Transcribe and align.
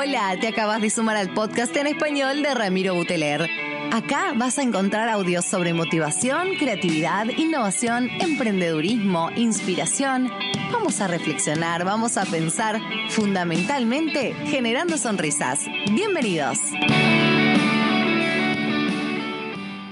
Hola, 0.00 0.36
te 0.40 0.46
acabas 0.46 0.80
de 0.80 0.90
sumar 0.90 1.16
al 1.16 1.34
podcast 1.34 1.76
en 1.76 1.88
español 1.88 2.40
de 2.40 2.54
Ramiro 2.54 2.94
Buteler. 2.94 3.48
Acá 3.92 4.32
vas 4.36 4.56
a 4.56 4.62
encontrar 4.62 5.08
audios 5.08 5.44
sobre 5.44 5.74
motivación, 5.74 6.50
creatividad, 6.56 7.26
innovación, 7.36 8.08
emprendedurismo, 8.20 9.28
inspiración. 9.34 10.30
Vamos 10.70 11.00
a 11.00 11.08
reflexionar, 11.08 11.84
vamos 11.84 12.16
a 12.16 12.24
pensar, 12.26 12.80
fundamentalmente 13.10 14.34
generando 14.34 14.96
sonrisas. 14.96 15.66
Bienvenidos. 15.92 16.60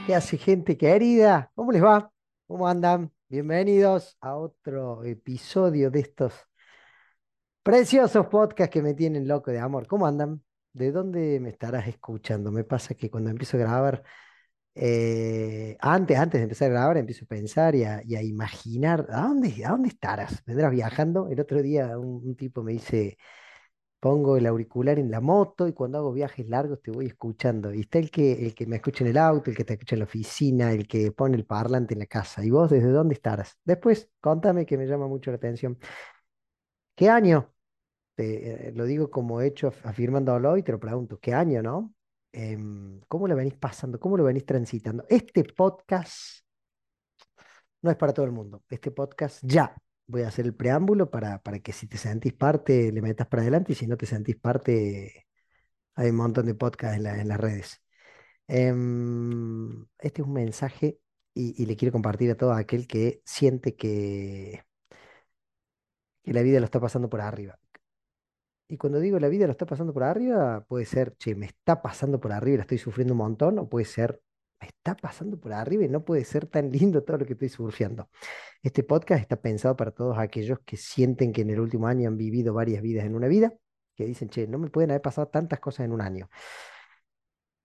¿Qué 0.06 0.14
hace 0.14 0.38
gente 0.38 0.78
querida? 0.78 1.50
¿Cómo 1.56 1.72
les 1.72 1.82
va? 1.82 2.12
¿Cómo 2.46 2.68
andan? 2.68 3.10
Bienvenidos 3.28 4.16
a 4.20 4.36
otro 4.36 5.02
episodio 5.02 5.90
de 5.90 5.98
estos 5.98 6.32
preciosos 7.66 8.28
podcasts 8.28 8.72
que 8.72 8.80
me 8.80 8.94
tienen 8.94 9.26
loco 9.26 9.50
de 9.50 9.58
amor. 9.58 9.88
¿Cómo 9.88 10.06
andan? 10.06 10.40
¿De 10.72 10.92
dónde 10.92 11.40
me 11.40 11.48
estarás 11.48 11.88
escuchando? 11.88 12.52
Me 12.52 12.62
pasa 12.62 12.94
que 12.94 13.10
cuando 13.10 13.28
empiezo 13.30 13.56
a 13.56 13.60
grabar, 13.60 14.04
eh, 14.76 15.76
antes, 15.80 16.16
antes 16.16 16.40
de 16.40 16.44
empezar 16.44 16.70
a 16.70 16.74
grabar, 16.74 16.96
empiezo 16.98 17.24
a 17.24 17.28
pensar 17.28 17.74
y 17.74 17.84
a, 17.84 18.22
imaginar, 18.22 19.08
¿a 19.10 19.22
dónde, 19.22 19.64
¿a 19.64 19.70
dónde 19.70 19.88
estarás? 19.88 20.44
¿Vendrás 20.46 20.70
viajando? 20.70 21.28
El 21.28 21.40
otro 21.40 21.60
día 21.60 21.98
un, 21.98 22.22
un 22.24 22.36
tipo 22.36 22.62
me 22.62 22.72
dice, 22.72 23.18
pongo 24.00 24.36
el 24.36 24.46
auricular 24.46 24.98
en 25.00 25.10
la 25.10 25.20
moto 25.20 25.68
y 25.68 25.72
cuando 25.72 25.98
hago 25.98 26.12
viajes 26.12 26.48
largos 26.48 26.80
te 26.82 26.92
voy 26.92 27.06
escuchando. 27.06 27.74
Y 27.74 27.80
está 27.80 27.98
el 27.98 28.12
que, 28.12 28.46
el 28.46 28.54
que 28.54 28.66
me 28.66 28.76
escucha 28.76 29.04
en 29.04 29.10
el 29.10 29.18
auto, 29.18 29.50
el 29.50 29.56
que 29.56 29.64
te 29.64 29.74
escucha 29.74 29.96
en 29.96 30.00
la 30.00 30.06
oficina, 30.06 30.72
el 30.72 30.86
que 30.88 31.12
pone 31.12 31.36
el 31.36 31.46
parlante 31.46 31.94
en 31.94 32.00
la 32.00 32.06
casa. 32.06 32.44
¿Y 32.44 32.50
vos 32.50 32.70
desde 32.70 32.90
dónde 32.90 33.14
estarás? 33.14 33.58
Después, 33.64 34.08
contame 34.20 34.66
que 34.66 34.78
me 34.78 34.86
llama 34.86 35.08
mucho 35.08 35.32
la 35.32 35.36
atención. 35.38 35.78
¿Qué 36.94 37.08
año? 37.10 37.55
Eh, 38.18 38.72
lo 38.74 38.84
digo 38.84 39.10
como 39.10 39.40
hecho, 39.42 39.68
af- 39.70 39.84
afirmándolo 39.84 40.56
y 40.56 40.62
te 40.62 40.72
lo 40.72 40.80
pregunto. 40.80 41.18
¿Qué 41.20 41.34
año, 41.34 41.62
no? 41.62 41.94
Em, 42.32 43.00
¿cómo 43.08 43.28
lo 43.28 43.36
venís 43.36 43.54
pasando? 43.56 43.98
¿Cómo 44.00 44.16
lo 44.16 44.24
venís 44.24 44.46
transitando? 44.46 45.04
Este 45.08 45.44
podcast 45.44 46.42
no 47.82 47.90
es 47.90 47.96
para 47.96 48.12
todo 48.12 48.26
el 48.26 48.32
mundo. 48.32 48.62
Este 48.68 48.90
podcast 48.90 49.40
ya. 49.42 49.74
Voy 50.08 50.22
a 50.22 50.28
hacer 50.28 50.44
el 50.46 50.54
preámbulo 50.54 51.10
para, 51.10 51.42
para 51.42 51.58
que 51.60 51.72
si 51.72 51.88
te 51.88 51.98
sentís 51.98 52.32
parte, 52.32 52.92
le 52.92 53.02
metas 53.02 53.26
para 53.26 53.42
adelante 53.42 53.72
y 53.72 53.74
si 53.74 53.86
no 53.88 53.96
te 53.96 54.06
sentís 54.06 54.36
parte, 54.36 55.26
hay 55.96 56.10
un 56.10 56.16
montón 56.16 56.46
de 56.46 56.54
podcasts 56.54 56.96
en 56.98 57.04
la- 57.04 57.20
en 57.20 57.28
las 57.28 57.40
redes. 57.40 57.82
Em, 58.48 59.82
este 59.98 60.22
es 60.22 60.28
un 60.28 60.34
mensaje 60.34 61.00
y, 61.34 61.62
y 61.62 61.66
le 61.66 61.76
quiero 61.76 61.92
compartir 61.92 62.30
a 62.32 62.36
todo 62.36 62.52
aquel 62.54 62.86
que 62.88 63.22
siente 63.24 63.76
que, 63.76 64.64
que 66.22 66.32
la 66.34 66.42
vida 66.42 66.58
lo 66.60 66.66
está 66.66 66.78
pasando 66.80 67.08
por 67.08 67.20
arriba. 67.22 67.58
Y 68.68 68.78
cuando 68.78 68.98
digo 68.98 69.18
la 69.18 69.28
vida 69.28 69.46
lo 69.46 69.52
está 69.52 69.66
pasando 69.66 69.92
por 69.92 70.02
arriba, 70.02 70.64
puede 70.66 70.84
ser, 70.86 71.16
che, 71.16 71.34
me 71.34 71.46
está 71.46 71.82
pasando 71.82 72.18
por 72.20 72.32
arriba 72.32 72.54
y 72.54 72.56
la 72.58 72.62
estoy 72.62 72.78
sufriendo 72.78 73.14
un 73.14 73.18
montón, 73.18 73.58
o 73.58 73.68
puede 73.68 73.84
ser, 73.84 74.20
me 74.60 74.66
está 74.68 74.96
pasando 74.96 75.38
por 75.38 75.52
arriba 75.52 75.84
y 75.84 75.88
no 75.88 76.04
puede 76.04 76.24
ser 76.24 76.46
tan 76.46 76.70
lindo 76.72 77.04
todo 77.04 77.18
lo 77.18 77.26
que 77.26 77.34
estoy 77.34 77.48
surfeando. 77.48 78.10
Este 78.62 78.82
podcast 78.82 79.20
está 79.22 79.40
pensado 79.40 79.76
para 79.76 79.92
todos 79.92 80.18
aquellos 80.18 80.58
que 80.64 80.76
sienten 80.76 81.32
que 81.32 81.42
en 81.42 81.50
el 81.50 81.60
último 81.60 81.86
año 81.86 82.08
han 82.08 82.16
vivido 82.16 82.54
varias 82.54 82.82
vidas 82.82 83.04
en 83.04 83.14
una 83.14 83.28
vida, 83.28 83.52
que 83.94 84.04
dicen, 84.04 84.28
che, 84.28 84.48
no 84.48 84.58
me 84.58 84.68
pueden 84.68 84.90
haber 84.90 85.02
pasado 85.02 85.28
tantas 85.28 85.60
cosas 85.60 85.86
en 85.86 85.92
un 85.92 86.00
año. 86.00 86.28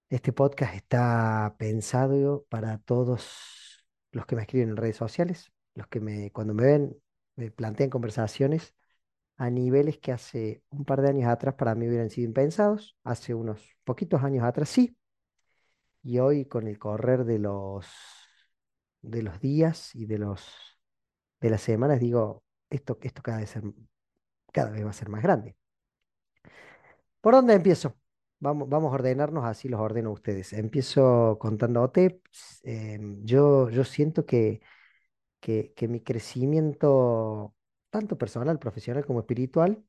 Este 0.09 0.33
podcast 0.33 0.75
está 0.75 1.55
pensado 1.57 2.45
para 2.49 2.77
todos 2.79 3.87
los 4.11 4.25
que 4.25 4.35
me 4.35 4.43
escriben 4.43 4.69
en 4.69 4.77
redes 4.77 4.97
sociales, 4.97 5.51
los 5.73 5.87
que 5.87 5.99
me, 5.99 6.31
cuando 6.31 6.53
me 6.53 6.63
ven, 6.63 6.97
me 7.37 7.49
plantean 7.49 7.89
conversaciones 7.89 8.75
a 9.41 9.49
niveles 9.49 9.97
que 9.97 10.11
hace 10.11 10.63
un 10.69 10.85
par 10.85 11.01
de 11.01 11.09
años 11.09 11.27
atrás 11.27 11.55
para 11.55 11.73
mí 11.73 11.87
hubieran 11.87 12.11
sido 12.11 12.27
impensados, 12.27 12.95
hace 13.03 13.33
unos 13.33 13.59
poquitos 13.83 14.23
años 14.23 14.43
atrás 14.43 14.69
sí, 14.69 14.95
y 16.03 16.19
hoy 16.19 16.45
con 16.45 16.67
el 16.67 16.77
correr 16.79 17.25
de 17.25 17.39
los, 17.39 17.87
de 19.01 19.23
los 19.23 19.39
días 19.39 19.95
y 19.95 20.05
de 20.05 20.17
los, 20.19 20.43
de 21.41 21.49
las 21.49 21.61
semanas 21.61 21.99
digo, 21.99 22.43
esto, 22.69 22.97
esto 23.01 23.21
cada 23.23 23.39
vez, 23.39 23.53
cada 24.53 24.71
vez 24.71 24.85
va 24.85 24.91
a 24.91 24.93
ser 24.93 25.09
más 25.09 25.23
grande. 25.23 25.55
¿Por 27.21 27.33
dónde 27.33 27.53
empiezo? 27.53 27.95
Vamos, 28.39 28.69
vamos 28.69 28.91
a 28.91 28.95
ordenarnos, 28.95 29.45
así 29.45 29.69
los 29.69 29.79
ordeno 29.79 30.09
a 30.09 30.13
ustedes. 30.13 30.53
Empiezo 30.53 31.37
contándote. 31.39 32.21
em, 32.63 33.23
yo, 33.25 33.69
yo 33.69 33.83
siento 33.83 34.25
que, 34.25 34.61
que 35.39 35.87
mi 35.87 36.01
crecimiento, 36.01 37.55
tanto 37.91 38.17
personal, 38.17 38.57
profesional 38.59 39.05
como 39.05 39.19
espiritual, 39.19 39.83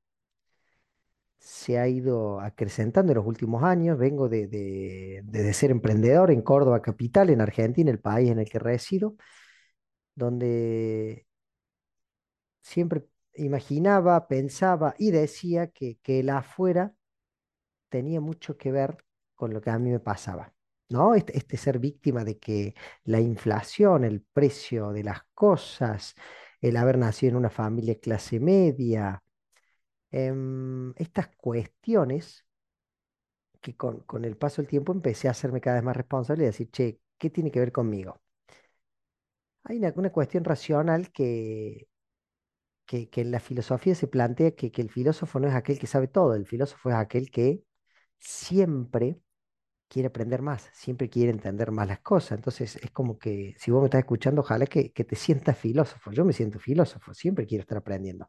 se 1.39 1.79
ha 1.79 1.89
ido 1.89 2.41
acrecentando 2.41 3.13
en 3.13 3.17
los 3.19 3.27
últimos 3.27 3.63
años. 3.65 3.99
Vengo 3.99 4.29
de, 4.29 4.47
de, 4.47 5.23
de 5.25 5.53
ser 5.55 5.71
emprendedor 5.71 6.31
en 6.31 6.43
Córdoba 6.43 6.83
capital, 6.83 7.31
en 7.31 7.41
Argentina, 7.41 7.91
el 7.91 8.01
país 8.01 8.31
en 8.31 8.39
el 8.39 8.49
que 8.49 8.59
resido, 8.59 9.17
donde 10.15 11.27
siempre 12.61 13.07
imaginaba, 13.35 14.29
pensaba 14.29 14.95
y 14.99 15.11
decía 15.11 15.69
que, 15.69 15.99
que 16.03 16.21
el 16.21 16.31
afuera 16.31 16.95
tenía 17.89 18.21
mucho 18.21 18.57
que 18.57 18.71
ver 18.73 18.99
con 19.35 19.53
lo 19.53 19.61
que 19.61 19.71
a 19.71 19.79
mí 19.79 19.91
me 19.91 20.01
pasaba. 20.01 20.53
¿No? 20.89 21.15
Este, 21.15 21.39
este 21.39 21.57
ser 21.57 21.79
víctima 21.79 22.23
de 22.23 22.39
que 22.39 22.75
la 23.05 23.19
inflación, 23.19 24.05
el 24.05 24.21
precio 24.21 24.93
de 24.93 25.03
las 25.03 25.23
cosas, 25.33 26.15
el 26.63 26.77
haber 26.79 26.99
nacido 26.99 27.31
en 27.33 27.37
una 27.37 27.51
familia 27.51 27.99
clase 28.01 28.41
media, 28.41 29.23
em, 30.11 30.93
estas 30.97 31.29
cuestiones 31.37 32.47
que 33.61 33.77
con, 33.77 34.01
con 34.01 34.25
el 34.25 34.37
paso 34.37 34.63
del 34.63 34.69
tiempo 34.69 34.93
empecé 34.93 35.29
a 35.29 35.33
hacerme 35.33 35.61
cada 35.61 35.77
vez 35.77 35.85
más 35.85 35.97
responsable 35.97 36.45
y 36.45 36.47
decir, 36.47 36.71
che, 36.71 37.01
¿qué 37.19 37.31
tiene 37.31 37.51
que 37.51 37.61
ver 37.61 37.73
conmigo? 37.73 38.21
Hay 39.65 39.79
una, 39.79 39.93
cuestión 40.13 40.45
racional 40.45 41.11
que, 41.13 41.89
que, 42.87 43.09
que 43.11 43.21
en 43.23 43.31
la 43.31 43.41
filosofía 43.41 43.95
se 43.95 44.09
plantea 44.09 44.53
que, 44.53 44.73
que 44.73 44.83
el 44.83 44.91
filósofo 44.91 45.41
no 45.41 45.49
es 45.49 45.55
aquel 45.55 45.79
que 45.79 45.87
sabe 45.87 46.09
todo, 46.09 46.35
el 46.35 46.47
filósofo 46.47 46.91
es 46.91 46.97
aquel 46.97 47.31
que 47.31 47.65
siempre 48.19 49.21
quiere 49.93 50.09
aprender 50.09 50.41
más, 50.41 50.71
siempre 50.73 51.11
quiere 51.11 51.31
entender 51.31 51.71
más 51.71 51.87
las 51.87 52.01
cosas. 52.01 52.39
Entonces 52.39 52.77
es 52.77 52.91
como 52.93 53.19
que 53.19 53.55
si 53.59 53.71
vos 53.71 53.83
me 53.83 53.87
estás 53.89 53.99
escuchando, 54.01 54.41
ojalá 54.41 54.65
que, 54.67 54.91
que 54.93 55.05
te 55.05 55.17
sientas 55.17 55.59
filósofo. 55.59 56.11
Yo 56.13 56.25
me 56.25 56.33
siento 56.33 56.59
filósofo, 56.59 57.13
siempre 57.13 57.47
quiero 57.47 57.63
estar 57.63 57.77
aprendiendo. 57.79 58.27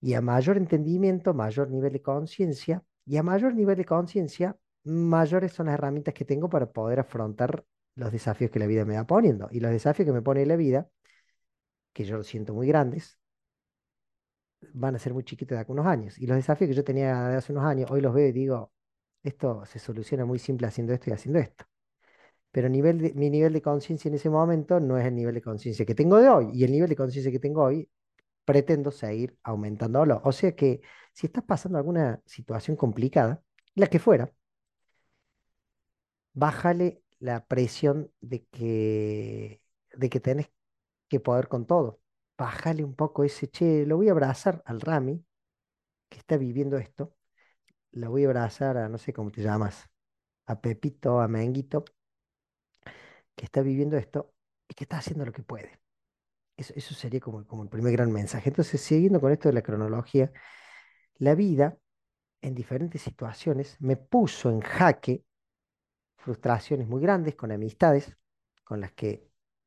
Y 0.00 0.14
a 0.14 0.20
mayor 0.20 0.56
entendimiento, 0.56 1.34
mayor 1.34 1.70
nivel 1.70 1.92
de 1.92 2.02
conciencia, 2.02 2.82
y 3.06 3.16
a 3.16 3.22
mayor 3.22 3.54
nivel 3.54 3.76
de 3.76 3.84
conciencia, 3.84 4.56
mayores 4.84 5.52
son 5.52 5.66
las 5.66 5.74
herramientas 5.74 6.14
que 6.14 6.24
tengo 6.24 6.48
para 6.48 6.70
poder 6.72 7.00
afrontar 7.00 7.64
los 7.94 8.10
desafíos 8.12 8.50
que 8.50 8.58
la 8.58 8.66
vida 8.66 8.84
me 8.84 8.96
va 8.96 9.06
poniendo. 9.06 9.48
Y 9.52 9.60
los 9.60 9.70
desafíos 9.70 10.06
que 10.06 10.12
me 10.12 10.22
pone 10.22 10.44
la 10.46 10.56
vida, 10.56 10.88
que 11.92 12.04
yo 12.04 12.16
los 12.16 12.26
siento 12.26 12.54
muy 12.54 12.66
grandes, 12.66 13.18
van 14.72 14.94
a 14.96 14.98
ser 14.98 15.14
muy 15.14 15.24
chiquitos 15.24 15.56
de 15.56 15.60
acá 15.62 15.72
unos 15.72 15.86
años. 15.86 16.18
Y 16.18 16.26
los 16.26 16.36
desafíos 16.36 16.68
que 16.70 16.74
yo 16.74 16.84
tenía 16.84 17.28
de 17.28 17.36
hace 17.36 17.52
unos 17.52 17.64
años, 17.64 17.90
hoy 17.90 18.00
los 18.00 18.12
veo 18.14 18.28
y 18.28 18.32
digo, 18.32 18.72
esto 19.22 19.64
se 19.66 19.78
soluciona 19.78 20.24
muy 20.24 20.38
simple 20.38 20.66
haciendo 20.66 20.92
esto 20.92 21.10
y 21.10 21.12
haciendo 21.12 21.38
esto. 21.40 21.64
Pero 22.52 22.68
nivel 22.68 23.14
mi 23.14 23.30
nivel 23.30 23.52
de 23.52 23.62
conciencia 23.62 24.08
en 24.08 24.14
ese 24.14 24.30
momento 24.30 24.80
no 24.80 24.98
es 24.98 25.06
el 25.06 25.14
nivel 25.14 25.34
de 25.34 25.42
conciencia 25.42 25.86
que 25.86 25.94
tengo 25.94 26.18
de 26.18 26.28
hoy. 26.28 26.50
Y 26.52 26.64
el 26.64 26.72
nivel 26.72 26.88
de 26.88 26.96
conciencia 26.96 27.30
que 27.32 27.38
tengo 27.38 27.62
hoy 27.64 27.88
pretendo 28.44 28.90
seguir 28.90 29.36
aumentándolo. 29.44 30.20
O 30.24 30.32
sea 30.32 30.54
que 30.56 30.80
si 31.12 31.26
estás 31.26 31.44
pasando 31.44 31.78
alguna 31.78 32.20
situación 32.26 32.76
complicada, 32.76 33.42
la 33.74 33.86
que 33.88 33.98
fuera, 34.00 34.32
bájale 36.32 37.02
la 37.18 37.46
presión 37.46 38.10
de 38.20 38.44
que, 38.46 39.62
de 39.94 40.10
que 40.10 40.20
tenés 40.20 40.50
que 41.08 41.20
poder 41.20 41.48
con 41.48 41.66
todo. 41.66 42.00
Bájale 42.38 42.84
un 42.84 42.94
poco 42.96 43.24
ese, 43.24 43.48
che, 43.50 43.86
lo 43.86 43.96
voy 43.98 44.08
a 44.08 44.12
abrazar 44.12 44.62
al 44.66 44.80
Rami, 44.80 45.24
que 46.08 46.18
está 46.18 46.36
viviendo 46.38 46.78
esto. 46.78 47.14
Lo 47.92 48.10
voy 48.10 48.24
a 48.24 48.26
abrazar 48.28 48.76
a, 48.76 48.88
no 48.88 48.98
sé 48.98 49.12
cómo 49.12 49.30
te 49.30 49.42
llamas, 49.42 49.88
a 50.46 50.60
Pepito, 50.60 51.20
a 51.20 51.28
Menguito, 51.28 51.84
que 53.34 53.44
está 53.44 53.62
viviendo 53.62 53.96
esto 53.96 54.32
y 54.68 54.74
que 54.74 54.84
está 54.84 54.98
haciendo 54.98 55.24
lo 55.24 55.32
que 55.32 55.42
puede. 55.42 55.80
Eso, 56.56 56.74
eso 56.76 56.94
sería 56.94 57.20
como, 57.20 57.46
como 57.46 57.62
el 57.62 57.68
primer 57.68 57.92
gran 57.92 58.12
mensaje. 58.12 58.50
Entonces, 58.50 58.80
siguiendo 58.80 59.20
con 59.20 59.32
esto 59.32 59.48
de 59.48 59.54
la 59.54 59.62
cronología, 59.62 60.30
la 61.18 61.34
vida 61.34 61.76
en 62.42 62.54
diferentes 62.54 63.02
situaciones 63.02 63.76
me 63.80 63.96
puso 63.96 64.50
en 64.50 64.60
jaque 64.60 65.24
frustraciones 66.16 66.88
muy 66.88 67.00
grandes 67.02 67.34
con 67.34 67.50
amistades 67.52 68.16
con 68.64 68.80
las 68.80 68.92
que 68.92 69.26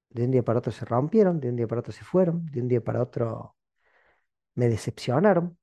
de 0.09 0.25
un 0.25 0.31
día 0.31 0.43
para 0.43 0.59
otro 0.59 0.71
se 0.71 0.85
rompieron, 0.85 1.39
de 1.39 1.49
un 1.49 1.55
día 1.55 1.67
para 1.67 1.79
otro 1.81 1.91
se 1.91 2.03
fueron, 2.03 2.45
de 2.47 2.61
un 2.61 2.67
día 2.67 2.81
para 2.83 3.01
otro 3.01 3.57
me 4.55 4.69
decepcionaron, 4.69 5.57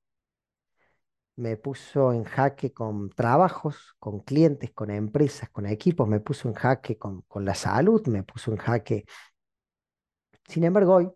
me 1.41 1.57
puso 1.57 2.13
en 2.13 2.23
jaque 2.23 2.71
con 2.71 3.09
trabajos, 3.09 3.95
con 3.99 4.19
clientes, 4.21 4.71
con 4.71 4.91
empresas, 4.91 5.49
con 5.49 5.65
equipos, 5.65 6.07
me 6.07 6.19
puso 6.19 6.47
en 6.47 6.53
jaque 6.53 6.97
con, 6.97 7.23
con 7.27 7.43
la 7.45 7.55
salud, 7.55 8.05
me 8.07 8.23
puso 8.23 8.51
en 8.51 8.57
jaque. 8.57 9.05
Sin 10.47 10.63
embargo, 10.63 10.95
hoy, 10.95 11.09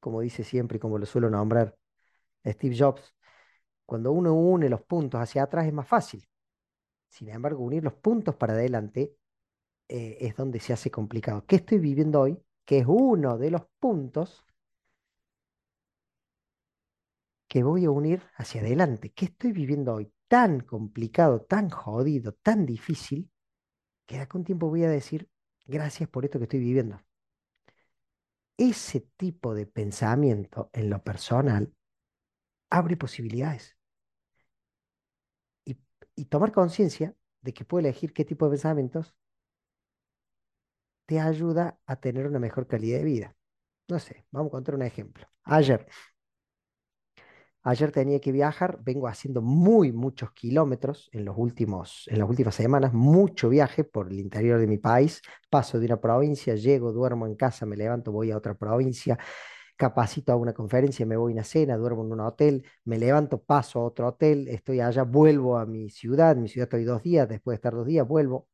como 0.00 0.20
dice 0.20 0.44
siempre 0.44 0.76
y 0.76 0.80
como 0.80 0.98
lo 0.98 1.06
suelo 1.06 1.30
nombrar 1.30 1.76
Steve 2.46 2.76
Jobs, 2.78 3.14
Cuando 3.86 4.12
uno 4.12 4.34
une 4.34 4.68
los 4.70 4.82
puntos 4.82 5.20
hacia 5.20 5.44
atrás 5.44 5.66
es 5.66 5.72
más 5.72 5.88
fácil. 5.88 6.26
Sin 7.08 7.28
embargo, 7.30 7.64
unir 7.64 7.84
los 7.84 7.94
puntos 7.94 8.36
para 8.36 8.54
adelante 8.54 9.16
eh, 9.88 10.18
es 10.20 10.36
donde 10.36 10.60
se 10.60 10.72
hace 10.72 10.90
complicado. 10.90 11.44
¿Qué 11.46 11.56
estoy 11.56 11.78
viviendo 11.78 12.20
hoy? 12.22 12.38
Que 12.64 12.78
es 12.80 12.86
uno 12.88 13.38
de 13.38 13.50
los 13.50 13.62
puntos 13.80 14.46
que 17.54 17.62
voy 17.62 17.84
a 17.84 17.90
unir 17.92 18.20
hacia 18.34 18.62
adelante. 18.62 19.12
¿Qué 19.12 19.26
estoy 19.26 19.52
viviendo 19.52 19.94
hoy? 19.94 20.12
Tan 20.26 20.58
complicado, 20.58 21.42
tan 21.42 21.70
jodido, 21.70 22.32
tan 22.32 22.66
difícil, 22.66 23.30
que 24.06 24.16
de 24.16 24.22
acá 24.22 24.36
un 24.38 24.42
tiempo 24.42 24.68
voy 24.68 24.82
a 24.82 24.90
decir, 24.90 25.28
gracias 25.64 26.08
por 26.08 26.24
esto 26.24 26.40
que 26.40 26.46
estoy 26.46 26.58
viviendo. 26.58 27.00
Ese 28.56 29.02
tipo 29.16 29.54
de 29.54 29.66
pensamiento 29.66 30.68
en 30.72 30.90
lo 30.90 31.04
personal 31.04 31.72
abre 32.70 32.96
posibilidades. 32.96 33.76
Y, 35.64 35.78
y 36.16 36.24
tomar 36.24 36.50
conciencia 36.50 37.14
de 37.40 37.54
que 37.54 37.64
puedo 37.64 37.86
elegir 37.86 38.12
qué 38.12 38.24
tipo 38.24 38.46
de 38.46 38.56
pensamientos 38.56 39.14
te 41.06 41.20
ayuda 41.20 41.78
a 41.86 41.94
tener 41.94 42.26
una 42.26 42.40
mejor 42.40 42.66
calidad 42.66 42.98
de 42.98 43.04
vida. 43.04 43.36
No 43.88 44.00
sé, 44.00 44.26
vamos 44.32 44.48
a 44.50 44.52
contar 44.52 44.74
un 44.74 44.82
ejemplo. 44.82 45.28
Ayer 45.44 45.86
Ayer 47.66 47.90
tenía 47.92 48.20
que 48.20 48.30
viajar, 48.30 48.78
vengo 48.82 49.08
haciendo 49.08 49.40
muy 49.40 49.90
muchos 49.90 50.32
kilómetros 50.32 51.08
en, 51.12 51.24
los 51.24 51.34
últimos, 51.38 52.04
en 52.08 52.18
las 52.18 52.28
últimas 52.28 52.54
semanas, 52.54 52.92
mucho 52.92 53.48
viaje 53.48 53.84
por 53.84 54.12
el 54.12 54.20
interior 54.20 54.60
de 54.60 54.66
mi 54.66 54.76
país. 54.76 55.22
Paso 55.48 55.78
de 55.80 55.86
una 55.86 55.98
provincia, 55.98 56.56
llego, 56.56 56.92
duermo 56.92 57.26
en 57.26 57.36
casa, 57.36 57.64
me 57.64 57.78
levanto, 57.78 58.12
voy 58.12 58.30
a 58.32 58.36
otra 58.36 58.54
provincia, 58.54 59.18
capacito 59.76 60.32
a 60.32 60.36
una 60.36 60.52
conferencia, 60.52 61.06
me 61.06 61.16
voy 61.16 61.32
a 61.32 61.36
una 61.36 61.44
cena, 61.44 61.78
duermo 61.78 62.04
en 62.04 62.12
un 62.12 62.20
hotel, 62.20 62.66
me 62.84 62.98
levanto, 62.98 63.42
paso 63.42 63.80
a 63.80 63.84
otro 63.84 64.08
hotel, 64.08 64.46
estoy 64.48 64.80
allá, 64.80 65.02
vuelvo 65.04 65.56
a 65.56 65.64
mi 65.64 65.88
ciudad, 65.88 66.36
mi 66.36 66.48
ciudad 66.48 66.66
estoy 66.66 66.84
dos 66.84 67.02
días, 67.02 67.26
después 67.26 67.54
de 67.54 67.56
estar 67.56 67.72
dos 67.72 67.86
días, 67.86 68.06
vuelvo. 68.06 68.46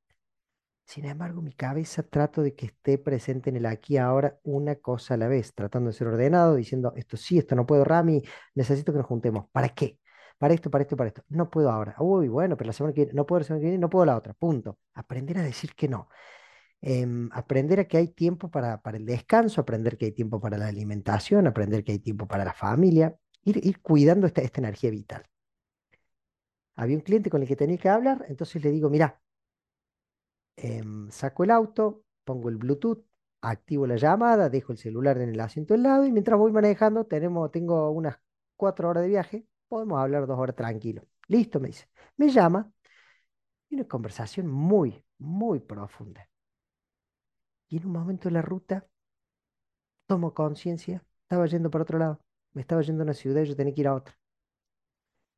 Sin 0.91 1.05
embargo, 1.05 1.41
mi 1.41 1.53
cabeza 1.53 2.03
trato 2.03 2.43
de 2.43 2.57
que 2.57 2.67
esté 2.67 2.99
presente 2.99 3.49
en 3.49 3.55
el 3.55 3.67
aquí 3.67 3.95
y 3.95 3.99
ahora 3.99 4.41
una 4.43 4.75
cosa 4.75 5.15
a 5.15 5.17
la 5.17 5.29
vez, 5.29 5.55
tratando 5.55 5.91
de 5.91 5.97
ser 5.97 6.09
ordenado, 6.09 6.57
diciendo 6.57 6.93
esto 6.97 7.17
sí, 7.17 7.39
esto 7.39 7.55
no 7.55 7.65
puedo, 7.65 7.85
Rami, 7.85 8.25
necesito 8.57 8.91
que 8.91 8.99
nos 8.99 9.07
juntemos. 9.07 9.47
¿Para 9.53 9.69
qué? 9.69 10.01
Para 10.37 10.53
esto, 10.53 10.69
para 10.69 10.83
esto, 10.83 10.97
para 10.97 11.09
esto. 11.09 11.23
No 11.29 11.49
puedo 11.49 11.71
ahora. 11.71 11.95
Uy, 12.01 12.27
bueno, 12.27 12.57
pero 12.57 12.67
la 12.67 12.73
semana 12.73 12.93
que 12.93 13.03
viene, 13.03 13.13
no 13.15 13.25
puedo 13.25 13.39
la 13.39 13.45
semana 13.45 13.61
que 13.61 13.67
viene, 13.67 13.79
no 13.79 13.89
puedo 13.89 14.05
la 14.05 14.17
otra. 14.17 14.35
Punto. 14.35 14.79
Aprender 14.95 15.39
a 15.39 15.43
decir 15.43 15.77
que 15.77 15.87
no. 15.87 16.09
Em, 16.81 17.31
aprender 17.33 17.79
a 17.81 17.85
que 17.87 17.97
hay 17.99 18.09
tiempo 18.09 18.51
para, 18.51 18.83
para 18.83 18.97
el 18.97 19.07
descanso, 19.07 19.61
aprender 19.61 19.97
que 19.97 20.07
hay 20.07 20.13
tiempo 20.13 20.41
para 20.41 20.59
la 20.59 20.67
alimentación, 20.67 21.47
aprender 21.47 21.85
que 21.85 21.93
hay 21.93 22.01
tiempo 22.01 22.27
para 22.27 22.45
la 22.45 22.53
familia, 22.55 23.17
ir, 23.45 23.65
ir 23.65 23.81
cuidando 23.81 24.27
esta, 24.27 24.43
esta 24.43 24.61
energía 24.61 24.91
vital. 24.91 25.25
Había 26.75 26.97
un 26.97 27.03
cliente 27.03 27.31
con 27.31 27.43
el 27.43 27.49
que 27.49 27.55
tenía 27.55 27.79
que 27.79 27.89
hablar, 27.89 28.25
entonces 28.29 28.65
le 28.65 28.71
digo, 28.73 28.91
mira, 28.91 29.21
Em, 30.63 31.11
saco 31.11 31.45
el 31.45 31.51
auto, 31.51 32.05
pongo 32.23 32.51
el 32.51 32.57
Bluetooth, 32.59 33.03
activo 33.41 33.87
la 33.87 33.97
llamada, 33.97 34.51
dejo 34.51 34.73
el 34.73 34.79
celular 34.79 35.17
en 35.19 35.31
el 35.31 35.41
asiento 35.41 35.73
del 35.73 35.85
lado 35.85 36.05
y 36.05 36.13
mientras 36.13 36.39
voy 36.39 36.53
manejando, 36.53 37.07
tenemos, 37.07 37.51
tengo 37.51 37.91
unas 37.91 38.19
cuatro 38.57 38.91
horas 38.91 39.03
de 39.05 39.09
viaje, 39.09 39.47
podemos 39.69 39.99
hablar 39.99 40.27
dos 40.27 40.39
horas 40.39 40.55
tranquilo. 40.55 41.07
Listo, 41.29 41.61
me 41.61 41.69
dice. 41.69 41.89
Me 42.19 42.29
llama 42.29 42.71
y 43.71 43.77
una 43.77 43.85
conversación 43.85 44.49
muy, 44.49 45.03
muy 45.19 45.61
profunda. 45.61 46.29
Y 47.69 47.79
en 47.79 47.87
un 47.87 47.93
momento 47.93 48.29
de 48.29 48.35
la 48.35 48.43
ruta 48.43 48.87
tomo 50.07 50.35
conciencia, 50.35 51.03
estaba 51.23 51.47
yendo 51.47 51.71
para 51.71 51.85
otro 51.85 51.99
lado, 51.99 52.21
me 52.53 52.61
estaba 52.61 52.83
yendo 52.83 53.03
a 53.03 53.05
una 53.05 53.15
ciudad 53.15 53.41
y 53.43 53.47
yo 53.47 53.57
tenía 53.57 53.73
que 53.73 53.81
ir 53.81 53.89
a 53.89 53.95
otra. 53.95 54.15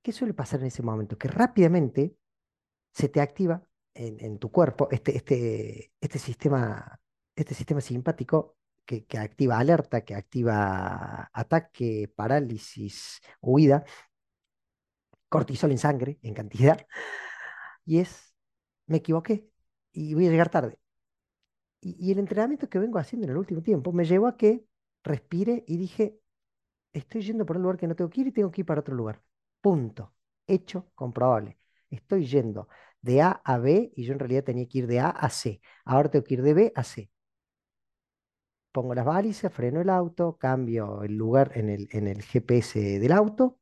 ¿Qué 0.03 0.11
suele 0.11 0.35
pasar 0.35 0.61
en 0.61 0.67
ese 0.67 0.83
momento? 0.83 1.17
Que 1.17 1.29
rápidamente 1.29 2.17
se 2.93 3.09
te 3.09 3.21
activa 3.21 3.63
en, 3.95 4.39
tu 4.39 4.51
cuerpo 4.51 4.89
este, 4.91 5.17
este, 5.17 5.93
este, 6.01 6.19
sistema, 6.19 7.01
este 7.37 7.55
sistema 7.55 7.81
simpático 7.81 8.57
que, 8.85 9.05
que, 9.07 9.19
activa 9.19 9.59
alerta, 9.59 10.05
que 10.05 10.15
activa 10.15 11.31
ataque, 11.33 12.13
parálisis, 12.15 13.21
huida, 13.41 13.85
cortisol 15.29 15.71
en 15.73 15.79
sangre, 15.79 16.19
en 16.23 16.35
cantidad, 16.35 16.87
y 17.85 17.99
es, 18.01 18.35
me 18.87 18.99
equivoqué 18.99 19.49
y 19.93 20.15
voy 20.15 20.27
a 20.27 20.31
llegar 20.31 20.51
tarde. 20.51 20.79
Y, 21.81 21.97
y 22.09 22.13
el 22.13 22.19
entrenamiento 22.19 22.69
que 22.69 22.79
vengo 22.79 22.99
haciendo 22.99 23.27
en 23.27 23.33
el 23.33 23.39
último 23.39 23.63
tiempo 23.63 23.93
me 23.93 24.05
llevó 24.05 24.27
a 24.29 24.37
que 24.37 24.65
respire 25.03 25.65
y 25.67 25.77
dije, 25.77 26.21
estoy 26.93 27.23
yendo 27.23 27.47
por 27.47 27.57
un 27.57 27.63
lugar 27.63 27.79
que 27.79 27.87
no 27.87 27.97
tengo 27.97 28.11
que 28.11 28.21
ir 28.23 28.29
y 28.29 28.33
tengo 28.33 28.51
que 28.51 28.63
ir 28.63 28.67
para 28.67 28.81
otro 28.81 28.95
lugar. 28.95 29.23
Punto. 29.61 30.15
Hecho 30.47 30.91
comprobable. 30.95 31.59
Estoy 31.91 32.27
yendo 32.27 32.69
de 33.03 33.21
A 33.23 33.31
a 33.45 33.59
B 33.59 33.93
y 33.97 34.05
yo 34.05 34.13
en 34.13 34.19
realidad 34.21 34.45
tenía 34.45 34.67
que 34.69 34.79
ir 34.79 34.87
de 34.87 35.01
A 35.01 35.11
a 35.11 35.29
C. 35.31 35.61
Ahora 35.85 36.11
tengo 36.11 36.25
que 36.25 36.35
ir 36.35 36.43
de 36.43 36.55
B 36.55 36.73
a 36.75 36.85
C. 36.85 37.11
Pongo 38.73 38.95
las 38.95 39.05
balizas, 39.05 39.53
freno 39.53 39.81
el 39.83 39.91
auto, 39.91 40.39
cambio 40.39 41.03
el 41.03 41.17
lugar 41.17 41.53
en 41.57 41.69
el, 41.69 41.89
en 41.93 42.09
el 42.09 42.23
GPS 42.23 42.99
del 42.99 43.13
auto 43.13 43.59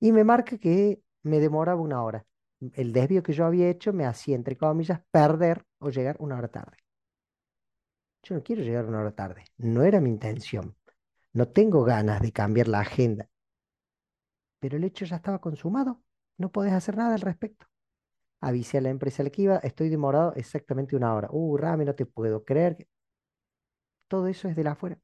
y 0.00 0.12
me 0.12 0.24
marca 0.24 0.58
que 0.58 1.02
me 1.22 1.40
demoraba 1.40 1.80
una 1.80 2.02
hora. 2.02 2.24
El 2.74 2.92
desvío 2.92 3.22
que 3.22 3.34
yo 3.34 3.44
había 3.44 3.68
hecho 3.68 3.92
me 3.92 4.06
hacía, 4.06 4.34
entre 4.36 4.56
comillas, 4.56 5.02
perder 5.10 5.64
o 5.78 5.90
llegar 5.90 6.16
una 6.20 6.38
hora 6.38 6.48
tarde. 6.48 6.78
Yo 8.22 8.34
no 8.34 8.42
quiero 8.42 8.62
llegar 8.62 8.86
una 8.86 9.00
hora 9.00 9.14
tarde. 9.14 9.44
No 9.58 9.82
era 9.82 10.00
mi 10.00 10.10
intención. 10.10 10.76
No 11.32 11.48
tengo 11.48 11.84
ganas 11.84 12.20
de 12.22 12.32
cambiar 12.32 12.68
la 12.68 12.80
agenda. 12.80 13.28
Pero 14.60 14.76
el 14.76 14.84
hecho 14.84 15.04
ya 15.06 15.16
estaba 15.16 15.40
consumado. 15.40 16.02
No 16.38 16.50
podés 16.52 16.72
hacer 16.72 16.96
nada 16.96 17.14
al 17.14 17.20
respecto 17.20 17.66
avisé 18.40 18.78
a 18.78 18.80
la 18.82 18.90
empresa 18.90 19.22
al 19.22 19.30
que 19.30 19.42
iba, 19.42 19.56
estoy 19.58 19.88
demorado 19.88 20.32
exactamente 20.36 20.96
una 20.96 21.14
hora. 21.14 21.28
Uh, 21.32 21.56
Rami, 21.56 21.84
no 21.84 21.94
te 21.94 22.06
puedo 22.06 22.44
creer. 22.44 22.86
Todo 24.08 24.26
eso 24.28 24.48
es 24.48 24.56
de 24.56 24.64
la 24.64 24.72
afuera. 24.72 24.98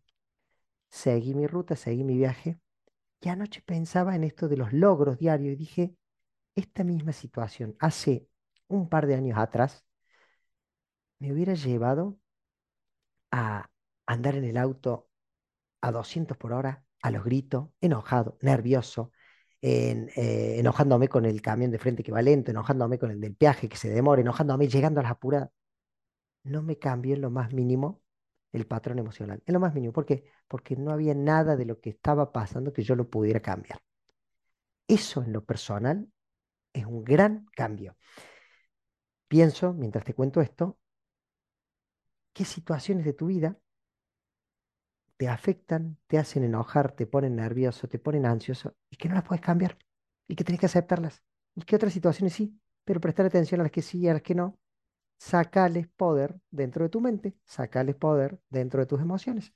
Seguí 0.91 1.35
mi 1.35 1.47
ruta, 1.47 1.77
seguí 1.77 2.05
mi 2.05 2.17
viaje. 2.17 2.61
Y 3.21 3.29
anoche 3.31 3.63
pensaba 3.63 4.17
en 4.17 4.25
esto 4.25 4.49
de 4.49 4.57
los 4.59 4.73
logros 4.73 5.19
diarios 5.19 5.55
y 5.55 5.57
dije, 5.57 5.97
esta 6.57 6.85
misma 6.85 7.13
situación 7.13 7.77
hace 7.81 8.29
un 8.69 8.89
par 8.89 9.07
de 9.07 9.17
años 9.17 9.39
atrás 9.39 9.85
me 11.19 11.33
hubiera 11.33 11.55
llevado 11.55 12.19
a 13.31 13.71
andar 14.07 14.37
en 14.37 14.45
el 14.45 14.57
auto 14.57 15.09
a 15.81 15.93
200 15.93 16.37
por 16.37 16.53
hora, 16.53 16.85
a 17.03 17.11
los 17.11 17.25
gritos, 17.25 17.71
enojado, 17.81 18.39
nervioso, 18.43 19.13
eh, 19.63 20.59
enojándome 20.59 21.09
con 21.09 21.25
el 21.25 21.41
camión 21.41 21.71
de 21.71 21.79
frente 21.79 22.03
que 22.03 22.11
va 22.13 22.21
lento, 22.21 22.51
enojándome 22.51 22.99
con 22.99 23.11
el 23.13 23.21
del 23.21 23.37
peaje 23.37 23.69
que 23.69 23.77
se 23.77 23.89
demora, 23.89 24.21
enojándome 24.21 24.69
llegando 24.69 25.01
a 25.01 25.05
las 25.05 25.13
apuradas. 25.13 25.51
No 26.45 26.63
me 26.63 26.79
cambió 26.79 27.15
en 27.15 27.23
lo 27.23 27.31
más 27.31 27.53
mínimo 27.53 28.03
el 28.53 28.67
patrón 28.67 28.99
emocional, 28.99 29.43
en 29.47 29.55
lo 29.55 29.61
más 29.61 29.75
mínimo. 29.75 29.93
¿Por 29.93 30.05
qué? 30.05 30.25
Porque 30.49 30.77
no 30.77 30.91
había 30.91 31.15
nada 31.15 31.57
de 31.57 31.65
lo 31.65 31.81
que 31.81 31.91
estaba 31.91 32.33
pasando 32.33 32.73
que 32.73 32.83
yo 32.83 32.97
lo 32.97 33.09
pudiera 33.09 33.41
cambiar. 33.41 33.81
Eso 34.89 35.23
en 35.23 35.33
lo 35.33 35.45
personal 35.45 36.09
es 36.73 36.85
un 36.85 37.05
gran 37.05 37.47
cambio. 37.55 37.97
Pienso, 39.29 39.73
mientras 39.73 40.05
te 40.05 40.15
cuento 40.15 40.41
esto, 40.41 40.79
qué 42.33 42.45
situaciones 42.45 43.05
de 43.05 43.13
tu 43.13 43.27
vida 43.27 43.57
te 45.23 45.29
afectan, 45.29 45.97
te 46.09 46.19
hacen 46.19 46.43
enojar, 46.43 46.91
te 46.97 47.07
ponen 47.07 47.37
nervioso, 47.37 47.87
te 47.89 48.01
ponen 48.01 48.27
ansioso 48.27 48.75
y 48.91 48.97
que 48.97 49.09
no 49.09 49.15
las 49.15 49.23
puedes 49.23 49.41
cambiar 49.41 49.79
y 50.27 50.35
que 50.35 50.43
tienes 50.43 50.59
que 50.59 50.67
aceptarlas. 50.67 51.23
Y 51.55 51.63
que 51.63 51.77
otras 51.77 51.93
situaciones 51.93 52.33
sí, 52.35 52.59
pero 52.85 53.01
prestar 53.01 53.27
atención 53.27 53.61
a 53.61 53.63
las 53.63 53.71
que 53.71 53.83
sí 53.83 54.01
y 54.01 54.09
a 54.09 54.15
las 54.15 54.23
que 54.23 54.35
no. 54.35 54.59
Sacales 55.19 55.89
poder 55.89 56.41
dentro 56.51 56.85
de 56.85 56.91
tu 56.91 57.01
mente, 57.01 57.35
sacales 57.45 57.97
poder 57.97 58.41
dentro 58.51 58.81
de 58.81 58.87
tus 58.87 59.01
emociones. 59.01 59.53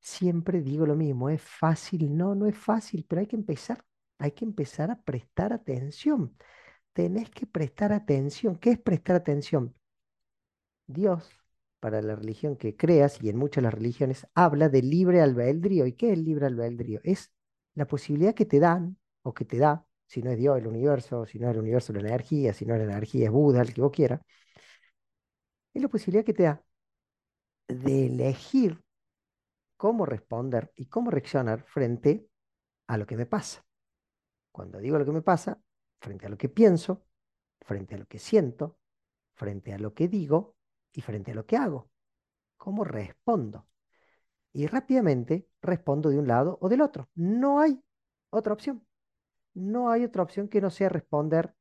Siempre 0.00 0.60
digo 0.62 0.86
lo 0.86 0.96
mismo, 0.96 1.28
¿es 1.30 1.40
fácil? 1.42 2.16
No, 2.16 2.34
no 2.34 2.46
es 2.46 2.56
fácil, 2.56 3.04
pero 3.08 3.20
hay 3.20 3.26
que 3.26 3.36
empezar. 3.36 3.84
Hay 4.18 4.32
que 4.32 4.44
empezar 4.44 4.90
a 4.90 5.00
prestar 5.02 5.52
atención. 5.52 6.36
Tenés 6.92 7.30
que 7.30 7.46
prestar 7.46 7.92
atención. 7.92 8.56
¿Qué 8.56 8.72
es 8.72 8.78
prestar 8.80 9.16
atención? 9.16 9.74
Dios 10.88 11.30
para 11.80 12.02
la 12.02 12.16
religión 12.16 12.56
que 12.56 12.76
creas, 12.76 13.22
y 13.22 13.28
en 13.28 13.36
muchas 13.36 13.62
las 13.62 13.74
religiones, 13.74 14.26
habla 14.34 14.68
de 14.68 14.82
libre 14.82 15.20
albedrío. 15.20 15.86
¿Y 15.86 15.92
qué 15.92 16.08
es 16.08 16.12
el 16.14 16.24
libre 16.24 16.46
albedrío? 16.46 17.00
Es 17.04 17.32
la 17.74 17.86
posibilidad 17.86 18.34
que 18.34 18.46
te 18.46 18.58
dan, 18.60 18.98
o 19.22 19.34
que 19.34 19.44
te 19.44 19.58
da, 19.58 19.86
si 20.06 20.22
no 20.22 20.30
es 20.30 20.38
Dios 20.38 20.58
el 20.58 20.66
universo, 20.66 21.26
si 21.26 21.38
no 21.38 21.48
es 21.48 21.54
el 21.54 21.60
universo 21.60 21.92
la 21.92 22.00
energía, 22.00 22.52
si 22.52 22.66
no 22.66 22.74
es 22.74 22.80
la 22.80 22.92
energía 22.92 23.26
es 23.26 23.30
Buda, 23.30 23.62
el 23.62 23.74
que 23.74 23.80
vos 23.82 23.92
quieras, 23.92 24.20
es 25.74 25.82
la 25.82 25.88
posibilidad 25.88 26.24
que 26.24 26.34
te 26.34 26.42
da 26.44 26.62
de 27.68 28.06
elegir 28.06 28.82
cómo 29.76 30.06
responder 30.06 30.72
y 30.74 30.86
cómo 30.86 31.10
reaccionar 31.10 31.62
frente 31.64 32.26
a 32.88 32.98
lo 32.98 33.06
que 33.06 33.16
me 33.16 33.26
pasa. 33.26 33.64
Cuando 34.52 34.78
digo 34.78 34.98
lo 34.98 35.04
que 35.04 35.12
me 35.12 35.22
pasa, 35.22 35.60
frente 36.00 36.26
a 36.26 36.28
lo 36.28 36.38
que 36.38 36.48
pienso, 36.48 37.04
frente 37.60 37.94
a 37.94 37.98
lo 37.98 38.06
que 38.06 38.18
siento, 38.18 38.78
frente 39.34 39.72
a 39.72 39.78
lo 39.78 39.94
que 39.94 40.08
digo 40.08 40.57
y 40.92 41.00
frente 41.02 41.32
a 41.32 41.34
lo 41.34 41.46
que 41.46 41.56
hago. 41.56 41.90
¿Cómo 42.58 42.84
respondo? 42.84 43.68
Y 44.52 44.66
rápidamente 44.66 45.48
respondo 45.62 46.10
de 46.10 46.18
un 46.18 46.28
lado 46.28 46.58
o 46.60 46.68
del 46.68 46.80
otro. 46.82 47.08
No 47.14 47.60
hay 47.60 47.80
otra 48.30 48.52
opción. 48.54 48.84
no 49.54 49.90
hay 49.90 50.04
otra 50.04 50.22
opción 50.22 50.48
que 50.48 50.60
no 50.60 50.70
sea 50.70 50.88
responder, 50.90 51.54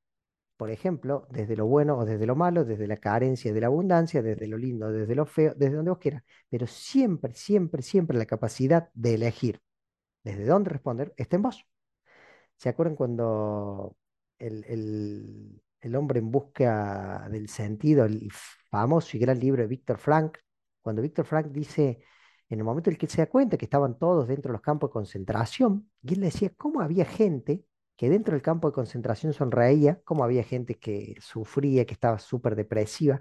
por 0.57 0.71
ejemplo, 0.71 1.27
desde 1.31 1.55
lo 1.57 1.65
bueno 1.67 1.97
o 1.99 2.05
desde 2.05 2.25
lo 2.27 2.35
malo, 2.35 2.65
desde 2.65 2.87
la 2.87 2.97
carencia, 2.97 3.53
de 3.53 3.61
la 3.61 3.67
abundancia, 3.67 4.21
desde 4.23 4.47
lo 4.47 4.57
lindo, 4.57 4.91
desde 4.91 5.15
lo 5.15 5.25
feo, 5.25 5.53
desde 5.57 5.75
donde 5.77 5.91
vos 5.91 5.99
quieras. 5.99 6.23
Pero 6.49 6.67
siempre, 6.67 7.33
siempre, 7.35 7.81
siempre 7.83 8.17
la 8.17 8.25
capacidad 8.27 8.89
de 8.95 9.15
elegir 9.15 9.61
desde 10.23 10.45
dónde 10.45 10.71
responder 10.71 11.13
está 11.17 11.37
en 11.37 11.43
vos. 11.43 11.65
¿Se 12.57 12.69
acuerdan 12.69 12.95
cuando 12.95 13.95
el, 14.39 14.63
el- 14.67 15.61
el 15.81 15.95
hombre 15.95 16.19
en 16.19 16.31
busca 16.31 17.27
del 17.29 17.49
sentido, 17.49 18.05
el 18.05 18.31
famoso 18.69 19.15
y 19.17 19.19
gran 19.19 19.39
libro 19.39 19.61
de 19.61 19.67
Víctor 19.67 19.97
Frank, 19.97 20.37
cuando 20.81 21.01
Víctor 21.01 21.25
Frank 21.25 21.47
dice, 21.47 22.01
en 22.49 22.59
el 22.59 22.65
momento 22.65 22.89
en 22.89 22.95
el 22.95 22.99
que 22.99 23.07
se 23.07 23.21
da 23.21 23.27
cuenta 23.27 23.57
que 23.57 23.65
estaban 23.65 23.97
todos 23.97 24.27
dentro 24.27 24.49
de 24.49 24.53
los 24.53 24.61
campos 24.61 24.89
de 24.89 24.93
concentración, 24.93 25.89
y 26.01 26.13
él 26.13 26.21
decía, 26.21 26.51
¿cómo 26.57 26.81
había 26.81 27.05
gente 27.05 27.65
que 27.95 28.09
dentro 28.09 28.33
del 28.33 28.41
campo 28.41 28.69
de 28.69 28.73
concentración 28.73 29.33
sonreía? 29.33 30.01
¿Cómo 30.03 30.23
había 30.23 30.43
gente 30.43 30.75
que 30.79 31.15
sufría, 31.19 31.85
que 31.85 31.93
estaba 31.93 32.19
súper 32.19 32.55
depresiva? 32.55 33.19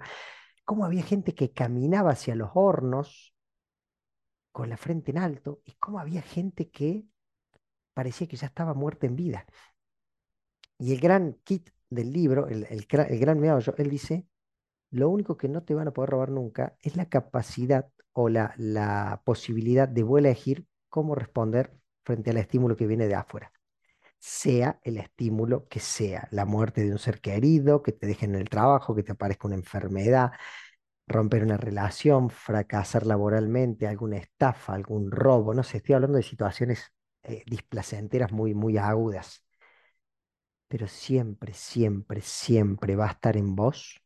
¿Cómo 0.65 0.85
había 0.85 1.03
gente 1.03 1.33
que 1.33 1.51
caminaba 1.51 2.11
hacia 2.11 2.35
los 2.35 2.51
hornos 2.53 3.33
con 4.51 4.69
la 4.69 4.77
frente 4.77 5.11
en 5.11 5.17
alto? 5.17 5.61
¿Y 5.65 5.73
cómo 5.73 5.99
había 5.99 6.21
gente 6.21 6.69
que 6.69 7.05
parecía 7.93 8.27
que 8.27 8.37
ya 8.37 8.47
estaba 8.47 8.73
muerta 8.73 9.07
en 9.07 9.15
vida? 9.15 9.45
Y 10.77 10.93
el 10.93 10.99
gran 10.99 11.33
kit 11.43 11.71
del 11.89 12.11
libro, 12.13 12.47
el, 12.47 12.65
el, 12.69 12.85
el 12.89 13.19
gran 13.19 13.39
meollo, 13.39 13.73
él 13.77 13.89
dice, 13.89 14.25
lo 14.91 15.09
único 15.09 15.37
que 15.37 15.49
no 15.49 15.63
te 15.63 15.73
van 15.75 15.87
a 15.89 15.91
poder 15.93 16.11
robar 16.11 16.31
nunca 16.31 16.77
es 16.81 16.95
la 16.95 17.09
capacidad 17.09 17.89
o 18.13 18.29
la, 18.29 18.53
la 18.57 19.21
posibilidad 19.25 19.87
de 19.87 20.03
vos 20.03 20.19
elegir 20.19 20.65
cómo 20.89 21.15
responder 21.15 21.73
frente 22.03 22.31
al 22.31 22.37
estímulo 22.37 22.75
que 22.77 22.87
viene 22.87 23.07
de 23.07 23.15
afuera. 23.15 23.51
Sea 24.19 24.79
el 24.83 24.97
estímulo 24.97 25.67
que 25.69 25.79
sea, 25.79 26.27
la 26.31 26.45
muerte 26.45 26.83
de 26.83 26.91
un 26.91 26.99
ser 26.99 27.21
querido, 27.21 27.83
que 27.83 27.91
te 27.93 28.07
dejen 28.07 28.35
en 28.35 28.41
el 28.41 28.49
trabajo, 28.49 28.95
que 28.95 29.03
te 29.03 29.13
aparezca 29.13 29.47
una 29.47 29.57
enfermedad, 29.57 30.31
romper 31.07 31.43
una 31.43 31.57
relación, 31.57 32.29
fracasar 32.29 33.05
laboralmente, 33.05 33.87
alguna 33.87 34.17
estafa, 34.17 34.73
algún 34.73 35.11
robo, 35.11 35.53
no 35.53 35.63
sé, 35.63 35.77
estoy 35.77 35.95
hablando 35.95 36.17
de 36.17 36.23
situaciones 36.23 36.93
eh, 37.23 37.43
displacenteras 37.47 38.31
muy, 38.31 38.53
muy 38.53 38.77
agudas 38.77 39.43
pero 40.67 40.87
siempre, 40.87 41.53
siempre, 41.53 42.21
siempre 42.21 42.95
va 42.95 43.07
a 43.07 43.11
estar 43.11 43.37
en 43.37 43.55
vos 43.55 44.01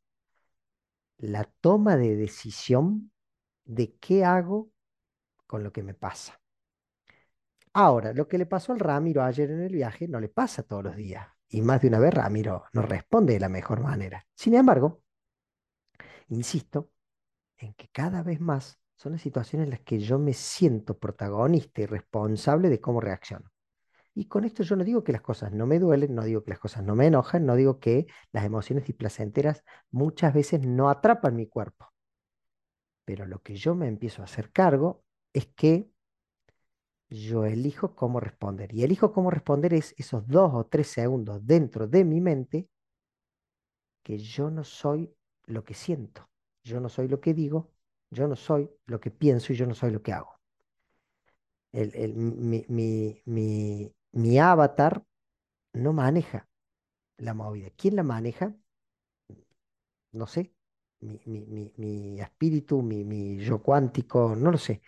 la 1.18 1.44
toma 1.44 1.98
de 1.98 2.15
decisión 2.15 3.12
de 3.63 3.96
qué 3.98 4.25
hago 4.25 4.72
con 5.46 5.63
lo 5.63 5.72
que 5.72 5.84
me 5.84 5.94
pasa. 5.94 6.41
Ahora, 7.74 8.13
lo 8.13 8.27
que 8.27 8.38
le 8.38 8.46
pasó 8.46 8.74
al 8.74 8.80
Ramiro 8.80 9.24
ayer 9.24 9.50
en 9.51 9.62
el 9.62 9.74
viaje 9.74 10.08
no 10.08 10.20
le 10.20 10.30
pasa 10.30 10.63
todos 10.63 10.84
los 10.84 10.96
días. 10.96 11.27
Y 11.48 11.62
más 11.62 11.82
de 11.82 11.89
una 11.89 12.00
vez 12.00 12.13
Ramiro 12.13 12.65
no 12.74 12.82
responde 12.82 13.34
de 13.34 13.39
la 13.39 13.50
mejor 13.50 13.82
manera. 13.82 14.25
Sin 14.36 14.56
embargo, 14.56 15.03
insisto 16.30 16.91
en 17.58 17.74
que 17.74 17.89
cada 17.89 18.24
vez 18.24 18.39
más 18.39 18.80
son 18.96 19.13
las 19.13 19.22
situaciones 19.22 19.65
en 19.65 19.72
las 19.72 19.82
que 19.82 20.00
yo 20.00 20.18
me 20.20 20.34
siento 20.34 20.98
protagonista 20.98 21.82
y 21.82 21.86
responsable 21.86 22.70
de 22.70 22.80
cómo 22.80 23.01
reacciono. 23.01 23.50
Y 24.15 24.25
con 24.27 24.46
esto 24.46 24.63
yo 24.63 24.75
no 24.77 24.84
digo 24.86 25.03
que 25.03 25.12
las 25.12 25.22
cosas 25.22 25.51
no 25.51 25.65
me 25.68 25.77
duelen, 25.80 26.15
no 26.15 26.24
digo 26.24 26.44
que 26.44 26.51
las 26.51 26.60
cosas 26.60 26.84
no 26.84 26.96
me 26.96 27.08
enojan, 27.08 27.46
no 27.46 27.56
digo 27.58 27.80
que 27.80 28.08
las 28.32 28.46
emociones 28.46 28.86
displacenteras 28.86 29.63
muchas 29.91 30.34
veces 30.34 30.65
no 30.65 30.89
atrapan 30.89 31.36
mi 31.36 31.48
cuerpo. 31.48 31.91
Pero 33.06 33.25
lo 33.27 33.41
que 33.44 33.56
yo 33.56 33.75
me 33.75 33.88
empiezo 33.88 34.22
a 34.22 34.25
hacer 34.25 34.51
cargo 34.51 35.03
es 35.34 35.46
que 35.56 35.91
yo 37.12 37.46
elijo 37.46 37.96
cómo 37.96 38.20
responder. 38.20 38.74
Y 38.74 38.84
elijo 38.84 39.12
cómo 39.13 39.30
responder 39.30 39.74
es 39.75 39.94
esos 40.00 40.27
dos 40.27 40.51
o 40.56 40.65
tres 40.65 40.88
segundos 40.88 41.46
dentro 41.46 41.88
de 41.88 42.03
mi 42.06 42.22
mente 42.22 42.68
que 44.03 44.18
yo 44.20 44.50
no 44.51 44.63
soy 44.63 45.12
lo 45.46 45.63
que 45.63 45.74
siento, 45.74 46.30
yo 46.63 46.80
no 46.80 46.89
soy 46.89 47.08
lo 47.08 47.20
que 47.20 47.34
digo, 47.34 47.72
yo 48.12 48.27
no 48.27 48.36
soy 48.36 48.70
lo 48.86 49.00
que 49.00 49.12
pienso 49.12 49.53
y 49.53 49.56
yo 49.56 49.65
no 49.65 49.74
soy 49.75 49.91
lo 49.91 50.01
que 50.03 50.13
hago. 50.13 50.39
El, 51.74 51.91
el- 51.96 52.13
mi, 52.15 52.65
mi, 52.70 53.22
mi, 53.25 53.91
mi 54.13 54.39
avatar 54.39 55.03
no 55.74 55.94
maneja 55.94 56.48
la 57.18 57.34
movida. 57.34 57.70
¿Quién 57.75 57.96
la 57.96 58.03
maneja? 58.03 58.53
No 60.12 60.27
sé. 60.27 60.53
Mi, 61.00 61.20
mi, 61.25 61.46
mi, 61.46 61.74
mi 61.77 62.22
espíritu, 62.22 62.82
mi, 62.82 63.38
yo 63.38 63.62
cuántico, 63.62 64.36
no 64.36 64.51
lo 64.51 64.58
sé. 64.58 64.82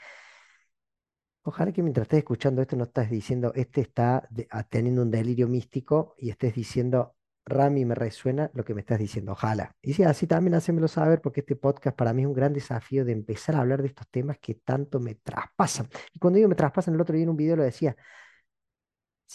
Ojalá 1.43 1.71
que 1.71 1.81
mientras 1.81 2.05
estés 2.05 2.19
escuchando 2.19 2.61
esto 2.61 2.75
no 2.75 2.85
estás 2.85 3.09
diciendo, 3.09 3.51
este 3.55 3.81
está 3.81 4.29
ah, 4.51 4.63
teniendo 4.63 5.01
un 5.01 5.11
delirio 5.11 5.47
místico 5.47 6.15
y 6.17 6.29
estés 6.29 6.53
diciendo, 6.55 7.15
Rami, 7.45 7.83
me 7.83 7.95
resuena 7.95 8.49
lo 8.53 8.63
que 8.63 8.73
me 8.73 8.81
estás 8.81 8.99
diciendo. 8.99 9.33
Ojalá. 9.33 9.75
Y 9.81 9.93
si 9.93 10.03
así 10.03 10.27
también 10.27 10.55
hacémelo 10.55 10.87
saber, 10.87 11.19
porque 11.19 11.41
este 11.41 11.55
podcast 11.55 11.97
para 11.97 12.13
mí 12.13 12.21
es 12.21 12.27
un 12.27 12.33
gran 12.33 12.53
desafío 12.53 13.03
de 13.03 13.11
empezar 13.11 13.55
a 13.55 13.59
hablar 13.59 13.81
de 13.81 13.89
estos 13.89 14.07
temas 14.09 14.37
que 14.39 14.55
tanto 14.55 14.99
me 14.99 15.15
traspasan. 15.15 15.89
Y 16.13 16.19
cuando 16.19 16.37
digo 16.37 16.47
me 16.47 16.55
traspasan, 16.55 16.93
el 16.93 17.01
otro 17.01 17.15
día 17.15 17.23
en 17.23 17.29
un 17.29 17.37
video 17.37 17.57
lo 17.57 17.63
decía, 17.63 17.95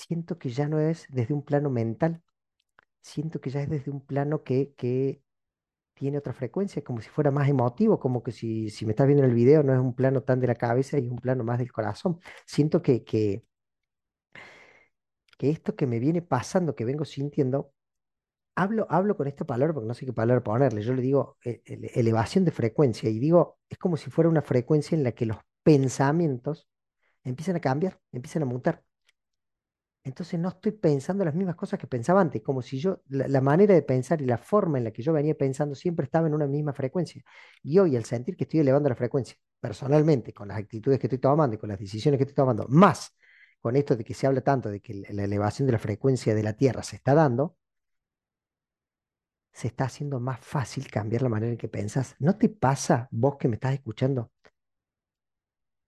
siento 0.06 0.38
que 0.38 0.50
ya 0.50 0.68
no 0.68 0.78
es 0.80 1.06
desde 1.10 1.34
un 1.34 1.42
plano 1.44 1.70
mental, 1.70 2.22
siento 3.02 3.40
que 3.40 3.50
ya 3.50 3.62
es 3.62 3.70
desde 3.70 3.90
un 3.90 4.04
plano 4.06 4.44
que, 4.44 4.74
que 4.76 5.22
tiene 5.94 6.18
otra 6.18 6.34
frecuencia, 6.34 6.82
como 6.84 7.00
si 7.02 7.10
fuera 7.10 7.30
más 7.32 7.48
emotivo, 7.48 8.00
como 8.00 8.22
que 8.22 8.32
si, 8.32 8.70
si 8.70 8.86
me 8.86 8.92
estás 8.92 9.06
viendo 9.08 9.24
en 9.24 9.30
el 9.30 9.36
video 9.36 9.62
no 9.64 9.74
es 9.74 9.80
un 9.80 9.94
plano 9.94 10.22
tan 10.22 10.40
de 10.40 10.48
la 10.48 10.56
cabeza 10.56 10.98
y 10.98 11.06
es 11.06 11.12
un 11.12 11.18
plano 11.20 11.44
más 11.44 11.58
del 11.58 11.72
corazón. 11.72 12.20
Siento 12.46 12.82
que, 12.82 13.04
que, 13.04 13.44
que 15.38 15.50
esto 15.50 15.76
que 15.76 15.86
me 15.86 15.98
viene 16.00 16.22
pasando, 16.22 16.74
que 16.74 16.84
vengo 16.84 17.04
sintiendo, 17.04 17.72
hablo, 18.56 18.86
hablo 18.90 19.16
con 19.16 19.28
esta 19.28 19.46
palabra 19.46 19.74
porque 19.74 19.88
no 19.88 19.94
sé 19.94 20.06
qué 20.06 20.12
palabra 20.14 20.44
ponerle, 20.44 20.82
yo 20.82 20.94
le 20.94 21.02
digo 21.02 21.38
eh, 21.44 21.62
ele- 21.66 21.90
elevación 21.94 22.44
de 22.46 22.52
frecuencia 22.52 23.10
y 23.10 23.18
digo, 23.18 23.58
es 23.70 23.78
como 23.78 23.96
si 23.96 24.10
fuera 24.10 24.30
una 24.30 24.42
frecuencia 24.42 24.96
en 24.96 25.04
la 25.04 25.12
que 25.12 25.26
los 25.26 25.38
pensamientos 25.64 26.68
empiezan 27.24 27.56
a 27.56 27.60
cambiar, 27.62 28.00
empiezan 28.12 28.42
a 28.44 28.46
mutar. 28.46 28.84
Entonces 30.04 30.40
no 30.40 30.48
estoy 30.48 30.72
pensando 30.72 31.24
las 31.24 31.34
mismas 31.34 31.56
cosas 31.56 31.78
que 31.78 31.86
pensaba 31.86 32.20
antes, 32.20 32.42
como 32.42 32.62
si 32.62 32.78
yo, 32.78 33.02
la, 33.08 33.40
manera 33.40 33.74
de 33.74 33.82
pensar 33.82 34.22
y 34.22 34.26
la 34.26 34.38
forma 34.38 34.78
en 34.78 34.84
la 34.84 34.90
que 34.90 35.02
yo 35.02 35.12
venía 35.12 35.36
pensando 35.36 35.74
siempre 35.74 36.04
estaba 36.04 36.26
en 36.28 36.34
una 36.34 36.46
misma 36.46 36.72
frecuencia. 36.72 37.22
Y 37.62 37.78
hoy, 37.78 37.96
al 37.96 38.04
sentir 38.04 38.36
que 38.36 38.44
estoy 38.44 38.60
elevando 38.60 38.88
la 38.88 38.94
frecuencia, 38.94 39.36
personalmente, 39.60 40.32
con 40.32 40.48
las 40.48 40.58
actitudes 40.58 40.98
que 40.98 41.08
estoy 41.08 41.18
tomando 41.18 41.56
y 41.56 41.58
con 41.58 41.68
las 41.68 41.78
decisiones 41.78 42.18
que 42.18 42.22
estoy 42.24 42.36
tomando, 42.36 42.66
más 42.68 43.14
con 43.60 43.76
esto 43.76 43.96
de 43.96 44.04
que 44.04 44.14
se 44.14 44.26
habla 44.26 44.40
tanto 44.40 44.70
de 44.70 44.80
que 44.80 44.94
la 44.94 45.08
la 45.12 45.24
elevación 45.24 45.66
de 45.66 45.72
la 45.72 45.78
frecuencia 45.78 46.34
de 46.34 46.42
la 46.42 46.54
Tierra 46.54 46.82
se 46.82 46.96
está 46.96 47.14
dando, 47.14 47.56
se 49.52 49.66
está 49.66 49.84
haciendo 49.84 50.20
más 50.20 50.38
fácil 50.40 50.88
cambiar 50.88 51.22
la 51.22 51.28
manera 51.28 51.50
en 51.52 51.58
que 51.58 51.68
pensás. 51.68 52.14
¿No 52.20 52.36
te 52.38 52.48
pasa, 52.48 53.08
vos 53.10 53.36
que 53.38 53.48
me 53.48 53.54
estás 53.54 53.74
escuchando, 53.74 54.30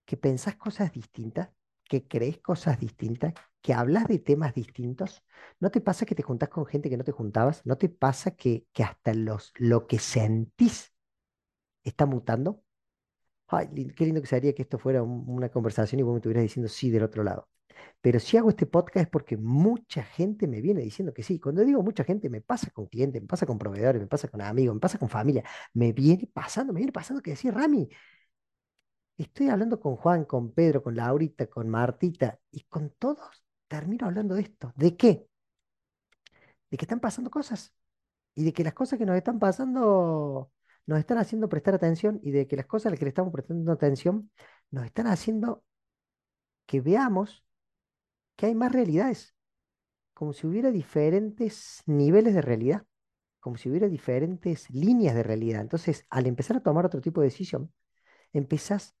que 0.05 0.17
pensás 0.17 0.55
cosas 0.57 0.91
distintas, 0.91 1.49
que 1.85 2.05
crees 2.05 2.39
cosas 2.39 2.79
distintas, 2.79 3.33
que 3.61 3.73
hablas 3.73 4.07
de 4.07 4.19
temas 4.19 4.53
distintos. 4.53 5.23
¿No 5.59 5.71
te 5.71 5.81
pasa 5.81 6.05
que 6.05 6.15
te 6.15 6.23
juntás 6.23 6.49
con 6.49 6.65
gente 6.65 6.89
que 6.89 6.97
no 6.97 7.03
te 7.03 7.11
juntabas? 7.11 7.65
¿No 7.65 7.77
te 7.77 7.89
pasa 7.89 8.31
que, 8.35 8.65
que 8.73 8.83
hasta 8.83 9.13
los, 9.13 9.53
lo 9.57 9.87
que 9.87 9.99
sentís 9.99 10.93
está 11.83 12.05
mutando? 12.05 12.63
Ay, 13.47 13.67
qué 13.95 14.05
lindo 14.05 14.21
que 14.21 14.27
sería 14.27 14.53
que 14.55 14.61
esto 14.63 14.79
fuera 14.79 15.03
un- 15.03 15.25
una 15.27 15.49
conversación 15.49 15.99
y 15.99 16.03
vos 16.03 16.13
me 16.13 16.19
estuvieras 16.19 16.43
diciendo 16.43 16.69
sí 16.69 16.89
del 16.89 17.03
otro 17.03 17.23
lado. 17.23 17.49
Pero 18.01 18.19
si 18.19 18.37
hago 18.37 18.49
este 18.49 18.65
podcast 18.67 19.05
es 19.05 19.09
porque 19.11 19.37
mucha 19.37 20.03
gente 20.03 20.47
me 20.47 20.61
viene 20.61 20.81
diciendo 20.81 21.13
que 21.13 21.23
sí. 21.23 21.39
Cuando 21.39 21.63
digo 21.63 21.83
mucha 21.83 22.03
gente, 22.05 22.29
me 22.29 22.41
pasa 22.41 22.71
con 22.71 22.87
clientes, 22.87 23.21
me 23.21 23.27
pasa 23.29 23.45
con 23.47 23.59
proveedores, 23.59 24.01
me 24.01 24.07
pasa 24.07 24.27
con 24.29 24.41
amigos, 24.41 24.75
me 24.75 24.81
pasa 24.81 24.99
con 24.99 25.09
familia. 25.09 25.43
Me 25.73 25.93
viene 25.93 26.29
pasando, 26.33 26.73
me 26.73 26.79
viene 26.79 26.93
pasando 26.93 27.21
que 27.23 27.31
decir, 27.31 27.53
Rami, 27.53 27.89
Estoy 29.17 29.47
hablando 29.49 29.79
con 29.79 29.95
Juan, 29.95 30.25
con 30.25 30.51
Pedro, 30.53 30.83
con 30.83 30.95
Laurita, 30.95 31.47
con 31.47 31.69
Martita 31.69 32.39
y 32.51 32.63
con 32.63 32.89
todos 32.91 33.40
termino 33.71 34.05
hablando 34.05 34.35
de 34.35 34.41
esto. 34.41 34.73
¿De 34.75 34.97
qué? 34.97 35.25
De 36.69 36.77
que 36.77 36.83
están 36.85 36.99
pasando 36.99 37.29
cosas 37.31 37.73
y 38.35 38.43
de 38.43 38.51
que 38.51 38.65
las 38.65 38.73
cosas 38.73 38.99
que 38.99 39.05
nos 39.05 39.15
están 39.15 39.39
pasando 39.39 40.51
nos 40.85 40.99
están 40.99 41.19
haciendo 41.19 41.47
prestar 41.47 41.75
atención 41.75 42.19
y 42.21 42.31
de 42.31 42.47
que 42.47 42.57
las 42.57 42.65
cosas 42.65 42.87
a 42.87 42.89
las 42.89 42.99
que 42.99 43.05
le 43.05 43.09
estamos 43.09 43.31
prestando 43.31 43.71
atención 43.71 44.29
nos 44.71 44.85
están 44.85 45.07
haciendo 45.07 45.63
que 46.65 46.81
veamos 46.81 47.45
que 48.35 48.47
hay 48.47 48.55
más 48.55 48.73
realidades, 48.73 49.35
como 50.13 50.33
si 50.33 50.47
hubiera 50.47 50.71
diferentes 50.71 51.81
niveles 51.85 52.33
de 52.33 52.41
realidad, 52.41 52.85
como 53.39 53.55
si 53.55 53.69
hubiera 53.69 53.87
diferentes 53.87 54.69
líneas 54.69 55.15
de 55.15 55.23
realidad. 55.23 55.61
Entonces, 55.61 56.05
al 56.09 56.25
empezar 56.27 56.57
a 56.57 56.63
tomar 56.63 56.85
otro 56.85 56.99
tipo 56.99 57.21
de 57.21 57.27
decisión, 57.27 57.71
empezás 58.33 58.95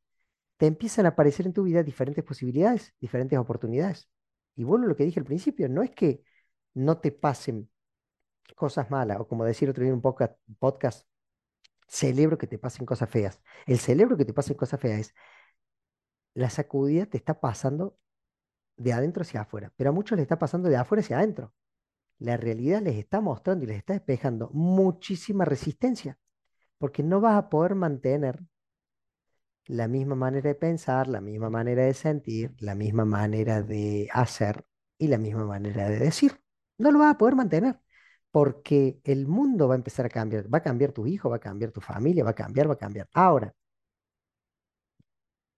te 0.57 0.67
empiezan 0.67 1.07
a 1.07 1.09
aparecer 1.09 1.45
en 1.47 1.53
tu 1.53 1.63
vida 1.63 1.83
diferentes 1.83 2.23
posibilidades, 2.23 2.93
diferentes 3.01 3.37
oportunidades. 3.37 4.07
Y 4.55 4.63
vuelvo 4.63 4.85
a 4.85 4.89
lo 4.89 4.95
que 4.95 5.05
dije 5.05 5.19
al 5.19 5.25
principio, 5.25 5.69
no 5.69 5.83
es 5.83 5.91
que 5.91 6.23
no 6.73 6.99
te 6.99 7.11
pasen 7.11 7.69
cosas 8.55 8.89
malas, 8.91 9.19
o 9.19 9.27
como 9.27 9.45
decir 9.45 9.69
otro 9.69 9.83
día 9.83 9.89
en 9.93 9.95
un 9.95 10.01
podcast, 10.59 11.07
celebro 11.87 12.37
que 12.37 12.47
te 12.47 12.57
pasen 12.57 12.85
cosas 12.85 13.09
feas. 13.09 13.41
El 13.65 13.79
celebro 13.79 14.17
que 14.17 14.25
te 14.25 14.33
pasen 14.33 14.55
cosas 14.55 14.79
feas 14.79 14.99
es, 14.99 15.15
la 16.33 16.49
sacudida 16.49 17.05
te 17.05 17.17
está 17.17 17.39
pasando 17.39 17.97
de 18.77 18.93
adentro 18.93 19.21
hacia 19.23 19.41
afuera, 19.41 19.73
pero 19.75 19.89
a 19.89 19.93
muchos 19.93 20.15
les 20.17 20.23
está 20.23 20.39
pasando 20.39 20.69
de 20.69 20.77
afuera 20.77 21.01
hacia 21.01 21.17
adentro. 21.17 21.53
La 22.19 22.37
realidad 22.37 22.81
les 22.81 22.95
está 22.95 23.19
mostrando 23.19 23.65
y 23.65 23.67
les 23.67 23.77
está 23.77 23.93
despejando 23.93 24.49
muchísima 24.53 25.45
resistencia, 25.45 26.17
porque 26.77 27.03
no 27.03 27.19
vas 27.21 27.35
a 27.35 27.49
poder 27.49 27.75
mantener 27.75 28.41
la 29.67 29.87
misma 29.87 30.15
manera 30.15 30.49
de 30.49 30.55
pensar, 30.55 31.07
la 31.07 31.21
misma 31.21 31.49
manera 31.49 31.83
de 31.85 31.93
sentir, 31.93 32.53
la 32.59 32.75
misma 32.75 33.05
manera 33.05 33.61
de 33.63 34.09
hacer 34.13 34.65
y 34.97 35.07
la 35.07 35.17
misma 35.17 35.45
manera 35.45 35.89
de 35.89 35.99
decir. 35.99 36.41
No 36.77 36.91
lo 36.91 36.99
vas 36.99 37.15
a 37.15 37.17
poder 37.17 37.35
mantener 37.35 37.79
porque 38.31 38.99
el 39.03 39.27
mundo 39.27 39.67
va 39.67 39.75
a 39.75 39.77
empezar 39.77 40.05
a 40.05 40.09
cambiar. 40.09 40.53
Va 40.53 40.59
a 40.59 40.63
cambiar 40.63 40.91
tu 40.93 41.05
hijo, 41.07 41.29
va 41.29 41.37
a 41.37 41.39
cambiar 41.39 41.71
tu 41.71 41.81
familia, 41.81 42.23
va 42.23 42.31
a 42.31 42.35
cambiar, 42.35 42.69
va 42.69 42.73
a 42.73 42.77
cambiar. 42.77 43.07
Ahora, 43.13 43.53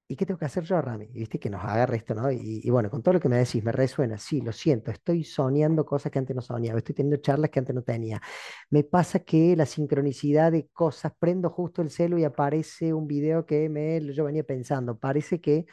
¿y 0.08 0.16
qué 0.16 0.26
tengo 0.26 0.38
que 0.40 0.46
hacer 0.46 0.64
yo, 0.64 0.82
Rami? 0.82 1.08
Viste 1.08 1.40
que 1.40 1.50
nos 1.50 1.64
agarra 1.64 1.96
esto, 1.96 2.14
¿no? 2.14 2.32
Y, 2.32 2.70
bueno, 2.70 2.90
con 2.90 3.02
todo 3.02 3.14
lo 3.16 3.20
que 3.20 3.30
me 3.30 3.38
decís, 3.38 3.64
me 3.64 3.72
resuena. 3.72 4.18
Sí, 4.18 4.42
lo 4.42 4.52
siento, 4.52 4.92
estoy 4.92 5.24
soñando 5.24 5.86
cosas 5.86 6.12
que 6.12 6.20
antes 6.20 6.36
no 6.36 6.42
soñaba, 6.42 6.80
estoy 6.80 6.96
teniendo 6.96 7.18
charlas 7.22 7.50
que 7.50 7.60
antes 7.60 7.74
no 7.76 7.84
tenía. 7.84 8.22
Me 8.70 8.84
pasa 8.84 9.20
que 9.20 9.56
la 9.56 9.66
sincronicidad 9.66 10.52
de 10.52 10.68
cosas, 10.68 11.14
prendo 11.18 11.50
justo 11.50 11.82
el 11.82 11.90
celo 11.90 12.18
y 12.18 12.24
aparece 12.26 12.94
un 12.94 13.08
video 13.08 13.46
que 13.46 13.70
me, 13.70 14.02
yo 14.14 14.26
venía 14.26 14.44
pensando. 14.44 14.98
Parece 14.98 15.40
que 15.42 15.66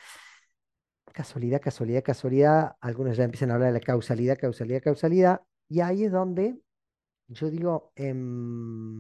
casualidad, 1.12 1.60
casualidad, 1.60 2.02
casualidad, 2.02 2.76
algunos 2.80 3.16
ya 3.16 3.24
empiezan 3.24 3.50
a 3.50 3.54
hablar 3.54 3.72
de 3.72 3.80
la 3.80 3.84
causalidad, 3.84 4.38
causalidad, 4.38 4.82
causalidad, 4.82 5.42
y 5.68 5.80
ahí 5.80 6.04
es 6.04 6.12
donde 6.12 6.58
yo 7.28 7.50
digo, 7.50 7.92
em, 7.96 8.98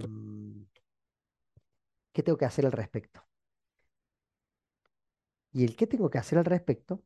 ¿qué 2.12 2.22
tengo 2.22 2.38
que 2.38 2.44
hacer 2.44 2.66
al 2.66 2.72
respecto? 2.72 3.24
Y 5.52 5.64
el 5.64 5.76
qué 5.76 5.86
tengo 5.86 6.10
que 6.10 6.18
hacer 6.18 6.38
al 6.38 6.44
respecto 6.44 7.02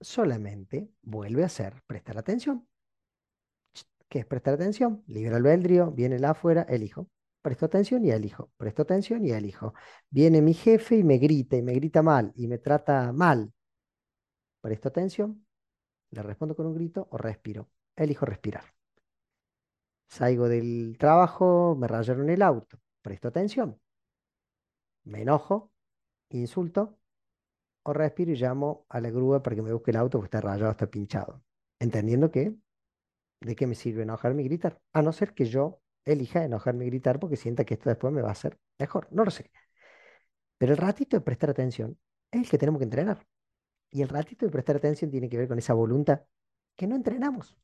solamente 0.00 0.90
vuelve 1.02 1.44
a 1.44 1.48
ser 1.48 1.82
prestar 1.86 2.18
atención. 2.18 2.66
¿Qué 4.08 4.20
es 4.20 4.26
prestar 4.26 4.54
atención? 4.54 5.02
Libre 5.06 5.34
albedrío, 5.36 5.90
viene 5.90 6.16
el 6.16 6.24
afuera, 6.24 6.62
elijo. 6.68 7.08
Presto 7.40 7.66
atención 7.66 8.04
y 8.04 8.10
elijo. 8.10 8.52
Presto 8.56 8.82
atención 8.82 9.24
y 9.24 9.30
elijo. 9.30 9.74
Viene 10.10 10.42
mi 10.42 10.54
jefe 10.54 10.96
y 10.96 11.04
me 11.04 11.18
grita 11.18 11.56
y 11.56 11.62
me 11.62 11.72
grita 11.72 12.02
mal 12.02 12.32
y 12.36 12.46
me 12.46 12.58
trata 12.58 13.12
mal. 13.12 13.52
Presto 14.60 14.88
atención, 14.88 15.44
le 16.10 16.22
respondo 16.22 16.54
con 16.54 16.66
un 16.66 16.74
grito 16.74 17.08
o 17.10 17.16
respiro. 17.16 17.70
Elijo 17.96 18.26
respirar. 18.26 18.64
Salgo 20.08 20.48
del 20.48 20.96
trabajo, 20.98 21.74
me 21.74 21.88
rayaron 21.88 22.28
el 22.28 22.42
auto. 22.42 22.78
Presto 23.00 23.28
atención. 23.28 23.80
Me 25.04 25.22
enojo, 25.22 25.72
insulto, 26.28 26.98
o 27.84 27.92
respiro 27.92 28.32
y 28.32 28.36
llamo 28.36 28.86
a 28.88 29.00
la 29.00 29.10
grúa 29.10 29.42
para 29.42 29.56
que 29.56 29.62
me 29.62 29.72
busque 29.72 29.90
el 29.90 29.96
auto 29.96 30.18
porque 30.18 30.36
está 30.36 30.40
rayado, 30.40 30.70
está 30.70 30.86
pinchado. 30.88 31.42
Entendiendo 31.78 32.30
que, 32.30 32.54
¿de 33.40 33.56
qué 33.56 33.66
me 33.66 33.74
sirve 33.74 34.02
enojarme 34.02 34.42
y 34.42 34.44
gritar? 34.46 34.80
A 34.92 35.02
no 35.02 35.12
ser 35.12 35.34
que 35.34 35.46
yo 35.46 35.80
elija 36.04 36.44
enojarme 36.44 36.84
y 36.86 36.88
gritar 36.90 37.18
porque 37.18 37.36
sienta 37.36 37.64
que 37.64 37.74
esto 37.74 37.88
después 37.88 38.12
me 38.12 38.22
va 38.22 38.28
a 38.28 38.32
hacer 38.32 38.58
mejor. 38.78 39.08
No 39.10 39.24
lo 39.24 39.30
sé. 39.30 39.50
Pero 40.58 40.72
el 40.72 40.78
ratito 40.78 41.16
de 41.16 41.22
prestar 41.22 41.50
atención 41.50 41.98
es 42.30 42.42
el 42.42 42.48
que 42.48 42.58
tenemos 42.58 42.78
que 42.78 42.84
entrenar. 42.84 43.26
Y 43.90 44.02
el 44.02 44.08
ratito 44.08 44.46
de 44.46 44.52
prestar 44.52 44.76
atención 44.76 45.10
tiene 45.10 45.28
que 45.28 45.36
ver 45.36 45.48
con 45.48 45.58
esa 45.58 45.74
voluntad 45.74 46.22
que 46.76 46.86
no 46.86 46.94
entrenamos. 46.96 47.56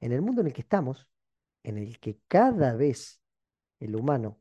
En 0.00 0.12
el 0.12 0.22
mundo 0.22 0.40
en 0.40 0.48
el 0.48 0.52
que 0.52 0.62
estamos, 0.62 1.08
en 1.62 1.78
el 1.78 1.98
que 1.98 2.20
cada 2.28 2.74
vez 2.74 3.20
el 3.78 3.96
humano 3.96 4.40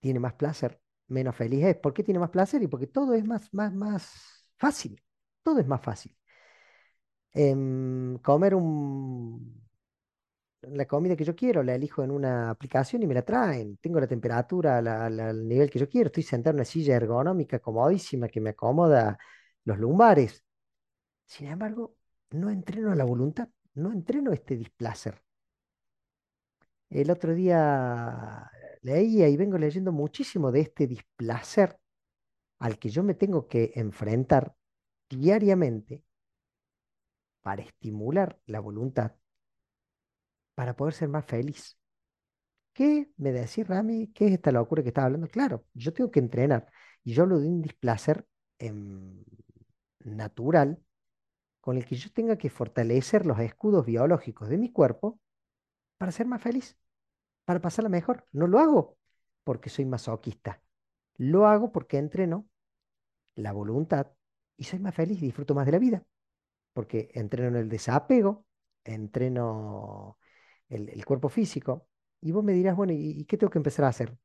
tiene 0.00 0.18
más 0.18 0.34
placer, 0.34 0.81
menos 1.12 1.36
feliz 1.36 1.64
es. 1.64 1.76
¿Por 1.76 1.94
qué 1.94 2.02
tiene 2.02 2.20
más 2.20 2.30
placer? 2.30 2.62
Y 2.62 2.68
porque 2.68 2.86
todo 2.88 3.14
es 3.14 3.24
más, 3.26 3.52
más, 3.54 3.72
más 3.74 4.46
fácil. 4.58 5.00
Todo 5.42 5.60
es 5.60 5.66
más 5.66 5.80
fácil. 5.82 6.16
Em, 7.34 8.18
comer 8.18 8.54
la 10.62 10.86
comida 10.86 11.16
que 11.16 11.24
yo 11.24 11.34
quiero, 11.34 11.62
la 11.62 11.74
elijo 11.74 12.02
en 12.04 12.10
una 12.10 12.50
aplicación 12.50 13.02
y 13.02 13.06
me 13.06 13.14
la 13.14 13.22
traen. 13.22 13.76
Tengo 13.78 14.00
la 14.00 14.06
temperatura 14.06 14.78
al 14.78 15.48
nivel 15.48 15.70
que 15.70 15.78
yo 15.78 15.88
quiero. 15.88 16.08
Estoy 16.08 16.22
sentado 16.22 16.52
en 16.52 16.56
una 16.58 16.64
silla 16.64 16.96
ergonómica 16.96 17.58
comodísima 17.58 18.28
que 18.28 18.40
me 18.40 18.50
acomoda 18.50 19.18
los 19.64 19.78
lumbares. 19.78 20.44
Sin 21.26 21.48
embargo, 21.48 21.96
no 22.30 22.50
entreno 22.50 22.94
la 22.94 23.04
voluntad, 23.04 23.48
no 23.74 23.92
entreno 23.92 24.32
este 24.32 24.56
displacer. 24.56 25.22
El 26.90 27.10
otro 27.10 27.34
día 27.34 28.50
leía 28.82 29.28
y 29.28 29.36
vengo 29.36 29.58
leyendo 29.58 29.92
muchísimo 29.92 30.52
de 30.52 30.60
este 30.62 30.86
displacer 30.86 31.78
al 32.60 32.78
que 32.78 32.90
yo 32.90 33.02
me 33.02 33.14
tengo 33.14 33.48
que 33.48 33.72
enfrentar 33.76 34.54
diariamente 35.10 36.04
para 37.42 37.62
estimular 37.62 38.38
la 38.46 38.58
voluntad, 38.60 39.12
para 40.54 40.74
poder 40.76 40.94
ser 40.94 41.08
más 41.08 41.24
feliz. 41.24 41.76
¿Qué 42.72 43.10
me 43.18 43.32
decís, 43.32 43.66
Rami? 43.66 44.08
¿Qué 44.14 44.26
es 44.26 44.32
esta 44.32 44.52
locura 44.52 44.82
que 44.82 44.88
estás 44.90 45.04
hablando? 45.04 45.28
Claro, 45.28 45.66
yo 45.74 45.92
tengo 45.92 46.10
que 46.10 46.20
entrenar 46.20 46.70
y 47.04 47.12
yo 47.14 47.24
hablo 47.24 47.38
de 47.40 47.48
un 47.48 47.62
displacer 47.62 48.26
em, 48.58 49.24
natural 50.00 50.78
con 51.60 51.76
el 51.78 51.86
que 51.86 51.96
yo 51.96 52.10
tenga 52.12 52.38
que 52.38 52.50
fortalecer 52.50 53.26
los 53.26 53.40
escudos 53.40 53.86
biológicos 53.86 54.48
de 54.48 54.58
mi 54.58 54.72
cuerpo 54.72 55.20
para 55.98 56.12
ser 56.12 56.26
más 56.26 56.42
feliz 56.42 56.76
para 57.44 57.60
pasarla 57.60 57.88
mejor. 57.88 58.26
No 58.32 58.46
lo 58.46 58.58
hago 58.58 58.98
porque 59.44 59.70
soy 59.70 59.84
masoquista. 59.84 60.62
Lo 61.16 61.46
hago 61.46 61.72
porque 61.72 61.98
entreno 61.98 62.48
la 63.34 63.52
voluntad 63.52 64.08
y 64.56 64.64
soy 64.64 64.78
más 64.78 64.94
feliz 64.94 65.18
y 65.18 65.26
disfruto 65.26 65.54
más 65.54 65.66
de 65.66 65.72
la 65.72 65.78
vida. 65.78 66.04
Porque 66.72 67.10
entreno 67.14 67.48
en 67.48 67.56
el 67.56 67.68
desapego, 67.68 68.46
entreno 68.84 70.18
el, 70.68 71.04
cuerpo 71.04 71.28
físico. 71.28 71.88
Y 72.20 72.32
vos 72.32 72.44
me 72.44 72.52
dirás, 72.52 72.76
bueno, 72.76 72.92
¿y, 72.94 73.24
qué 73.26 73.36
tengo 73.36 73.50
que 73.50 73.58
empezar 73.58 73.84
a 73.84 73.88
hacer? 73.88 74.16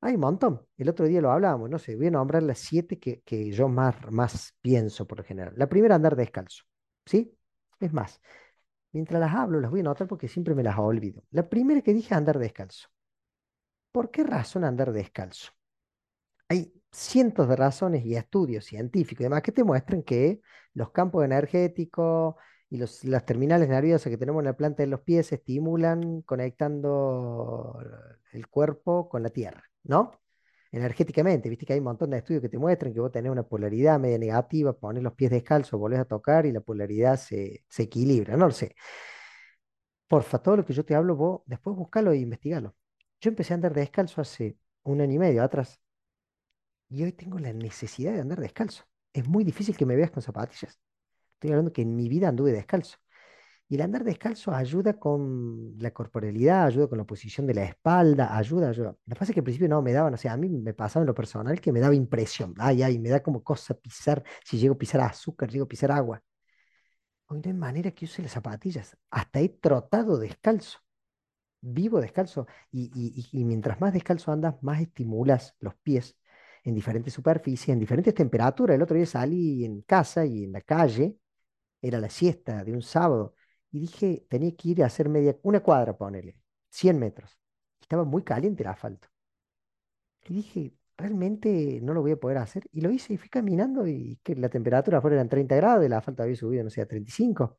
Hay 0.00 0.14
un 0.14 0.20
montón. 0.20 0.66
El 0.76 0.88
otro 0.88 1.06
día 1.06 1.20
lo 1.20 1.30
hablábamos, 1.30 1.70
no 1.70 1.78
sé, 1.78 1.96
voy 1.96 2.08
a 2.08 2.10
nombrar 2.10 2.42
las 2.42 2.58
siete 2.58 2.98
que, 2.98 3.22
que 3.22 3.50
yo 3.52 3.68
más, 3.68 3.94
más 4.10 4.56
pienso 4.60 5.06
por 5.06 5.18
lo 5.18 5.24
general. 5.24 5.54
La 5.56 5.68
primera, 5.68 5.94
andar 5.94 6.16
descalzo. 6.16 6.64
¿Sí? 7.06 7.36
Es 7.80 7.92
más, 7.92 8.20
Mientras 8.92 9.20
las 9.20 9.34
hablo, 9.34 9.60
las 9.60 9.70
voy 9.70 9.80
a 9.80 9.84
notar 9.84 10.06
porque 10.06 10.28
siempre 10.28 10.54
me 10.54 10.62
las 10.62 10.78
olvido. 10.78 11.22
La 11.30 11.48
primera 11.48 11.80
que 11.80 11.94
dije, 11.94 12.14
andar 12.14 12.38
descalzo. 12.38 12.88
¿Por 13.90 14.10
qué 14.10 14.24
razón 14.24 14.64
andar 14.64 14.92
descalzo? 14.92 15.52
Hay 16.48 16.72
cientos 16.90 17.48
de 17.48 17.56
razones 17.56 18.04
y 18.04 18.14
estudios 18.16 18.64
científicos 18.64 19.20
y 19.20 19.24
demás 19.24 19.42
que 19.42 19.52
te 19.52 19.64
muestran 19.64 20.02
que 20.02 20.40
los 20.74 20.90
campos 20.90 21.24
energéticos 21.24 22.36
y 22.70 22.78
las 22.78 23.26
terminales 23.26 23.68
nerviosas 23.68 24.10
que 24.10 24.16
tenemos 24.18 24.40
en 24.40 24.46
la 24.46 24.56
planta 24.56 24.82
de 24.82 24.86
los 24.88 25.00
pies 25.00 25.26
se 25.26 25.34
estimulan 25.36 26.22
conectando 26.22 27.78
el 28.32 28.48
cuerpo 28.48 29.08
con 29.08 29.22
la 29.22 29.30
tierra, 29.30 29.64
¿no? 29.84 30.21
Energéticamente, 30.72 31.50
viste 31.50 31.66
que 31.66 31.74
hay 31.74 31.80
un 31.80 31.84
montón 31.84 32.10
de 32.10 32.18
estudios 32.18 32.42
que 32.42 32.48
te 32.48 32.58
muestran 32.58 32.94
que 32.94 33.00
vos 33.00 33.12
tenés 33.12 33.30
una 33.30 33.42
polaridad 33.42 34.00
media 34.00 34.18
negativa, 34.18 34.72
pones 34.72 35.02
los 35.02 35.12
pies 35.12 35.30
descalzos, 35.30 35.78
volvés 35.78 36.00
a 36.00 36.06
tocar 36.06 36.46
y 36.46 36.52
la 36.52 36.60
polaridad 36.60 37.16
se, 37.18 37.64
equilibra, 37.78 38.36
no 38.38 38.46
lo 38.46 38.52
sé. 38.52 38.74
Porfa, 40.08 40.38
todo 40.38 40.56
lo 40.58 40.64
que 40.64 40.72
yo 40.72 40.84
te 40.84 40.94
hablo, 40.94 41.16
vos 41.16 41.42
después 41.46 41.76
buscalo 41.76 42.12
e 42.12 42.18
investigalo. 42.18 42.74
Yo 43.20 43.30
empecé 43.30 43.52
a 43.54 43.56
andar 43.56 43.74
descalzo 43.74 44.20
hace 44.20 44.56
un 44.84 45.00
año 45.00 45.14
y 45.14 45.18
medio 45.18 45.42
atrás 45.42 45.80
y 46.88 47.02
hoy 47.02 47.12
tengo 47.12 47.38
la 47.38 47.52
necesidad 47.52 48.12
de 48.12 48.20
andar 48.20 48.40
descalzo. 48.40 48.84
Es 49.12 49.26
muy 49.26 49.44
difícil 49.44 49.76
que 49.76 49.86
me 49.86 49.96
veas 49.96 50.10
con 50.10 50.22
zapatillas. 50.22 50.78
Estoy 51.34 51.50
hablando 51.50 51.72
que 51.72 51.82
en 51.82 51.96
mi 51.96 52.08
vida 52.08 52.28
anduve 52.28 52.52
descalzo. 52.52 52.98
Y 53.72 53.76
el 53.76 53.80
andar 53.80 54.04
descalzo 54.04 54.52
ayuda 54.52 54.98
con 54.98 55.78
la 55.78 55.92
corporalidad, 55.92 56.66
ayuda 56.66 56.88
con 56.88 56.98
la 56.98 57.04
posición 57.04 57.46
de 57.46 57.54
la 57.54 57.64
espalda, 57.64 58.36
ayuda, 58.36 58.68
ayuda. 58.68 58.90
Lo 59.06 59.14
que 59.14 59.18
pasa 59.18 59.32
es 59.32 59.34
que 59.34 59.40
al 59.40 59.44
principio 59.44 59.66
no 59.66 59.80
me 59.80 59.94
daban, 59.94 60.12
o 60.12 60.18
sea, 60.18 60.34
a 60.34 60.36
mí 60.36 60.50
me 60.50 60.74
pasaba 60.74 61.04
en 61.04 61.06
lo 61.06 61.14
personal 61.14 61.58
que 61.58 61.72
me 61.72 61.80
daba 61.80 61.94
impresión. 61.94 62.52
Ay, 62.58 62.82
ay, 62.82 62.98
me 62.98 63.08
da 63.08 63.22
como 63.22 63.42
cosa 63.42 63.72
pisar, 63.72 64.22
si 64.44 64.58
llego 64.58 64.74
a 64.74 64.78
pisar 64.78 65.00
azúcar, 65.00 65.48
llego 65.50 65.64
a 65.64 65.68
pisar 65.68 65.90
agua. 65.90 66.22
Hoy 67.28 67.38
no 67.42 67.44
hay 67.46 67.54
manera 67.54 67.90
que 67.92 68.04
use 68.04 68.20
las 68.20 68.32
zapatillas. 68.32 68.94
Hasta 69.10 69.40
he 69.40 69.48
trotado 69.48 70.18
descalzo. 70.18 70.78
Vivo 71.62 71.98
descalzo. 71.98 72.46
Y, 72.70 72.90
y 73.32 73.44
mientras 73.46 73.80
más 73.80 73.94
descalzo 73.94 74.32
andas, 74.32 74.62
más 74.62 74.82
estimulas 74.82 75.56
los 75.60 75.74
pies 75.76 76.18
en 76.62 76.74
diferentes 76.74 77.14
superficies, 77.14 77.70
en 77.70 77.78
diferentes 77.80 78.14
temperaturas. 78.14 78.74
El 78.74 78.82
otro 78.82 78.96
día 78.96 79.06
salí 79.06 79.64
en 79.64 79.80
casa 79.80 80.26
y 80.26 80.44
en 80.44 80.52
la 80.52 80.60
calle, 80.60 81.16
era 81.80 81.98
la 81.98 82.10
siesta 82.10 82.64
de 82.64 82.72
un 82.74 82.82
sábado 82.82 83.34
y 83.72 83.80
dije, 83.80 84.26
tenía 84.28 84.54
que 84.56 84.68
ir 84.70 84.82
a 84.82 84.86
hacer 84.86 85.08
media, 85.08 85.36
una 85.42 85.60
cuadra, 85.60 85.96
ponele, 85.96 86.36
100 86.70 86.98
metros. 86.98 87.38
Estaba 87.80 88.04
muy 88.04 88.22
caliente 88.22 88.62
el 88.62 88.68
asfalto. 88.68 89.08
Y 90.24 90.34
dije, 90.34 90.74
realmente 90.96 91.80
no 91.82 91.94
lo 91.94 92.02
voy 92.02 92.12
a 92.12 92.16
poder 92.16 92.38
hacer. 92.38 92.64
Y 92.72 92.80
lo 92.80 92.90
hice 92.90 93.14
y 93.14 93.16
fui 93.16 93.28
caminando 93.28 93.86
y 93.86 94.20
que 94.22 94.34
la 94.36 94.48
temperatura 94.48 94.98
afuera 94.98 95.16
eran 95.16 95.28
30 95.28 95.56
grados 95.56 95.84
el 95.84 95.92
asfalto 95.92 96.22
había 96.22 96.36
subido, 96.36 96.64
no 96.64 96.70
sé, 96.70 96.80
a 96.82 96.86
35. 96.86 97.58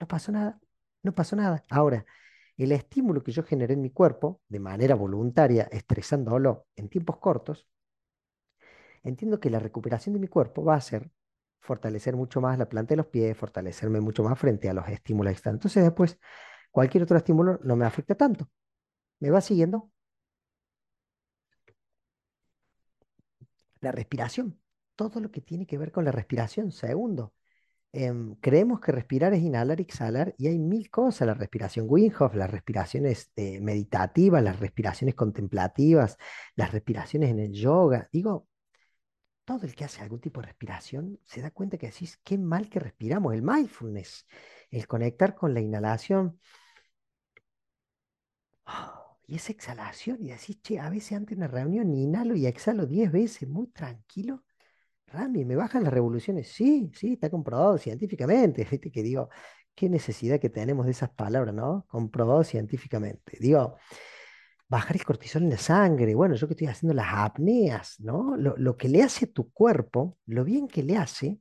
No 0.00 0.06
pasó 0.08 0.32
nada, 0.32 0.60
no 1.02 1.14
pasó 1.14 1.36
nada. 1.36 1.64
Ahora, 1.70 2.04
el 2.56 2.72
estímulo 2.72 3.22
que 3.22 3.32
yo 3.32 3.42
generé 3.44 3.74
en 3.74 3.82
mi 3.82 3.90
cuerpo, 3.90 4.42
de 4.48 4.60
manera 4.60 4.94
voluntaria, 4.94 5.68
estresándolo 5.72 6.66
en 6.76 6.88
tiempos 6.88 7.18
cortos, 7.18 7.68
entiendo 9.02 9.40
que 9.40 9.50
la 9.50 9.58
recuperación 9.58 10.14
de 10.14 10.20
mi 10.20 10.28
cuerpo 10.28 10.64
va 10.64 10.74
a 10.76 10.80
ser 10.80 11.10
fortalecer 11.60 12.16
mucho 12.16 12.40
más 12.40 12.58
la 12.58 12.68
planta 12.68 12.90
de 12.92 12.96
los 12.98 13.06
pies, 13.06 13.36
fortalecerme 13.36 14.00
mucho 14.00 14.22
más 14.22 14.38
frente 14.38 14.68
a 14.68 14.74
los 14.74 14.88
estímulos 14.88 15.32
externos. 15.32 15.58
Entonces 15.58 15.84
después, 15.84 16.18
cualquier 16.70 17.02
otro 17.04 17.16
estímulo 17.16 17.60
no 17.64 17.76
me 17.76 17.86
afecta 17.86 18.14
tanto. 18.14 18.48
¿Me 19.20 19.30
va 19.30 19.40
siguiendo? 19.40 19.90
La 23.80 23.92
respiración, 23.92 24.58
todo 24.96 25.20
lo 25.20 25.30
que 25.30 25.40
tiene 25.40 25.66
que 25.66 25.78
ver 25.78 25.92
con 25.92 26.04
la 26.04 26.12
respiración. 26.12 26.72
Segundo, 26.72 27.34
em, 27.92 28.36
creemos 28.36 28.80
que 28.80 28.92
respirar 28.92 29.34
es 29.34 29.42
inhalar 29.42 29.80
exhalar 29.80 30.34
y 30.38 30.48
hay 30.48 30.58
mil 30.58 30.90
cosas, 30.90 31.26
la 31.28 31.34
respiración 31.34 31.86
Wim 31.88 32.12
las 32.34 32.50
respiraciones 32.50 33.32
eh, 33.36 33.60
meditativas, 33.60 34.42
las 34.42 34.60
respiraciones 34.60 35.14
contemplativas, 35.14 36.18
las 36.56 36.72
respiraciones 36.72 37.30
en 37.30 37.40
el 37.40 37.52
yoga. 37.52 38.08
Digo, 38.12 38.47
todo 39.48 39.64
el 39.66 39.74
que 39.74 39.84
hace 39.86 40.02
algún 40.02 40.20
tipo 40.20 40.40
de 40.42 40.48
respiración 40.48 41.18
se 41.24 41.40
da 41.40 41.50
cuenta 41.50 41.78
que 41.78 41.86
decís, 41.86 42.20
qué 42.22 42.36
mal 42.36 42.68
que 42.68 42.80
respiramos, 42.80 43.32
el 43.32 43.40
mindfulness, 43.42 44.26
el 44.70 44.86
conectar 44.86 45.34
con 45.34 45.54
la 45.54 45.60
inhalación. 45.60 46.38
y 49.26 49.36
esa 49.36 49.52
exhalación, 49.52 50.18
y 50.22 50.28
decís, 50.30 50.60
che, 50.62 50.78
a 50.80 50.88
veces 50.90 51.12
antes 51.12 51.36
de 51.36 51.44
una 51.44 51.48
reunión 51.48 51.92
inhalo 51.94 52.34
y 52.34 52.46
exhalo 52.46 52.86
10 52.86 53.12
veces, 53.12 53.48
muy 53.48 53.66
tranquilo. 53.68 54.44
Rami, 55.08 55.44
¿me 55.44 55.56
bajan 55.56 55.84
las 55.84 55.92
revoluciones? 55.92 56.48
Sí, 56.48 56.90
sí, 56.94 57.14
está 57.14 57.30
comprobado 57.30 57.78
científicamente. 57.78 58.64
Fíjate 58.66 58.90
que 58.92 59.02
digo, 59.02 59.30
qué 59.74 59.88
necesidad 59.90 60.40
que 60.40 60.50
tenemos 60.50 60.86
de 60.86 60.92
esas 60.92 61.10
palabras, 61.10 61.54
¿no? 61.54 61.86
Comprobado 61.88 62.44
científicamente. 62.44 63.38
Digo, 63.40 63.76
bajar 64.68 64.96
el 64.96 65.04
cortisol 65.04 65.42
en 65.44 65.50
la 65.50 65.58
sangre, 65.58 66.14
bueno, 66.14 66.34
yo 66.34 66.46
que 66.46 66.54
estoy 66.54 66.66
haciendo 66.68 66.94
las 66.94 67.08
apneas, 67.10 67.98
¿no? 68.00 68.36
Lo, 68.36 68.76
que 68.76 68.88
le 68.88 69.02
hace 69.02 69.26
a 69.26 69.32
tu 69.32 69.50
cuerpo, 69.50 70.18
lo 70.26 70.44
bien 70.44 70.68
que 70.68 70.82
le 70.82 70.96
hace, 70.96 71.40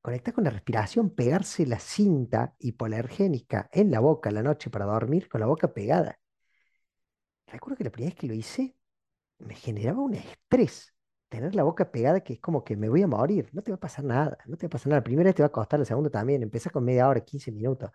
conectar 0.00 0.34
con 0.34 0.44
la 0.44 0.50
respiración, 0.50 1.10
pegarse 1.10 1.66
la 1.66 1.78
cinta 1.78 2.54
hipoalergénica 2.58 3.68
en 3.72 3.90
la 3.90 4.00
boca 4.00 4.30
la 4.30 4.42
noche 4.42 4.70
para 4.70 4.86
dormir 4.86 5.28
con 5.28 5.40
la 5.40 5.46
boca 5.46 5.72
pegada. 5.74 6.18
Recuerdo 7.46 7.76
que 7.76 7.84
la 7.84 7.90
primera 7.90 8.10
vez 8.10 8.18
que 8.20 8.26
lo 8.26 8.34
hice, 8.34 8.76
me 9.38 9.54
generaba 9.54 10.00
un 10.00 10.14
estrés 10.14 10.94
tener 11.28 11.54
la 11.54 11.64
boca 11.64 11.90
pegada 11.90 12.20
que 12.20 12.34
es 12.34 12.40
como 12.40 12.64
que 12.64 12.76
me 12.76 12.88
voy 12.88 13.02
a 13.02 13.06
morir, 13.06 13.50
no 13.52 13.62
te 13.62 13.70
va 13.72 13.76
a 13.76 13.80
pasar 13.80 14.04
nada, 14.04 14.38
no 14.46 14.56
te 14.56 14.66
va 14.66 14.68
a 14.68 14.70
pasar 14.70 14.88
nada. 14.88 15.00
La 15.00 15.04
primera 15.04 15.32
te 15.32 15.42
va 15.42 15.48
a 15.48 15.52
costar, 15.52 15.78
la 15.80 15.84
segunda 15.84 16.10
también, 16.10 16.42
empieza 16.42 16.70
con 16.70 16.84
media 16.84 17.08
hora, 17.08 17.20
15 17.20 17.52
minutos. 17.52 17.90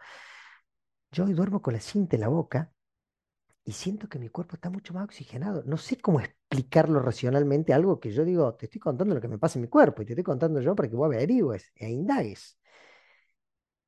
Yo 1.12 1.26
hoy 1.26 1.34
duermo 1.34 1.62
con 1.62 1.74
la 1.74 1.80
cinta 1.80 2.16
en 2.16 2.22
la 2.22 2.28
boca 2.30 2.72
y 3.64 3.74
siento 3.74 4.10
que 4.10 4.20
mi 4.20 4.30
cuerpo 4.30 4.56
está 4.56 4.70
mucho 4.70 4.94
más 4.94 5.04
oxigenado. 5.06 5.64
No 5.66 5.78
sé 5.78 5.98
cómo 5.98 6.20
explicarlo 6.20 7.00
racionalmente, 7.00 7.74
algo 7.74 8.00
que 8.00 8.12
yo 8.12 8.26
digo, 8.26 8.56
te 8.56 8.66
estoy 8.66 8.80
contando 8.82 9.14
lo 9.16 9.22
que 9.22 9.28
me 9.28 9.38
pasa 9.38 9.60
en 9.60 9.64
mi 9.64 9.68
cuerpo 9.70 10.02
y 10.02 10.06
te 10.06 10.14
estoy 10.14 10.24
contando 10.24 10.62
yo 10.62 10.76
para 10.76 10.90
que 10.90 10.96
vos 10.96 11.06
averigües 11.08 11.72
e 11.76 11.90
indagues. 11.90 12.58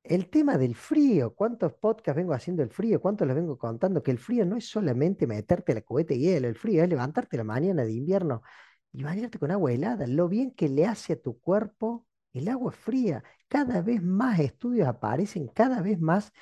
El 0.02 0.28
tema 0.28 0.58
del 0.58 0.74
frío, 0.74 1.34
¿cuántos 1.34 1.72
podcasts 1.74 2.16
vengo 2.16 2.34
haciendo 2.34 2.62
del 2.62 2.70
frío? 2.70 3.00
¿Cuántos 3.00 3.26
les 3.26 3.34
vengo 3.36 3.56
contando? 3.56 4.02
Que 4.02 4.10
el 4.10 4.18
frío 4.18 4.44
no 4.44 4.56
es 4.56 4.68
solamente 4.68 5.26
meterte 5.26 5.74
la 5.74 5.80
cubeta 5.80 6.12
de 6.14 6.20
hielo, 6.20 6.46
el 6.46 6.56
frío 6.56 6.82
es 6.82 6.88
levantarte 6.90 7.36
la 7.38 7.44
mañana 7.44 7.84
de 7.84 7.92
invierno 7.92 8.42
y 8.92 9.02
bañarte 9.02 9.38
con 9.38 9.50
agua 9.50 9.72
helada. 9.72 10.06
Lo 10.06 10.28
bien 10.28 10.52
que 10.52 10.68
le 10.68 10.86
hace 10.86 11.14
a 11.14 11.22
tu 11.22 11.40
cuerpo 11.40 12.06
el 12.34 12.48
agua 12.48 12.72
fría. 12.72 13.24
Cada 13.48 13.80
vez 13.80 14.02
más 14.02 14.40
estudios 14.40 14.86
aparecen, 14.88 15.48
cada 15.48 15.80
vez 15.80 15.98
más 16.00 16.32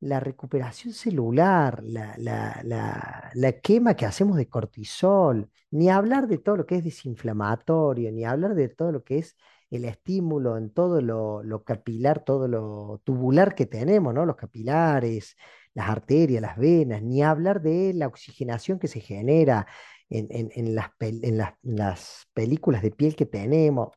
la 0.00 0.20
recuperación 0.20 0.92
celular, 0.92 1.82
la, 1.84 3.60
quema 3.62 3.94
que 3.94 4.06
hacemos 4.06 4.36
de 4.36 4.48
cortisol, 4.48 5.50
ni 5.70 5.88
hablar 5.90 6.28
de 6.28 6.38
todo 6.38 6.56
lo 6.56 6.66
que 6.66 6.76
es 6.76 6.84
desinflamatorio, 6.84 8.12
ni 8.12 8.24
hablar 8.24 8.54
de 8.54 8.68
todo 8.68 8.92
lo 8.92 9.04
que 9.04 9.18
es 9.18 9.36
el 9.70 9.84
estímulo 9.84 10.56
en 10.58 10.70
todo 10.70 11.00
lo, 11.00 11.64
capilar, 11.64 12.24
todo 12.24 12.46
lo 12.48 13.00
tubular 13.04 13.54
que 13.54 13.66
tenemos, 13.66 14.14
¿no? 14.14 14.26
Los 14.26 14.36
capilares, 14.36 15.36
las 15.74 15.88
arterias, 15.88 16.42
las 16.42 16.56
venas, 16.56 17.02
ni 17.02 17.22
hablar 17.22 17.62
de 17.62 17.92
la 17.94 18.06
oxigenación 18.06 18.78
que 18.78 18.88
se 18.88 19.00
genera 19.00 19.66
en, 20.08 20.74
las, 20.74 20.90
en 21.00 21.36
las 21.62 22.26
películas 22.32 22.82
de 22.82 22.92
piel 22.92 23.16
que 23.16 23.26
tenemos, 23.26 23.90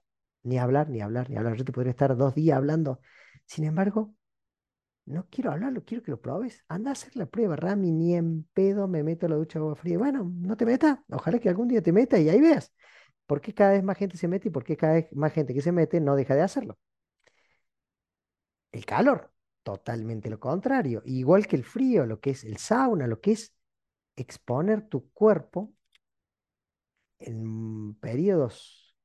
ni 0.44 0.58
hablar, 0.58 0.90
ni 0.90 1.02
hablar, 1.02 1.30
ni 1.30 1.38
hablar. 1.38 1.56
Yo 1.56 1.66
te 1.66 1.72
podría 1.72 1.92
estar 1.92 2.16
dos 2.18 2.36
días 2.36 2.58
hablando. 2.58 3.00
Sin 3.46 3.66
embargo, 3.66 4.14
no 5.10 5.28
quiero 5.30 5.52
hablarlo, 5.52 5.84
quiero 5.84 6.04
que 6.04 6.12
lo 6.12 6.22
probes. 6.22 6.64
Anda 6.68 6.92
a 6.92 6.94
hacer 6.94 7.16
la 7.16 7.26
prueba, 7.26 7.56
Rami, 7.56 7.92
ni 7.92 8.16
en 8.16 8.44
pedo 8.54 8.88
me 8.88 9.04
meto 9.04 9.26
a 9.26 9.30
la 9.30 9.36
ducha 9.36 9.60
de 9.60 9.66
agua 9.66 9.76
fría. 9.76 9.98
Bueno, 9.98 10.32
no 10.36 10.56
te 10.56 10.66
metas, 10.66 11.00
ojalá 11.10 11.40
que 11.40 11.50
algún 11.50 11.68
día 11.68 11.82
te 11.82 11.92
metas 11.92 12.20
y 12.20 12.30
ahí 12.30 12.40
veas 12.40 12.74
por 13.26 13.42
qué 13.42 13.54
cada 13.54 13.72
vez 13.72 13.84
más 13.84 13.98
gente 13.98 14.18
se 14.18 14.28
mete 14.28 14.50
y 14.50 14.52
por 14.52 14.64
qué 14.64 14.78
cada 14.78 14.94
vez 14.94 15.08
más 15.14 15.34
gente 15.34 15.54
que 15.54 15.62
se 15.62 15.72
mete 15.72 16.00
no 16.00 16.16
deja 16.16 16.36
de 16.36 16.42
hacerlo. 16.42 16.78
El 18.72 18.86
calor, 18.86 19.32
totalmente 19.64 20.30
lo 20.30 20.40
contrario. 20.40 21.02
Igual 21.06 21.48
que 21.48 21.56
el 21.56 21.64
frío, 21.64 22.06
lo 22.06 22.20
que 22.20 22.32
es 22.32 22.44
el 22.44 22.58
sauna, 22.58 23.08
lo 23.08 23.20
que 23.20 23.32
es 23.34 23.54
exponer 24.16 24.88
tu 24.88 25.10
cuerpo 25.12 25.74
en 27.20 27.96
periodos 27.96 28.96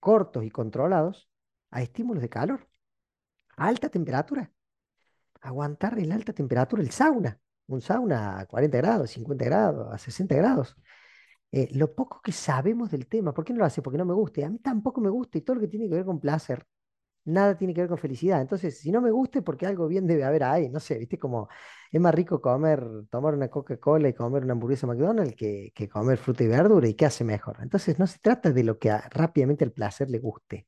cortos 0.00 0.44
y 0.44 0.50
controlados 0.50 1.28
a 1.70 1.82
estímulos 1.82 2.22
de 2.22 2.28
calor, 2.28 2.68
alta 3.56 3.88
temperatura 3.88 4.52
aguantar 5.46 5.98
en 5.98 6.12
alta 6.12 6.32
temperatura 6.32 6.82
el 6.82 6.90
sauna, 6.90 7.38
un 7.68 7.80
sauna 7.80 8.40
a 8.40 8.46
40 8.46 8.78
grados, 8.78 9.10
50 9.10 9.44
grados, 9.44 9.92
a 9.92 9.98
60 9.98 10.34
grados. 10.36 10.76
Eh, 11.52 11.68
lo 11.72 11.94
poco 11.94 12.20
que 12.22 12.32
sabemos 12.32 12.90
del 12.90 13.06
tema, 13.06 13.32
¿por 13.32 13.44
qué 13.44 13.52
no 13.52 13.60
lo 13.60 13.64
hace? 13.66 13.82
Porque 13.82 13.98
no 13.98 14.04
me 14.04 14.14
guste. 14.14 14.44
A 14.44 14.50
mí 14.50 14.58
tampoco 14.58 15.00
me 15.00 15.10
gusta 15.10 15.38
y 15.38 15.42
todo 15.42 15.56
lo 15.56 15.60
que 15.62 15.68
tiene 15.68 15.88
que 15.88 15.94
ver 15.94 16.04
con 16.04 16.20
placer, 16.20 16.66
nada 17.24 17.56
tiene 17.56 17.74
que 17.74 17.82
ver 17.82 17.88
con 17.88 17.98
felicidad. 17.98 18.40
Entonces, 18.40 18.78
si 18.78 18.90
no 18.92 19.00
me 19.00 19.10
guste, 19.10 19.42
porque 19.42 19.66
algo 19.66 19.88
bien 19.88 20.06
debe 20.06 20.24
haber 20.24 20.44
ahí, 20.44 20.68
no 20.68 20.80
sé, 20.80 20.98
viste 20.98 21.18
como 21.18 21.48
es 21.92 22.00
más 22.00 22.14
rico 22.14 22.40
comer, 22.40 22.84
tomar 23.10 23.34
una 23.34 23.48
Coca-Cola 23.48 24.08
y 24.08 24.14
comer 24.14 24.44
una 24.44 24.52
hamburguesa 24.54 24.86
McDonald's 24.86 25.34
que, 25.36 25.72
que 25.74 25.88
comer 25.88 26.18
fruta 26.18 26.44
y 26.44 26.48
verdura 26.48 26.88
y 26.88 26.94
qué 26.94 27.06
hace 27.06 27.24
mejor. 27.24 27.58
Entonces, 27.62 27.98
no 27.98 28.06
se 28.06 28.18
trata 28.20 28.52
de 28.52 28.64
lo 28.64 28.78
que 28.78 28.96
rápidamente 29.10 29.64
el 29.64 29.72
placer 29.72 30.10
le 30.10 30.18
guste. 30.18 30.66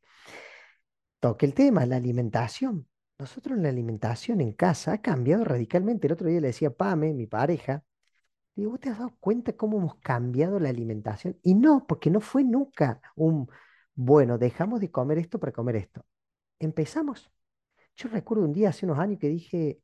Toque 1.21 1.47
el 1.47 1.55
tema, 1.55 1.87
la 1.87 1.97
alimentación. 1.97 2.87
Nosotros 3.19 3.59
la 3.59 3.69
alimentación 3.69 4.41
en 4.41 4.53
casa 4.53 4.93
ha 4.93 5.03
cambiado 5.03 5.45
radicalmente. 5.45 6.07
El 6.07 6.13
otro 6.13 6.29
día 6.29 6.41
le 6.41 6.49
decía 6.49 6.69
a 6.69 6.71
Pame, 6.73 7.13
mi 7.15 7.27
pareja, 7.27 7.83
digo, 8.57 8.73
¿vos 8.73 8.81
te 8.81 8.91
has 8.91 8.99
dado 8.99 9.17
cuenta 9.21 9.55
cómo 9.55 9.79
hemos 9.79 9.97
cambiado 9.97 10.61
la 10.61 10.71
alimentación? 10.71 11.39
Y 11.43 11.55
no, 11.55 11.87
porque 11.87 12.11
no 12.11 12.21
fue 12.21 12.45
nunca 12.45 13.01
un, 13.17 13.49
bueno, 13.95 14.39
dejamos 14.39 14.81
de 14.81 14.91
comer 14.91 15.19
esto 15.19 15.41
para 15.41 15.53
comer 15.53 15.77
esto. 15.77 16.07
Empezamos. 16.61 17.31
Yo 17.97 18.09
recuerdo 18.11 18.45
un 18.45 18.53
día 18.53 18.71
hace 18.71 18.87
unos 18.87 18.99
años 18.99 19.19
que 19.21 19.29
dije, 19.29 19.81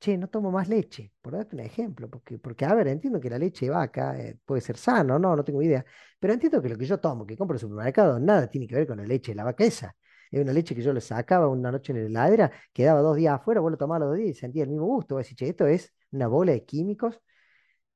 che, 0.00 0.18
no 0.18 0.28
tomo 0.28 0.50
más 0.50 0.68
leche, 0.68 1.12
por 1.22 1.34
darte 1.34 1.56
un 1.56 1.60
ejemplo, 1.62 2.08
porque, 2.10 2.38
porque 2.38 2.64
a 2.66 2.74
ver, 2.74 2.88
entiendo 2.88 3.20
que 3.20 3.30
la 3.30 3.38
leche 3.38 3.66
de 3.66 3.70
vaca 3.72 4.18
eh, 4.20 4.38
puede 4.44 4.60
ser 4.62 4.76
sano, 4.78 5.18
no, 5.18 5.36
no 5.36 5.44
tengo 5.44 5.62
idea, 5.62 5.84
pero 6.20 6.32
entiendo 6.34 6.62
que 6.62 6.68
lo 6.70 6.78
que 6.78 6.86
yo 6.86 6.98
tomo, 7.00 7.26
que 7.26 7.36
compro 7.36 7.54
en 7.56 7.58
el 7.58 7.60
supermercado, 7.60 8.20
nada 8.20 8.48
tiene 8.48 8.66
que 8.66 8.76
ver 8.76 8.86
con 8.86 8.98
la 8.98 9.04
leche 9.04 9.32
de 9.32 9.36
la 9.36 9.44
vaca 9.44 9.64
esa. 9.64 9.96
Es 10.30 10.40
una 10.40 10.52
leche 10.52 10.74
que 10.74 10.82
yo 10.82 10.92
le 10.92 11.00
sacaba 11.00 11.48
una 11.48 11.72
noche 11.72 11.92
en 11.92 11.98
la 12.00 12.06
heladera, 12.06 12.52
quedaba 12.72 13.00
dos 13.00 13.16
días 13.16 13.34
afuera, 13.34 13.60
vos 13.60 13.70
lo 13.72 13.78
tomabas 13.78 14.00
los 14.00 14.10
dos 14.10 14.18
días 14.18 14.30
y 14.30 14.34
sentía 14.34 14.62
el 14.64 14.70
mismo 14.70 14.86
gusto. 14.86 15.16
Vos 15.16 15.24
decís, 15.24 15.36
che, 15.36 15.48
esto 15.48 15.66
es 15.66 15.92
una 16.12 16.28
bola 16.28 16.52
de 16.52 16.64
químicos 16.64 17.20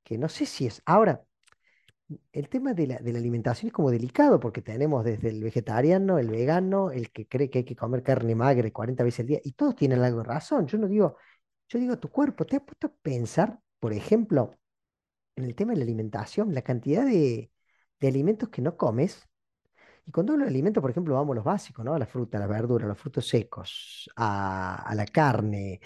que 0.02 0.18
no 0.18 0.28
sé 0.28 0.46
si 0.46 0.66
es. 0.66 0.82
Ahora, 0.86 1.24
el 2.32 2.48
tema 2.48 2.74
de 2.74 2.86
la, 2.86 2.96
alimentación 2.96 3.68
es 3.68 3.72
como 3.72 3.90
delicado 3.90 4.38
porque 4.40 4.62
tenemos 4.62 5.04
desde 5.04 5.30
el 5.30 5.42
vegetariano, 5.42 6.18
el 6.18 6.28
vegano, 6.28 6.90
el 6.90 7.10
que 7.10 7.26
cree 7.26 7.50
que 7.50 7.60
hay 7.60 7.64
que 7.64 7.76
comer 7.76 8.02
carne 8.02 8.34
magra 8.34 8.70
40 8.70 9.04
veces 9.04 9.20
al 9.20 9.26
día, 9.26 9.40
y 9.42 9.52
todos 9.52 9.74
tienen 9.76 10.00
algo 10.02 10.18
de 10.18 10.24
razón. 10.24 10.66
Yo 10.66 10.78
no 10.78 10.88
digo, 10.88 11.16
yo 11.68 11.78
digo, 11.78 11.98
tu 11.98 12.10
cuerpo, 12.10 12.44
¿te 12.46 12.56
has 12.56 12.62
puesto 12.62 12.88
a 12.88 12.92
pensar, 13.02 13.60
por 13.80 13.92
ejemplo, 13.92 14.54
en 15.36 15.44
el 15.44 15.54
tema 15.54 15.72
de 15.72 15.78
la 15.78 15.84
alimentación, 15.84 16.54
la 16.54 16.62
cantidad 16.62 17.04
de 17.06 17.50
alimentos 18.02 18.48
que 18.50 18.62
no 18.62 18.76
comes? 18.76 19.28
Y 20.06 20.10
cuando 20.12 20.32
hablo 20.34 20.44
de 20.44 20.50
alimentos, 20.50 20.80
por 20.80 20.90
ejemplo, 20.90 21.14
vamos 21.14 21.32
a 21.34 21.36
los 21.36 21.44
básicos, 21.44 21.84
¿no? 21.84 21.94
A 21.94 21.98
la 21.98 22.06
fruta, 22.06 22.38
a 22.38 22.40
la 22.40 22.46
verdura, 22.46 22.84
a 22.84 22.88
los 22.88 22.98
frutos 22.98 23.26
secos, 23.26 24.10
a, 24.16 24.92
la 24.94 25.06
carne, 25.06 25.80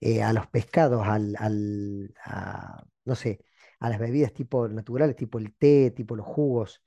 eh, 0.00 0.22
a 0.22 0.32
los 0.32 0.46
pescados, 0.48 1.06
al, 1.06 1.34
al 1.38 2.14
a, 2.24 2.84
no 3.04 3.14
sé, 3.14 3.40
a 3.80 3.90
las 3.90 3.98
bebidas 3.98 4.32
tipo 4.32 4.68
naturales, 4.68 5.16
tipo 5.16 5.38
el 5.38 5.54
té, 5.56 5.90
tipo 5.92 6.16
los 6.16 6.26
jugos. 6.26 6.82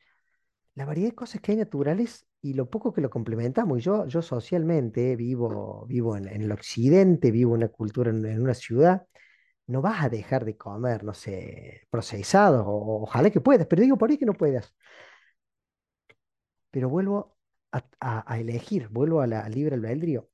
La 0.75 0.85
variedad 0.85 1.09
de 1.11 1.15
cosas 1.15 1.41
que 1.41 1.53
hay 1.53 1.57
naturales 1.57 2.27
y 2.41 2.53
lo 2.53 2.69
poco 2.69 2.93
que 2.93 3.01
lo 3.01 3.09
complementamos. 3.09 3.79
Y 3.79 3.81
yo, 3.81 4.07
yo 4.07 4.21
socialmente 4.21 5.15
vivo, 5.15 5.85
vivo 5.87 6.17
en, 6.17 6.27
el 6.27 6.51
occidente, 6.51 7.31
vivo 7.31 7.55
en 7.55 7.63
una 7.63 7.69
cultura, 7.69 8.11
en, 8.11 8.41
una 8.41 8.53
ciudad. 8.53 9.07
No 9.67 9.81
vas 9.81 10.03
a 10.03 10.09
dejar 10.09 10.45
de 10.45 10.57
comer, 10.57 11.03
no 11.03 11.13
sé, 11.13 11.87
procesados, 11.89 12.63
o, 12.67 13.03
ojalá 13.03 13.31
que 13.31 13.41
puedas, 13.41 13.67
pero 13.67 13.81
digo 13.81 13.97
por 13.97 14.09
ahí 14.11 14.17
que 14.17 14.25
no 14.25 14.33
puedas 14.33 14.75
pero 16.75 16.89
vuelvo 16.89 17.37
a, 17.71 18.37
elegir, 18.37 18.89
vuelvo 18.89 19.21
a 19.21 19.27
la, 19.27 19.47
libre 19.47 19.75
albedrío. 19.75 20.29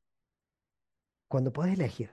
Cuando 1.27 1.53
podés 1.53 1.75
elegir, 1.75 2.09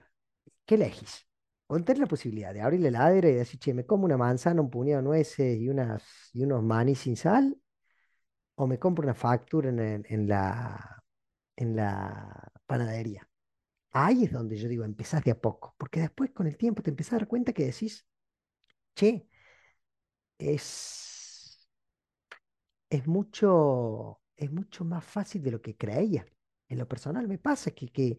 ¿qué 0.67 0.75
elegís? 0.75 1.25
O 1.65 1.79
tener 1.79 1.97
la 1.97 2.05
posibilidad 2.05 2.53
de 2.53 2.61
abrir 2.61 2.79
la 2.81 2.89
heladera 2.89 3.27
y 3.27 3.33
decir, 3.33 3.59
che, 3.59 3.73
me 3.73 3.87
como 3.87 4.05
una 4.05 4.17
manzana, 4.17 4.61
un 4.61 4.69
puñado 4.69 5.01
de 5.01 5.07
nueces 5.07 5.57
y, 5.57 5.67
unas, 5.67 6.03
y 6.31 6.43
unos 6.43 6.61
maní 6.61 6.93
sin 6.93 7.17
sal, 7.17 7.59
o 8.53 8.67
me 8.67 8.77
compro 8.77 9.03
una 9.03 9.15
factura 9.15 9.69
en, 9.69 10.27
la, 10.27 11.03
en 11.55 11.75
la 11.75 12.51
panadería. 12.67 13.27
Ahí 13.89 14.25
es 14.25 14.31
donde 14.31 14.57
yo 14.57 14.69
digo, 14.69 14.83
empezás 14.85 15.23
de 15.23 15.31
a 15.31 15.41
poco, 15.41 15.73
porque 15.79 16.01
después 16.01 16.29
con 16.33 16.45
el 16.45 16.55
tiempo 16.55 16.83
te 16.83 16.91
empezás 16.91 17.13
a 17.13 17.17
dar 17.17 17.27
cuenta 17.27 17.51
que 17.51 17.65
decís, 17.65 18.05
che, 18.93 19.27
es, 20.37 21.08
es 22.89 23.07
mucho, 23.07 24.21
es 24.35 24.51
mucho 24.51 24.85
más 24.85 25.03
fácil 25.05 25.43
de 25.43 25.51
lo 25.51 25.61
que 25.61 25.75
creía. 25.77 26.25
En 26.69 26.77
lo 26.79 26.87
personal 26.87 27.27
me 27.27 27.37
pasa 27.37 27.71
que, 27.71 27.89
que, 27.91 28.17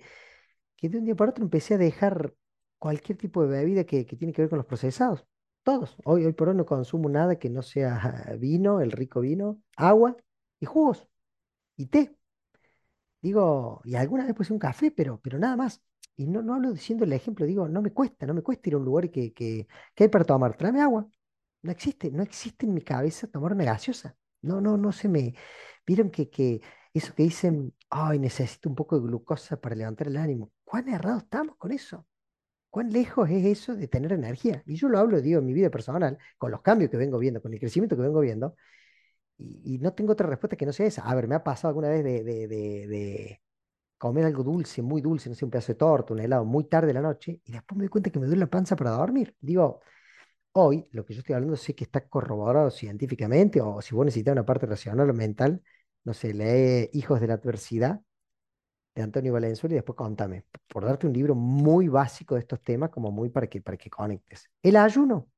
que 0.77 0.89
de 0.89 0.99
un 0.99 1.05
día 1.05 1.17
para 1.17 1.31
otro 1.33 1.45
empecé 1.45 1.75
a 1.75 1.79
dejar 1.79 2.35
cualquier 2.79 3.19
tipo 3.19 3.43
de 3.45 3.49
bebida 3.51 3.85
que, 3.85 4.07
que 4.07 4.17
tiene 4.17 4.33
que 4.33 4.43
ver 4.43 4.51
con 4.51 4.59
los 4.59 4.67
procesados. 4.67 5.27
Todos. 5.65 5.97
Hoy, 6.05 6.25
hoy 6.27 6.33
por 6.33 6.49
hoy 6.51 6.57
no 6.57 6.67
consumo 6.67 7.09
nada 7.09 7.39
que 7.39 7.51
no 7.51 7.63
sea 7.63 8.27
vino, 8.39 8.81
el 8.81 8.93
rico 8.93 9.21
vino, 9.21 9.63
agua 9.77 10.17
y 10.61 10.67
jugos 10.67 11.09
y 11.77 11.87
té. 11.87 12.17
Digo, 13.23 13.81
y 13.85 13.95
alguna 13.97 14.25
vez 14.25 14.35
puse 14.35 14.53
un 14.53 14.59
café, 14.59 14.91
pero, 14.91 15.21
pero 15.23 15.39
nada 15.39 15.57
más. 15.57 15.83
Y 16.17 16.27
no, 16.27 16.43
no 16.43 16.55
hablo 16.55 16.73
diciendo 16.73 17.05
el 17.05 17.13
ejemplo, 17.13 17.47
digo, 17.47 17.69
no 17.69 17.83
me 17.83 17.93
cuesta, 17.93 18.27
no 18.27 18.35
me 18.35 18.43
cuesta 18.43 18.69
ir 18.69 18.75
a 18.75 18.79
un 18.79 18.85
lugar 18.85 19.11
que, 19.11 19.33
que, 19.33 19.67
que 19.95 20.05
hay 20.05 20.11
para 20.11 20.25
tomar. 20.25 20.57
Tráeme 20.57 20.81
agua. 20.81 21.07
No 21.63 21.71
existe, 21.73 22.11
no 22.11 22.23
existe 22.23 22.67
en 22.67 22.75
mi 22.75 22.83
cabeza 22.83 23.27
tomar 23.29 23.53
una 23.53 23.65
gaseosa. 23.65 24.17
No, 24.43 24.61
no, 24.61 24.77
no 24.77 24.93
se 24.93 25.09
me. 25.09 25.35
Vieron 25.87 26.11
que, 26.11 26.31
que 26.31 26.61
eso 26.95 27.15
que 27.15 27.25
dicen, 27.25 27.75
ay, 27.91 28.19
necesito 28.19 28.69
un 28.69 28.75
poco 28.75 28.97
de 28.99 29.07
glucosa 29.07 29.61
para 29.61 29.75
levantar 29.77 30.09
el 30.09 30.17
ánimo. 30.17 30.53
¿Cuán 30.65 30.89
errados 30.89 31.25
estamos 31.25 31.57
con 31.57 31.73
eso? 31.73 32.07
¿Cuán 32.71 32.93
lejos 32.93 33.29
es 33.31 33.45
eso 33.47 33.77
de 33.77 33.89
tener 33.89 34.13
energía? 34.13 34.63
Y 34.67 34.77
yo 34.77 34.89
lo 34.89 34.99
hablo, 34.99 35.21
digo, 35.21 35.41
en 35.41 35.47
mi 35.47 35.53
vida 35.55 35.71
personal, 35.71 36.19
con 36.39 36.51
los 36.53 36.63
cambios 36.63 36.91
que 36.91 36.97
vengo 36.97 37.19
viendo, 37.19 37.43
con 37.43 37.53
el 37.53 37.61
crecimiento 37.61 37.97
que 37.97 38.03
vengo 38.03 38.21
viendo, 38.21 38.57
y, 39.39 39.79
no 39.79 39.93
tengo 39.95 40.13
otra 40.13 40.27
respuesta 40.29 40.57
que 40.57 40.67
no 40.67 40.73
sea 40.73 40.87
esa. 40.87 41.03
A 41.03 41.15
ver, 41.15 41.27
me 41.29 41.35
ha 41.35 41.45
pasado 41.45 41.69
alguna 41.71 41.89
vez 41.89 42.05
de, 42.05 42.23
de, 42.25 42.49
de, 42.49 42.87
de 42.89 43.43
comer 43.99 44.25
algo 44.27 44.45
dulce, 44.45 44.83
muy 44.83 45.01
dulce, 45.03 45.29
no 45.31 45.35
sé, 45.37 45.45
un 45.45 45.51
pedazo 45.51 45.73
de 45.73 45.79
torta, 45.79 46.15
un 46.15 46.21
helado, 46.21 46.45
muy 46.45 46.65
tarde 46.65 46.89
de 46.89 46.95
la 46.95 47.03
noche, 47.03 47.41
y 47.45 47.53
después 47.53 47.77
me 47.79 47.85
doy 47.85 47.91
cuenta 47.91 48.11
que 48.11 48.19
me 48.21 48.27
duele 48.27 48.41
la 48.41 48.47
panza 48.51 48.77
para 48.77 48.93
dormir. 48.93 49.37
Digo, 49.41 49.81
hoy 50.53 50.87
lo 50.93 51.05
que 51.05 51.15
yo 51.15 51.21
estoy 51.21 51.35
hablando 51.35 51.57
sé 51.57 51.75
que 51.75 51.85
está 51.85 52.09
corroborado 52.09 52.71
científicamente, 52.71 53.61
o 53.61 53.81
si 53.83 53.95
vos 53.95 54.05
necesitas 54.05 54.33
una 54.33 54.47
parte 54.47 54.67
racional 54.67 55.11
o 55.11 55.15
mental, 55.15 55.63
no 56.05 56.15
sé, 56.15 56.35
lee 56.35 56.91
Hijos 56.93 57.21
de 57.21 57.27
la 57.29 57.35
Adversidad 57.35 58.01
de 58.95 59.03
Antonio 59.03 59.33
Valenzuela 59.33 59.75
y 59.75 59.77
después 59.77 59.97
contame, 59.97 60.45
por 60.69 60.85
darte 60.85 61.07
un 61.07 61.13
libro 61.13 61.35
muy 61.35 61.89
básico 61.89 62.35
de 62.35 62.41
estos 62.41 62.63
temas, 62.63 62.91
como 62.91 63.11
muy 63.11 63.29
para 63.31 63.47
que, 63.49 63.61
para 63.61 63.77
que 63.77 63.91
conectes. 63.91 64.51
El 64.63 64.77
ayuno, 64.77 65.29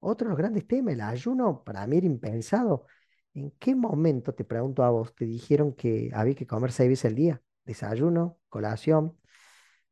otro 0.00 0.26
de 0.26 0.30
los 0.30 0.38
grandes 0.38 0.66
temas, 0.66 0.94
el 0.94 1.00
ayuno 1.02 1.62
para 1.64 1.86
mí 1.86 1.98
era 1.98 2.06
impensado. 2.06 2.86
¿En 3.34 3.52
qué 3.52 3.74
momento, 3.74 4.34
te 4.34 4.44
pregunto 4.44 4.82
a 4.84 4.90
vos, 4.90 5.14
te 5.14 5.24
dijeron 5.26 5.74
que 5.74 6.10
había 6.14 6.34
que 6.34 6.46
comer 6.46 6.72
seis 6.72 6.90
veces 6.90 7.06
al 7.06 7.14
día? 7.16 7.42
Desayuno, 7.64 8.38
colación, 8.48 9.16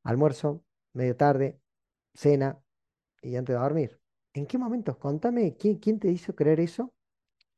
almuerzo, 0.04 0.64
medio 0.94 1.16
tarde, 1.16 1.60
cena 2.14 2.60
y 3.22 3.36
antes 3.36 3.54
de 3.56 3.60
dormir. 3.60 4.00
¿En 4.34 4.46
qué 4.46 4.56
momentos? 4.58 4.96
Contame, 4.98 5.56
¿quién, 5.56 5.98
te 5.98 6.10
hizo 6.10 6.34
creer 6.34 6.60
eso? 6.60 6.94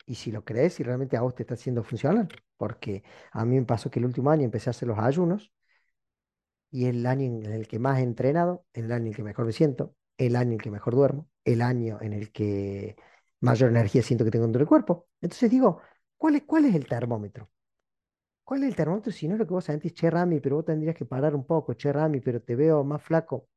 Y 0.06 0.16
si 0.16 0.32
lo 0.32 0.44
crees 0.44 0.80
y 0.80 0.84
realmente 0.84 1.16
a 1.16 1.22
vos 1.22 1.34
te 1.34 1.42
está 1.44 1.54
haciendo 1.54 1.84
funcionar. 1.84 2.28
Porque 2.58 3.04
a 3.32 3.44
mí 3.44 3.58
me 3.60 3.66
pasó 3.66 3.90
que 3.90 4.00
el 4.00 4.06
último 4.06 4.30
año 4.30 4.44
empecé 4.44 4.70
a 4.70 4.72
hacer 4.72 4.88
los 4.88 4.98
ayunos 4.98 5.52
y 6.70 6.86
el 6.86 7.06
año 7.06 7.24
en 7.26 7.52
el 7.52 7.66
que 7.68 7.78
más 7.78 7.98
he 7.98 8.02
entrenado, 8.02 8.64
el 8.72 8.92
año 8.92 9.02
en 9.04 9.08
el 9.08 9.16
que 9.16 9.22
mejor 9.22 9.46
me 9.46 9.52
siento, 9.52 9.94
el 10.18 10.36
año 10.36 10.50
en 10.50 10.54
el 10.54 10.62
que 10.62 10.70
mejor 10.70 10.94
duermo, 10.94 11.28
el 11.44 11.62
año 11.62 11.98
en 12.00 12.12
el 12.12 12.30
que 12.32 12.96
mayor 13.40 13.70
energía 13.70 14.02
siento 14.02 14.24
que 14.24 14.30
tengo 14.30 14.44
dentro 14.44 14.60
del 14.60 14.68
cuerpo. 14.68 15.08
Entonces 15.20 15.50
digo, 15.50 15.80
¿cuál 16.16 16.36
es, 16.36 16.42
cuál 16.44 16.66
es 16.66 16.74
el 16.74 16.86
termómetro? 16.86 17.50
¿Cuál 18.44 18.64
es 18.64 18.70
el 18.70 18.76
termómetro 18.76 19.12
si 19.12 19.28
no 19.28 19.34
es 19.34 19.40
lo 19.40 19.46
que 19.46 19.54
vos 19.54 19.64
sentís, 19.64 19.94
che 19.94 20.10
Rami, 20.10 20.40
pero 20.40 20.56
vos 20.56 20.64
tendrías 20.66 20.96
que 20.96 21.06
parar 21.06 21.34
un 21.34 21.46
poco, 21.46 21.74
che 21.74 21.92
Rami, 21.92 22.20
pero 22.20 22.42
te 22.42 22.56
veo 22.56 22.84
más 22.84 23.02
flaco? 23.02 23.48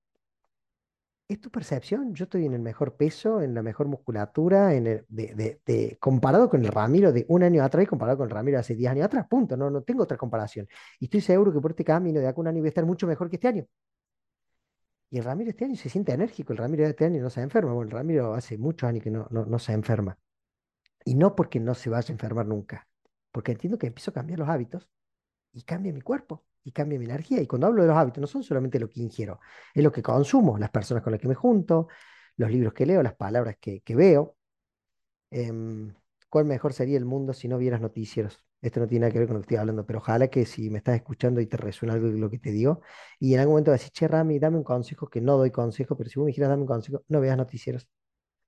¿Es 1.28 1.40
tu 1.42 1.50
percepción? 1.50 2.14
Yo 2.14 2.26
estoy 2.26 2.46
en 2.46 2.54
el 2.54 2.62
mejor 2.62 2.96
peso, 2.96 3.42
en 3.42 3.54
la 3.56 3.64
mejor 3.64 3.88
musculatura, 3.88 4.76
en 4.76 4.88
el, 4.88 5.06
de, 5.08 5.34
de- 5.36 5.62
de- 5.66 5.98
comparado 6.00 6.50
con 6.50 6.62
el 6.64 6.68
Ramiro 6.72 7.12
de 7.12 7.26
un 7.30 7.44
año 7.44 7.64
atrás 7.64 7.84
y 7.86 7.88
comparado 7.88 8.18
con 8.20 8.26
el 8.26 8.32
Ramiro 8.32 8.58
de 8.58 8.60
hace 8.62 8.76
10 8.76 8.92
años 8.92 9.06
atrás, 9.06 9.26
punto, 9.30 9.56
no, 9.58 9.70
no 9.70 9.82
tengo 9.84 10.04
otra 10.04 10.18
comparación. 10.18 10.68
Y 11.00 11.06
estoy 11.06 11.22
seguro 11.22 11.52
que 11.54 11.62
por 11.62 11.72
este 11.72 11.84
camino 11.86 12.20
de 12.20 12.28
acá 12.28 12.40
un 12.42 12.48
año 12.48 12.60
voy 12.60 12.68
a 12.68 12.70
estar 12.70 12.86
mucho 12.86 13.08
mejor 13.08 13.30
que 13.30 13.38
este 13.38 13.48
año. 13.48 13.66
Y 15.10 15.18
el 15.20 15.24
Ramiro 15.24 15.52
este 15.52 15.66
año 15.66 15.76
se 15.76 15.90
siente 15.90 16.12
enérgico, 16.14 16.54
el 16.54 16.58
Ramiro 16.58 16.84
de 16.84 16.90
este 16.92 17.06
año 17.06 17.22
no 17.22 17.30
se 17.30 17.42
enferma, 17.42 17.72
bueno, 17.74 17.88
el 17.90 17.92
Ramiro 17.96 18.34
hace 18.34 18.58
muchos 18.58 18.90
años 18.90 19.04
que 19.04 19.12
no, 19.12 19.28
no, 19.30 19.46
no 19.46 19.60
se 19.60 19.74
enferma. 19.74 20.18
Y 21.06 21.16
no 21.16 21.36
porque 21.36 21.60
no 21.60 21.76
se 21.76 21.90
vaya 21.92 22.10
a 22.10 22.14
enfermar 22.14 22.46
nunca, 22.48 22.88
porque 23.32 23.54
entiendo 23.54 23.78
que 23.80 23.88
empiezo 23.88 24.12
a 24.12 24.16
cambiar 24.16 24.40
los 24.40 24.50
hábitos 24.50 24.90
y 25.54 25.64
cambia 25.64 25.94
mi 25.94 26.02
cuerpo 26.02 26.46
y 26.64 26.72
cambia 26.72 27.00
mi 27.00 27.06
energía. 27.06 27.42
Y 27.42 27.48
cuando 27.48 27.68
hablo 27.68 27.82
de 27.84 27.88
los 27.90 27.98
hábitos, 27.98 28.22
no 28.22 28.28
son 28.28 28.44
solamente 28.44 28.80
lo 28.80 28.90
que 28.90 29.02
ingiero, 29.02 29.40
es 29.74 29.84
lo 29.84 29.92
que 29.92 30.02
consumo, 30.02 30.58
las 30.58 30.70
personas 30.70 31.04
con 31.04 31.12
las 31.12 31.22
que 31.22 31.28
me 31.28 31.36
junto, 31.36 31.88
los 32.38 32.52
libros 32.52 32.74
que 32.74 32.86
leo, 32.86 33.04
las 33.04 33.16
palabras 33.16 33.58
que, 33.60 33.82
veo. 33.96 34.38
Em, 35.32 35.94
¿cuál 36.30 36.46
mejor 36.46 36.74
sería 36.74 36.98
el 36.98 37.06
mundo 37.06 37.34
si 37.34 37.48
no 37.48 37.58
vieras 37.58 37.82
noticieros? 37.82 38.44
Esto 38.62 38.80
no 38.80 38.88
tiene 38.88 39.02
nada 39.02 39.14
que 39.14 39.20
ver 39.20 39.28
con 39.28 39.36
lo 39.36 39.42
que 39.42 39.46
estoy 39.46 39.58
hablando, 39.58 39.86
pero 39.86 40.00
ojalá 40.00 40.30
que 40.30 40.46
si 40.46 40.70
me 40.70 40.78
estás 40.78 40.96
escuchando 40.96 41.42
y 41.42 41.48
te 41.48 41.58
resuena 41.58 41.94
algo 41.96 42.08
de 42.10 42.18
lo 42.18 42.30
que 42.30 42.40
te 42.40 42.52
digo, 42.52 42.82
y 43.20 43.34
en 43.34 43.42
algún 43.42 43.54
momento 43.54 43.72
decís, 43.72 43.92
che, 43.92 44.08
Rami, 44.08 44.40
dame 44.40 44.58
un 44.58 44.64
consejo, 44.64 45.08
que 45.10 45.22
no 45.22 45.38
doy 45.38 45.52
consejo, 45.52 45.98
pero 45.98 46.10
si 46.10 46.20
vos 46.20 46.26
me 46.26 46.30
dijeras, 46.30 46.50
dame 46.50 46.62
un 46.62 46.68
consejo, 46.68 47.04
no 47.10 47.20
veas 47.20 47.38
noticieros. 47.38 47.90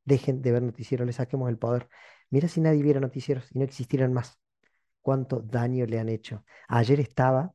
Dejen 0.06 0.42
de 0.42 0.52
ver 0.52 0.64
noticieros, 0.64 1.08
le 1.08 1.14
saquemos 1.14 1.50
el 1.50 1.58
poder. 1.58 1.90
Mira 2.30 2.48
si 2.48 2.62
nadie 2.62 2.84
viera 2.84 3.00
noticieros 3.00 3.52
y 3.52 3.60
no 3.60 3.66
existieran 3.66 4.14
más 4.14 4.40
cuánto 5.02 5.42
daño 5.42 5.86
le 5.86 6.00
han 6.00 6.10
hecho. 6.10 6.44
Ayer 6.68 7.00
estaba 7.00 7.54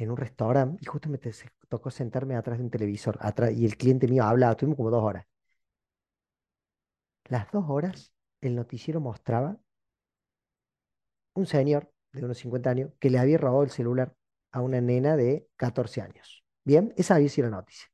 en 0.00 0.10
un 0.10 0.16
restaurante 0.16 0.78
y 0.80 0.86
justo 0.86 1.10
me 1.10 1.20
tocó 1.68 1.90
sentarme 1.90 2.34
atrás 2.34 2.58
de 2.58 2.64
un 2.64 2.70
televisor 2.70 3.18
y 3.54 3.66
el 3.66 3.76
cliente 3.76 4.08
mío 4.08 4.24
hablaba, 4.24 4.56
tuvimos 4.56 4.76
como 4.76 4.90
dos 4.90 5.04
horas. 5.04 5.26
Las 7.26 7.50
dos 7.52 7.66
horas 7.68 8.12
el 8.40 8.54
noticiero 8.54 9.00
mostraba 9.00 9.58
un 11.34 11.46
señor 11.46 11.92
de 12.12 12.24
unos 12.24 12.38
50 12.38 12.70
años 12.70 12.90
que 12.98 13.10
le 13.10 13.18
había 13.18 13.36
robado 13.36 13.62
el 13.62 13.70
celular 13.70 14.14
a 14.52 14.62
una 14.62 14.80
nena 14.80 15.16
de 15.16 15.46
14 15.56 16.00
años. 16.00 16.44
Bien, 16.64 16.94
esa 16.96 17.16
había 17.16 17.28
sido 17.28 17.50
la 17.50 17.58
noticia. 17.58 17.88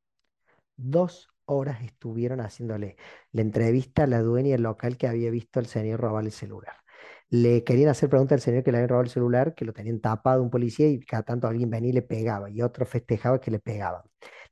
Dos 0.76 1.28
horas 1.44 1.82
estuvieron 1.82 2.40
haciéndole 2.40 2.96
la 3.32 3.42
entrevista 3.42 4.04
a 4.04 4.06
la 4.06 4.22
dueña 4.22 4.56
local 4.58 4.96
que 4.96 5.08
había 5.08 5.30
visto 5.30 5.58
al 5.58 5.66
señor 5.66 6.00
robar 6.00 6.24
el 6.24 6.32
celular. 6.32 6.76
Le 7.30 7.64
querían 7.64 7.88
hacer 7.90 8.08
preguntas 8.08 8.36
al 8.36 8.40
señor 8.40 8.62
que 8.62 8.70
le 8.70 8.78
habían 8.78 8.88
robado 8.88 9.04
el 9.04 9.10
celular, 9.10 9.54
que 9.54 9.64
lo 9.64 9.72
tenían 9.72 9.98
tapado 10.00 10.42
un 10.42 10.48
policía 10.50 10.86
y 10.88 11.00
cada 11.00 11.24
tanto 11.24 11.48
alguien 11.48 11.68
venía 11.70 11.90
y 11.90 11.92
le 11.92 12.02
pegaba 12.02 12.48
y 12.50 12.62
otro 12.62 12.86
festejaba 12.86 13.40
que 13.40 13.50
le 13.50 13.58
pegaban. 13.58 14.02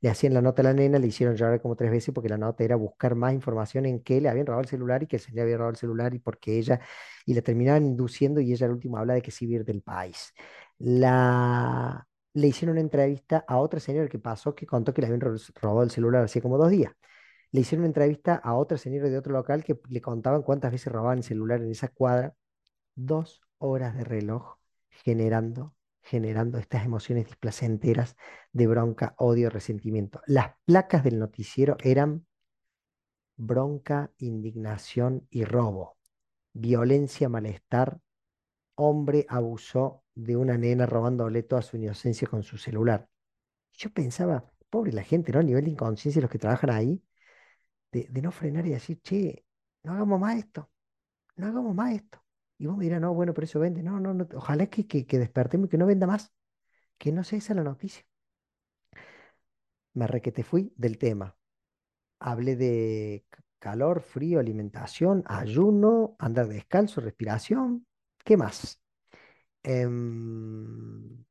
Le 0.01 0.11
hacían 0.11 0.35
la 0.35 0.43
nota 0.43 0.61
a 0.63 0.65
la 0.65 0.73
nena, 0.75 0.99
le 0.99 1.07
hicieron 1.07 1.37
llorar 1.37 1.63
como 1.63 1.77
tres 1.77 1.93
veces 1.93 2.13
porque 2.13 2.29
la 2.29 2.37
nota 2.37 2.65
era 2.65 2.75
buscar 2.77 3.15
más 3.15 3.33
información 3.33 3.87
en 3.87 4.03
que 4.03 4.21
le 4.21 4.29
habían 4.29 4.47
robado 4.47 4.63
el 4.63 4.69
celular 4.69 5.03
y 5.05 5.07
que 5.07 5.17
el 5.17 5.23
señor 5.23 5.43
había 5.45 5.57
robado 5.57 5.71
el 5.71 5.77
celular 5.77 6.15
y 6.15 6.19
porque 6.19 6.59
ella, 6.59 6.81
y 7.25 7.35
la 7.35 7.43
terminaban 7.43 7.85
induciendo 7.87 8.41
y 8.41 8.53
ella 8.53 8.67
al 8.67 8.73
último 8.73 8.99
habla 8.99 9.15
de 9.15 9.23
que 9.23 9.31
sí 9.31 9.47
ir 9.47 9.65
del 9.65 9.81
país. 9.83 10.33
La, 10.79 12.07
le 12.35 12.47
hicieron 12.49 12.73
una 12.75 12.81
entrevista 12.81 13.45
a 13.47 13.59
otra 13.59 13.79
señora 13.81 14.09
que 14.09 14.19
pasó 14.19 14.55
que 14.55 14.67
contó 14.67 14.93
que 14.93 15.01
le 15.01 15.07
habían 15.07 15.21
ro- 15.21 15.37
robado 15.63 15.85
el 15.85 15.91
celular 15.93 16.25
hacía 16.25 16.43
como 16.43 16.59
dos 16.59 16.71
días. 16.71 16.93
Le 17.53 17.61
hicieron 17.61 17.83
una 17.83 17.89
entrevista 17.89 18.37
a 18.37 18.55
otra 18.57 18.79
señora 18.79 19.09
de 19.09 19.19
otro 19.19 19.33
local 19.33 19.65
que 19.65 19.79
le 19.89 20.01
contaban 20.01 20.43
cuántas 20.43 20.73
veces 20.73 20.93
robaban 20.93 21.19
el 21.19 21.25
celular 21.25 21.63
en 21.63 21.71
esa 21.71 21.89
cuadra. 21.89 22.35
Dos 22.95 23.43
horas 23.59 23.97
de 23.97 24.05
reloj 24.05 24.57
generando, 24.89 25.75
generando 26.03 26.59
estas 26.59 26.85
emociones 26.85 27.27
displacenteras 27.27 28.17
de 28.53 28.67
bronca, 28.67 29.15
odio, 29.19 29.51
resentimiento. 29.51 30.21
Las 30.27 30.55
placas 30.65 31.03
del 31.05 31.19
noticiero 31.19 31.77
eran 31.83 32.27
bronca, 33.37 34.13
indignación 34.19 35.27
y 35.31 35.45
robo, 35.45 35.99
violencia, 36.53 37.29
malestar, 37.29 37.99
hombre 38.77 39.27
abusó 39.29 40.05
de 40.15 40.37
una 40.37 40.57
nena 40.59 40.87
robándole 40.87 41.43
toda 41.43 41.63
su 41.63 41.77
inocencia 41.77 42.29
con 42.29 42.43
su 42.43 42.59
celular. 42.59 43.09
Yo 43.73 43.91
pensaba, 43.93 44.53
pobre 44.71 44.93
la 44.93 45.03
gente, 45.03 45.33
¿no? 45.33 45.41
A 45.41 45.43
nivel 45.43 45.65
de 45.65 45.71
inconsciencia, 45.71 46.23
los 46.23 46.31
que 46.31 46.39
trabajan 46.39 46.71
ahí, 46.71 47.03
de, 47.93 48.09
de 48.11 48.23
no 48.23 48.33
frenar 48.33 48.67
y 48.67 48.71
decir, 48.71 49.01
che, 49.03 49.45
no 49.83 49.93
hagamos 49.93 50.21
más 50.21 50.37
esto, 50.39 50.71
no 51.37 51.47
hagamos 51.47 51.75
más 51.75 51.95
esto. 51.95 52.24
Y 52.59 52.67
vos 52.67 52.77
me 52.77 52.85
dirás, 52.85 53.01
no, 53.01 53.15
bueno, 53.15 53.35
pero 53.35 53.45
eso 53.47 53.61
vende. 53.61 53.83
No, 53.83 54.01
no, 54.01 54.15
no, 54.15 54.27
ojalá 54.35 54.67
que, 54.69 54.87
que, 54.87 55.07
que 55.07 55.19
despertemos 55.19 55.67
y 55.69 55.71
que 55.71 55.79
no 55.79 55.87
venda 55.87 56.07
más, 56.07 56.33
que 56.99 57.13
no 57.13 57.25
sea 57.25 57.39
esa 57.41 57.55
la 57.55 57.65
noticia. 57.65 58.05
Me 59.95 60.07
requete 60.07 60.43
fui 60.43 60.73
del 60.77 60.99
tema. 60.99 61.37
Hablé 62.21 62.57
de 62.57 63.27
calor, 63.59 64.03
frío, 64.03 64.41
alimentación, 64.41 65.25
ayuno, 65.27 66.17
andar 66.19 66.49
descalzo, 66.49 67.01
respiración. 67.01 67.87
¿Qué 68.25 68.37
más? 68.37 68.81
Em, 69.63 71.25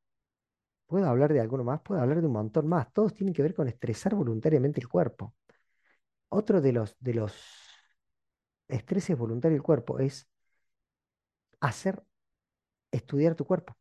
Puedo 0.87 1.07
hablar 1.09 1.33
de 1.33 1.41
alguno 1.41 1.63
más, 1.63 1.81
puedo 1.81 2.01
hablar 2.01 2.21
de 2.21 2.27
un 2.27 2.33
montón 2.33 2.67
más. 2.67 2.91
Todos 2.93 3.13
tienen 3.13 3.33
que 3.33 3.41
ver 3.43 3.55
con 3.55 3.67
estresar 3.67 4.15
voluntariamente 4.15 4.79
el 4.79 4.87
cuerpo. 4.87 5.33
Otro 6.29 6.61
de 6.61 6.73
los, 6.73 6.97
de 6.99 7.13
los 7.15 7.33
estreses 8.67 9.17
voluntarios 9.17 9.57
del 9.57 9.63
cuerpo 9.63 9.99
es 9.99 10.27
hacer 11.67 12.03
estudiar 12.91 13.35
tu 13.35 13.45
cuerpo. 13.45 13.75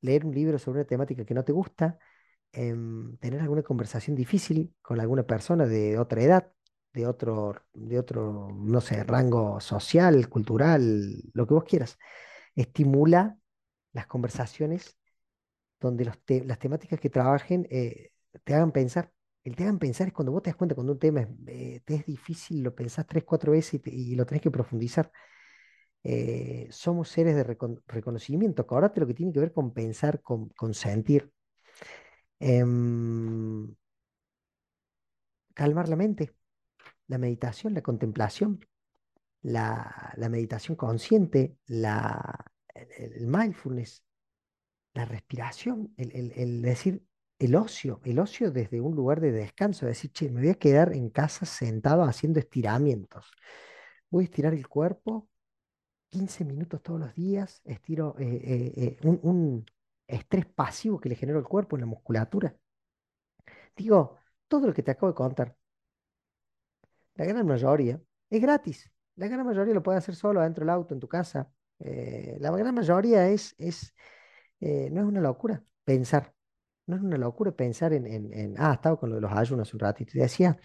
leer 0.00 0.24
un 0.24 0.34
libro 0.34 0.58
sobre 0.58 0.80
una 0.80 0.86
temática 0.86 1.24
que 1.24 1.34
no 1.34 1.44
te 1.44 1.52
gusta, 1.52 1.98
em, 2.52 3.16
tener 3.18 3.40
alguna 3.40 3.62
conversación 3.62 4.16
difícil 4.16 4.74
con 4.82 5.00
alguna 5.00 5.24
persona 5.24 5.66
de 5.66 5.98
otra 5.98 6.22
edad, 6.22 6.52
de 6.92 7.06
otro, 7.06 7.54
de 7.74 7.98
otro, 7.98 8.48
no 8.54 8.80
sé, 8.80 9.04
rango 9.04 9.60
social, 9.60 10.28
cultural, 10.28 11.22
lo 11.34 11.46
que 11.46 11.54
vos 11.54 11.64
quieras. 11.64 11.98
Estimula 12.56 13.38
las 13.92 14.06
conversaciones 14.06 14.98
donde 15.80 16.04
los 16.06 16.18
las 16.46 16.58
temáticas 16.58 17.00
que 17.00 17.10
trabajen 17.10 17.66
eh, 17.70 18.10
te 18.44 18.54
hagan 18.54 18.72
pensar. 18.72 19.12
El 19.44 19.56
te 19.56 19.64
hagan 19.64 19.78
pensar 19.78 20.08
es 20.08 20.12
cuando 20.14 20.32
vos 20.32 20.42
te 20.42 20.50
das 20.50 20.56
cuenta 20.56 20.74
cuando 20.74 20.92
un 20.92 20.98
tema 20.98 21.20
es, 21.22 21.28
eh, 21.48 21.82
te 21.84 21.94
es 21.96 22.06
difícil, 22.06 22.62
lo 22.62 22.74
pensás 22.74 23.06
tres, 23.06 23.24
cuatro 23.24 23.52
veces 23.52 23.80
y, 23.86 24.12
y 24.12 24.14
lo 24.16 24.26
tenés 24.26 24.42
que 24.42 24.50
profundizar. 24.50 25.10
Eh, 26.04 26.68
somos 26.70 27.08
seres 27.08 27.34
de 27.36 27.44
recon- 27.44 27.82
reconocimiento. 27.86 28.62
Acordate 28.62 29.00
lo 29.00 29.06
que 29.06 29.14
tiene 29.14 29.32
que 29.32 29.40
ver 29.40 29.52
con 29.52 29.72
pensar, 29.72 30.20
con, 30.22 30.50
sentir. 30.74 31.32
Em, 32.40 33.74
calmar 35.54 35.88
la 35.88 35.96
mente, 35.96 36.34
la 37.08 37.18
meditación, 37.18 37.74
la 37.74 37.82
contemplación, 37.82 38.60
la, 39.42 40.14
meditación 40.30 40.76
consciente, 40.76 41.56
la, 41.66 42.44
el, 42.74 43.26
mindfulness, 43.26 44.04
la 44.94 45.04
respiración, 45.04 45.94
el 45.96 46.62
decir, 46.62 47.02
el 47.38 47.54
ocio, 47.54 48.00
el 48.04 48.18
ocio 48.18 48.50
desde 48.50 48.80
un 48.80 48.96
lugar 48.96 49.20
de 49.20 49.32
descanso, 49.32 49.86
decir, 49.86 50.10
che, 50.12 50.30
me 50.30 50.40
voy 50.40 50.50
a 50.50 50.54
quedar 50.54 50.92
en 50.92 51.10
casa 51.10 51.46
sentado 51.46 52.02
haciendo 52.02 52.40
estiramientos. 52.40 53.30
Voy 54.10 54.24
a 54.24 54.26
estirar 54.26 54.54
el 54.54 54.66
cuerpo 54.66 55.28
15 56.10 56.44
minutos 56.44 56.82
todos 56.82 57.00
los 57.00 57.14
días, 57.14 57.60
estiro 57.64 58.16
eh, 58.18 58.24
eh, 58.26 58.98
eh, 59.02 59.18
un, 59.22 59.64
estrés 60.06 60.46
pasivo 60.46 60.98
que 61.00 61.08
le 61.10 61.16
genera 61.16 61.38
al 61.38 61.44
cuerpo 61.44 61.76
en 61.76 61.80
la 61.82 61.86
musculatura. 61.86 62.56
Digo, 63.76 64.18
todo 64.48 64.66
lo 64.66 64.74
que 64.74 64.82
te 64.82 64.90
acabo 64.90 65.08
de 65.08 65.14
contar, 65.14 65.56
la 67.14 67.24
gran 67.24 67.46
mayoría 67.46 68.00
es 68.30 68.40
gratis. 68.40 68.90
La 69.16 69.26
gran 69.26 69.44
mayoría 69.44 69.74
lo 69.74 69.82
puedes 69.82 69.98
hacer 69.98 70.14
solo 70.14 70.40
adentro 70.40 70.62
del 70.62 70.70
auto, 70.70 70.94
en 70.94 71.00
tu 71.00 71.08
casa. 71.08 71.50
La 71.78 72.50
gran 72.52 72.74
mayoría 72.74 73.28
es, 73.28 73.54
es 73.58 73.92
no 74.60 75.00
es 75.00 75.06
una 75.06 75.20
locura 75.20 75.62
pensar. 75.84 76.32
No 76.86 76.96
es 76.96 77.02
una 77.02 77.18
locura 77.18 77.52
pensar 77.52 77.92
en, 77.92 78.06
en, 78.06 78.32
en- 78.32 78.54
ah, 78.58 78.74
estaba 78.74 78.98
con 78.98 79.10
lo 79.10 79.16
de 79.16 79.22
los 79.22 79.32
ayunos 79.32 79.74
un 79.74 79.80
ratito 79.80 80.12
y 80.16 80.20
decía, 80.20 80.56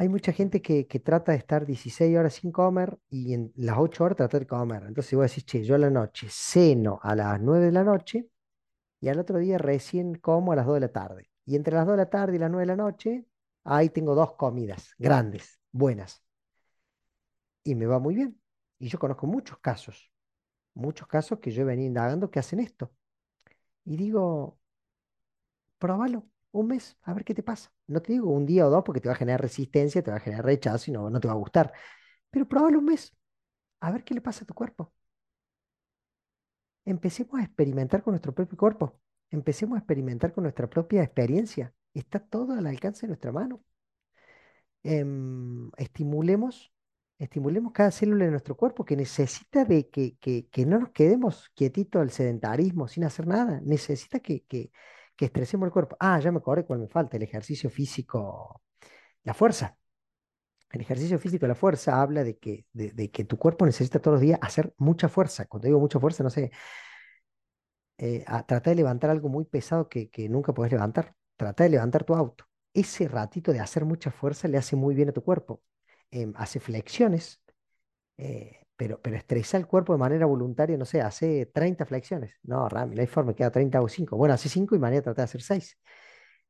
hay 0.00 0.08
mucha 0.08 0.32
gente 0.32 0.62
que, 0.62 0.84
trata 1.00 1.32
de 1.32 1.38
estar 1.38 1.66
16 1.66 2.16
horas 2.16 2.34
sin 2.34 2.52
comer 2.52 2.96
y 3.10 3.34
en 3.34 3.52
las 3.56 3.78
8 3.78 4.04
horas 4.04 4.16
trata 4.16 4.38
de 4.38 4.46
comer. 4.46 4.84
Entonces 4.86 5.12
vos 5.14 5.28
decís, 5.28 5.44
che, 5.44 5.64
yo 5.64 5.74
a 5.74 5.78
la 5.78 5.90
noche 5.90 6.28
ceno 6.30 7.00
a 7.02 7.16
las 7.16 7.40
9 7.40 7.66
de 7.66 7.72
la 7.72 7.82
noche 7.82 8.28
y 9.00 9.08
al 9.08 9.18
otro 9.18 9.38
día 9.38 9.58
recién 9.58 10.14
como 10.14 10.52
a 10.52 10.56
las 10.56 10.66
2 10.66 10.74
de 10.76 10.80
la 10.80 10.92
tarde. 10.92 11.30
Y 11.44 11.56
entre 11.56 11.74
las 11.74 11.84
2 11.84 11.94
de 11.94 11.96
la 11.96 12.10
tarde 12.10 12.36
y 12.36 12.38
las 12.38 12.48
9 12.48 12.62
de 12.62 12.66
la 12.66 12.76
noche, 12.76 13.26
ahí 13.64 13.90
tengo 13.90 14.14
dos 14.14 14.34
comidas 14.34 14.94
grandes, 14.98 15.58
buenas, 15.72 16.22
y 17.64 17.74
me 17.74 17.86
va 17.86 17.98
muy 17.98 18.14
bien. 18.14 18.40
Y 18.78 18.88
yo 18.88 19.00
conozco 19.00 19.26
muchos 19.26 19.58
casos, 19.58 20.12
muchos 20.74 21.08
casos 21.08 21.40
que 21.40 21.50
yo 21.50 21.62
he 21.62 21.64
venido 21.64 21.88
indagando 21.88 22.30
que 22.30 22.38
hacen 22.38 22.60
esto. 22.60 22.92
Y 23.84 23.96
digo, 23.96 24.58
Próbalo 25.78 26.24
un 26.52 26.66
mes, 26.68 26.96
a 27.02 27.14
ver 27.14 27.24
qué 27.24 27.34
te 27.34 27.42
pasa. 27.42 27.72
No 27.86 28.00
te 28.02 28.12
digo 28.12 28.30
un 28.30 28.46
día 28.46 28.66
o 28.66 28.70
dos 28.70 28.82
porque 28.84 29.00
te 29.00 29.08
va 29.08 29.14
a 29.14 29.18
generar 29.18 29.40
resistencia, 29.40 30.02
te 30.02 30.10
va 30.10 30.16
a 30.18 30.20
generar 30.20 30.44
rechazo 30.44 30.90
y 30.90 30.94
no, 30.94 31.10
no 31.10 31.20
te 31.20 31.28
va 31.28 31.34
a 31.34 31.36
gustar. 31.36 31.72
Pero 32.30 32.48
próbalo 32.48 32.78
un 32.78 32.86
mes, 32.86 33.14
a 33.80 33.90
ver 33.92 34.04
qué 34.04 34.14
le 34.14 34.20
pasa 34.20 34.44
a 34.44 34.46
tu 34.46 34.54
cuerpo. 34.54 34.92
Empecemos 36.84 37.34
a 37.40 37.44
experimentar 37.44 38.02
con 38.02 38.12
nuestro 38.12 38.34
propio 38.34 38.56
cuerpo. 38.58 38.98
Empecemos 39.30 39.76
a 39.76 39.78
experimentar 39.80 40.32
con 40.32 40.44
nuestra 40.44 40.68
propia 40.68 41.02
experiencia. 41.02 41.74
Está 41.94 42.18
todo 42.18 42.54
al 42.54 42.66
alcance 42.66 43.02
de 43.02 43.08
nuestra 43.08 43.30
mano. 43.32 43.62
Em, 44.82 45.70
estimulemos, 45.76 46.72
estimulemos 47.18 47.72
cada 47.72 47.90
célula 47.90 48.24
de 48.24 48.30
nuestro 48.30 48.56
cuerpo 48.56 48.84
que 48.84 48.96
necesita 48.96 49.64
de 49.64 49.88
que, 49.90 50.16
que, 50.18 50.48
que 50.48 50.64
no 50.66 50.78
nos 50.78 50.90
quedemos 50.90 51.50
quietitos 51.54 52.00
al 52.00 52.10
sedentarismo 52.10 52.88
sin 52.88 53.04
hacer 53.04 53.26
nada. 53.26 53.60
Necesita 53.64 54.20
que, 54.20 54.44
que, 54.44 54.70
que 55.18 55.26
estresemos 55.26 55.66
el 55.68 55.72
cuerpo. 55.74 55.98
Ah, 56.00 56.20
ya 56.20 56.32
me 56.32 56.38
acordé 56.38 56.64
cuál 56.66 56.80
me 56.80 56.88
falta, 56.88 57.18
el 57.18 57.24
ejercicio 57.24 57.70
físico, 57.70 58.62
la 59.24 59.34
fuerza. 59.34 59.76
El 60.70 60.82
ejercicio 60.82 61.18
físico, 61.18 61.46
la 61.46 61.54
fuerza, 61.54 62.00
habla 62.00 62.24
de 62.24 62.38
que, 62.38 62.66
de, 62.72 62.92
de 62.92 63.10
que 63.10 63.24
tu 63.24 63.38
cuerpo 63.38 63.66
necesita 63.66 64.00
todos 64.00 64.16
los 64.16 64.22
días 64.22 64.38
hacer 64.42 64.74
mucha 64.78 65.08
fuerza. 65.08 65.46
Cuando 65.46 65.66
digo 65.66 65.80
mucha 65.80 65.98
fuerza, 66.00 66.22
no 66.24 66.30
sé, 66.30 66.50
eh, 67.98 68.24
trata 68.46 68.70
de 68.70 68.76
levantar 68.76 69.10
algo 69.10 69.28
muy 69.28 69.44
pesado 69.44 69.88
que, 69.88 70.10
que 70.10 70.28
nunca 70.28 70.52
podés 70.54 70.72
levantar. 70.72 71.14
Trata 71.36 71.64
de 71.64 71.70
levantar 71.70 72.04
tu 72.04 72.14
auto. 72.14 72.44
Ese 72.74 73.08
ratito 73.08 73.52
de 73.52 73.60
hacer 73.60 73.84
mucha 73.84 74.10
fuerza 74.10 74.48
le 74.48 74.58
hace 74.58 74.76
muy 74.76 74.94
bien 74.94 75.08
a 75.10 75.12
tu 75.12 75.22
cuerpo. 75.22 75.62
Em, 76.10 76.32
hace 76.36 76.60
flexiones, 76.60 77.42
eh, 78.18 78.66
pero, 78.78 79.00
pero 79.02 79.16
estresa 79.16 79.58
el 79.58 79.66
cuerpo 79.66 79.92
de 79.92 79.98
manera 79.98 80.24
voluntaria, 80.26 80.78
no 80.78 80.84
sé, 80.84 81.00
hace 81.02 81.46
30 81.46 81.84
flexiones. 81.84 82.36
No, 82.44 82.68
Rami, 82.68 82.94
no 82.94 83.00
hay 83.00 83.08
forma, 83.08 83.34
queda 83.34 83.50
30 83.50 83.82
o 83.82 83.88
5. 83.88 84.16
Bueno, 84.16 84.34
hace 84.34 84.48
5 84.48 84.76
y 84.76 84.78
mañana 84.78 85.02
trata 85.02 85.22
de 85.22 85.24
hacer 85.24 85.42
6. 85.42 85.78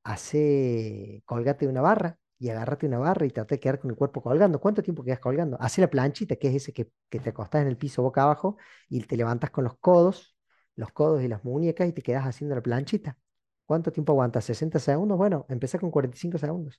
Hace, 0.05 1.23
colgate 1.27 1.67
de 1.67 1.71
una 1.73 1.81
barra 1.81 2.19
y 2.39 2.51
agárrate 2.51 2.87
una 2.87 2.99
barra 2.99 3.25
y 3.27 3.31
trata 3.31 3.55
de 3.55 3.61
quedar 3.61 3.79
con 3.81 3.91
el 3.91 3.97
cuerpo 3.97 4.23
colgando. 4.23 4.61
¿Cuánto 4.61 4.83
tiempo 4.83 5.03
quedas 5.05 5.21
colgando? 5.21 5.57
Hace 5.61 5.81
la 5.81 5.89
planchita, 5.89 6.37
que 6.37 6.49
es 6.49 6.57
ese 6.57 6.73
que, 6.75 6.91
te 7.09 7.31
acostás 7.31 7.63
en 7.63 7.69
el 7.69 7.79
piso 7.79 8.03
boca 8.03 8.23
abajo 8.23 8.59
y 8.91 9.01
te 9.03 9.17
levantas 9.17 9.51
con 9.51 9.65
los 9.65 9.79
codos, 9.79 10.37
los 10.77 10.93
codos 10.93 11.23
y 11.23 11.29
las 11.29 11.45
muñecas 11.45 11.89
y 11.89 11.93
te 11.93 12.03
quedas 12.03 12.27
haciendo 12.27 12.55
la 12.55 12.63
planchita. 12.63 13.17
¿Cuánto 13.67 13.91
tiempo 13.93 14.13
aguantas? 14.13 14.45
¿60 14.45 14.79
segundos? 14.81 15.17
Bueno, 15.17 15.47
empecé 15.49 15.79
con 15.79 15.91
45 15.91 16.37
segundos. 16.39 16.79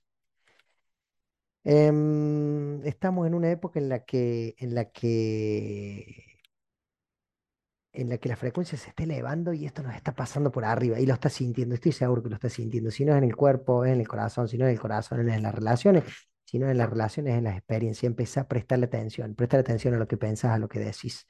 Em, 1.64 2.82
estamos 2.86 3.26
en 3.26 3.34
una 3.34 3.50
época 3.50 3.78
en 3.80 3.88
la 3.88 4.04
que, 4.04 4.54
en 4.58 4.74
la 4.74 4.86
que, 4.90 6.40
en 7.92 8.08
la 8.08 8.18
que 8.18 8.28
la 8.28 8.36
frecuencia 8.36 8.78
se 8.78 8.90
está 8.90 9.02
elevando 9.04 9.52
y 9.52 9.66
esto 9.66 9.82
nos 9.82 9.94
está 9.94 10.14
pasando 10.14 10.50
por 10.52 10.64
arriba 10.64 10.98
y 11.00 11.06
lo 11.06 11.14
estás 11.14 11.32
sintiendo, 11.34 11.74
estoy 11.74 11.92
seguro 11.92 12.22
que 12.22 12.28
lo 12.28 12.36
estás 12.36 12.52
sintiendo. 12.52 12.90
Si 12.90 13.04
no 13.04 13.12
es 13.12 13.18
en 13.18 13.24
el 13.24 13.36
cuerpo, 13.36 13.84
es 13.84 13.92
en 13.92 14.00
el 14.00 14.08
corazón, 14.08 14.48
si 14.48 14.56
no 14.58 14.64
es 14.64 14.70
en 14.70 14.74
el 14.74 14.80
corazón, 14.80 15.28
es 15.28 15.36
en 15.36 15.42
las 15.42 15.54
relaciones, 15.54 16.04
si 16.44 16.58
no 16.58 16.66
es 16.66 16.72
en 16.72 16.78
las 16.78 16.90
relaciones, 16.90 17.32
es 17.32 17.38
en 17.38 17.44
las 17.44 17.56
experiencias. 17.56 18.04
Empezá 18.04 18.42
a 18.42 18.48
prestarle 18.48 18.86
atención, 18.86 19.34
prestar 19.34 19.60
atención 19.60 19.94
a 19.94 19.98
lo 19.98 20.08
que 20.08 20.16
pensás, 20.16 20.52
a 20.52 20.58
lo 20.58 20.68
que 20.68 20.78
decís, 20.80 21.26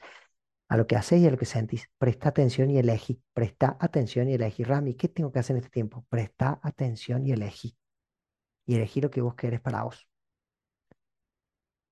a 0.68 0.76
lo 0.76 0.86
que 0.86 0.96
hacés 0.96 1.20
y 1.22 1.26
a 1.26 1.30
lo 1.30 1.38
que 1.38 1.46
sentís. 1.46 1.88
Presta 1.98 2.28
atención 2.30 2.70
y 2.70 2.78
elegí, 2.78 3.22
presta 3.32 3.76
atención 3.80 4.28
y 4.28 4.34
elegí. 4.34 4.64
Rami, 4.64 4.94
¿qué 4.94 5.08
tengo 5.08 5.32
que 5.32 5.40
hacer 5.40 5.56
en 5.56 5.62
este 5.64 5.70
tiempo? 5.70 6.06
Presta 6.10 6.60
atención 6.62 7.26
y 7.26 7.32
elegí. 7.32 7.76
Y 8.66 8.76
elegí 8.76 9.00
lo 9.00 9.10
que 9.10 9.20
vos 9.22 9.34
querés 9.34 9.60
para 9.60 9.84
vos. 9.84 10.09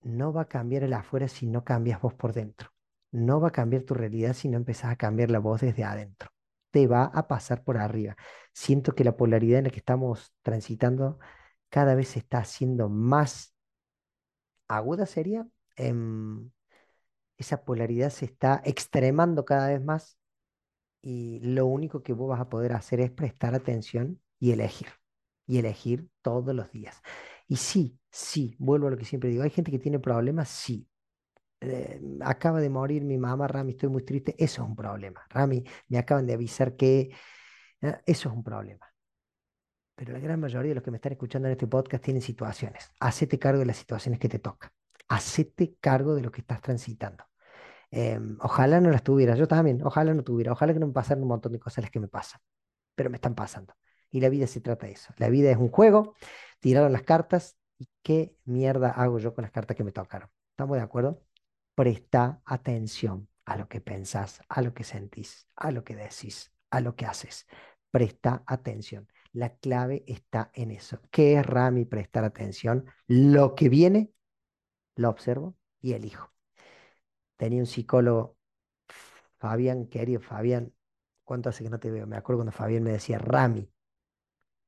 No 0.02 0.32
va 0.32 0.42
a 0.42 0.48
cambiar 0.48 0.84
el 0.84 0.92
afuera 0.92 1.28
si 1.28 1.46
no 1.46 1.64
cambias 1.64 2.00
vos 2.00 2.14
por 2.14 2.32
dentro. 2.32 2.70
No 3.11 3.40
va 3.40 3.48
a 3.48 3.52
cambiar 3.52 3.82
tu 3.82 3.94
realidad 3.94 4.34
si 4.34 4.48
no 4.48 4.56
empezás 4.56 4.92
a 4.92 4.96
cambiar 4.96 5.30
la 5.30 5.38
voz 5.38 5.61
desde 5.61 5.84
adentro. 5.84 6.30
Te 6.70 6.87
va 6.87 7.04
a 7.04 7.28
pasar 7.28 7.64
por 7.64 7.78
arriba. 7.78 8.16
Siento 8.52 8.94
que 8.94 9.04
la 9.04 9.16
polaridad 9.16 9.58
en 9.58 9.64
la 9.64 9.70
que 9.70 9.78
estamos 9.78 10.34
transitando 10.42 11.18
cada 11.70 11.94
vez 11.94 12.08
se 12.08 12.20
está 12.20 12.38
haciendo 12.38 12.88
más 12.88 13.54
aguda, 14.68 15.06
sería. 15.06 15.46
Em, 15.76 16.50
esa 17.37 17.64
polaridad 17.64 18.11
se 18.11 18.26
está 18.26 18.61
extremando 18.64 19.44
cada 19.44 19.68
vez 19.68 19.82
más 19.82 20.18
y 21.02 21.40
lo 21.40 21.66
único 21.66 22.02
que 22.02 22.12
vos 22.12 22.28
vas 22.30 22.40
a 22.40 22.48
poder 22.48 22.72
hacer 22.72 23.00
es 23.00 23.11
prestar 23.11 23.54
atención 23.54 24.20
y 24.38 24.52
elegir. 24.52 24.88
Y 25.46 25.58
elegir 25.58 26.08
todos 26.22 26.54
los 26.54 26.70
días. 26.72 27.00
Y 27.46 27.56
sí, 27.56 27.97
sí, 28.10 28.56
vuelvo 28.58 28.88
a 28.88 28.90
lo 28.90 28.96
que 28.96 29.04
siempre 29.04 29.30
digo, 29.30 29.42
hay 29.42 29.50
gente 29.50 29.70
que 29.70 29.78
tiene 29.78 29.98
problemas, 29.98 30.48
sí, 30.48 30.88
eh, 31.60 32.00
acaba 32.20 32.60
de 32.60 32.70
morir 32.70 33.04
mi 33.04 33.18
mamá, 33.18 33.48
Rami, 33.48 33.72
estoy 33.72 33.88
muy 33.88 34.04
triste, 34.04 34.34
eso 34.38 34.62
es 34.62 34.68
un 34.68 34.76
problema. 34.76 35.22
Rami, 35.28 35.64
me 35.88 35.98
acaban 35.98 36.26
de 36.26 36.34
avisar 36.34 36.76
que 36.76 37.11
eh, 37.80 38.00
eso 38.06 38.28
es 38.28 38.34
un 38.34 38.44
problema. 38.44 38.86
Pero 39.94 40.12
la 40.12 40.20
gran 40.20 40.38
mayoría 40.38 40.70
de 40.70 40.74
los 40.76 40.84
que 40.84 40.92
me 40.92 40.98
están 40.98 41.12
escuchando 41.12 41.48
en 41.48 41.52
este 41.52 41.66
podcast 41.66 42.04
tienen 42.04 42.22
situaciones. 42.22 42.90
Hacete 43.00 43.38
cargo 43.38 43.59
de 43.59 43.66
las 43.66 43.76
situaciones 43.76 44.20
que 44.20 44.28
te 44.28 44.38
tocan. 44.38 44.70
Hacete 45.09 45.76
cargo 45.80 46.14
de 46.14 46.22
lo 46.22 46.30
que 46.30 46.42
estás 46.42 46.61
transitando. 46.62 47.24
Em, 47.90 48.38
ojalá 48.40 48.80
no 48.80 48.90
las 48.90 49.02
tuviera, 49.02 49.34
yo 49.34 49.48
también, 49.48 49.82
ojalá 49.84 50.14
no 50.14 50.22
tuviera, 50.22 50.52
ojalá 50.52 50.74
que 50.74 50.80
no 50.80 50.86
me 50.88 50.92
pasaran 50.92 51.22
un 51.22 51.28
montón 51.28 51.52
de 51.52 51.59
cosas 51.59 51.82
las 51.84 51.90
que 51.90 52.00
me 52.00 52.09
pasan, 52.09 52.40
pero 52.94 53.11
me 53.11 53.16
están 53.16 53.34
pasando. 53.34 53.74
Y 54.11 54.20
la 54.20 54.28
vida 54.28 54.46
se 54.46 54.61
trata 54.61 54.86
de 54.86 54.92
eso. 54.92 55.12
La 55.18 55.28
vida 55.30 55.50
es 55.50 55.56
un 55.56 55.70
juego, 55.70 56.14
tiraron 56.61 56.92
las 56.92 57.02
cartas 57.02 57.57
y 57.79 57.89
qué 58.03 58.37
mierda 58.45 58.91
hago 58.91 59.18
yo 59.18 59.35
con 59.35 59.43
las 59.43 59.51
cartas 59.51 59.76
que 59.76 59.85
me 59.85 59.93
tocaron. 59.93 60.31
¿Estamos 60.51 60.76
de 60.76 60.83
acuerdo? 60.83 61.22
Presta 61.74 62.43
atención 62.45 63.29
a 63.45 63.57
lo 63.57 63.68
que 63.68 63.81
pensás, 63.81 64.41
a 64.49 64.62
lo 64.62 64.74
que 64.74 64.85
sentís, 64.85 65.49
a 65.57 65.70
lo 65.70 65.85
que 65.85 65.97
decís, 65.97 66.53
a 66.70 66.81
lo 66.81 66.97
que 66.97 67.07
haces. 67.07 67.47
Presta 67.91 68.43
atención. 68.47 69.09
La 69.33 69.57
clave 69.57 70.05
está 70.07 70.51
en 70.55 70.70
eso. 70.70 71.01
¿Qué 71.11 71.39
es 71.39 71.47
Rami 71.47 71.85
prestar 71.85 72.24
atención? 72.24 72.87
Lo 73.07 73.55
que 73.55 73.68
viene, 73.68 74.11
lo 74.97 75.09
observo 75.09 75.57
y 75.81 75.93
elijo. 75.93 76.33
Tenía 77.37 77.61
un 77.61 77.66
psicólogo, 77.66 78.37
Fabián, 79.39 79.87
querido 79.87 80.20
Fabián, 80.20 80.74
¿Cuánto 81.29 81.51
hace 81.51 81.62
que 81.62 81.68
no 81.68 81.79
te 81.79 81.91
veo? 81.91 82.07
Me 82.07 82.16
acuerdo 82.16 82.39
cuando 82.39 82.53
Fabián 82.53 82.83
me 82.83 82.91
decía, 82.91 83.18
Rami, 83.18 83.70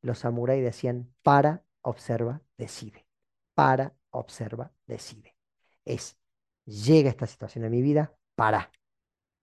los 0.02 0.18
samuráis 0.18 0.62
decían, 0.62 1.10
para, 1.22 1.64
observa, 1.80 2.42
decide. 2.60 3.06
Para, 3.54 3.94
observa, 4.10 4.72
decide. 4.86 5.34
Es, 5.84 6.16
llega 6.64 7.10
esta 7.10 7.26
situación 7.26 7.64
en 7.64 7.72
mi 7.72 7.82
vida, 7.82 8.14
para, 8.36 8.70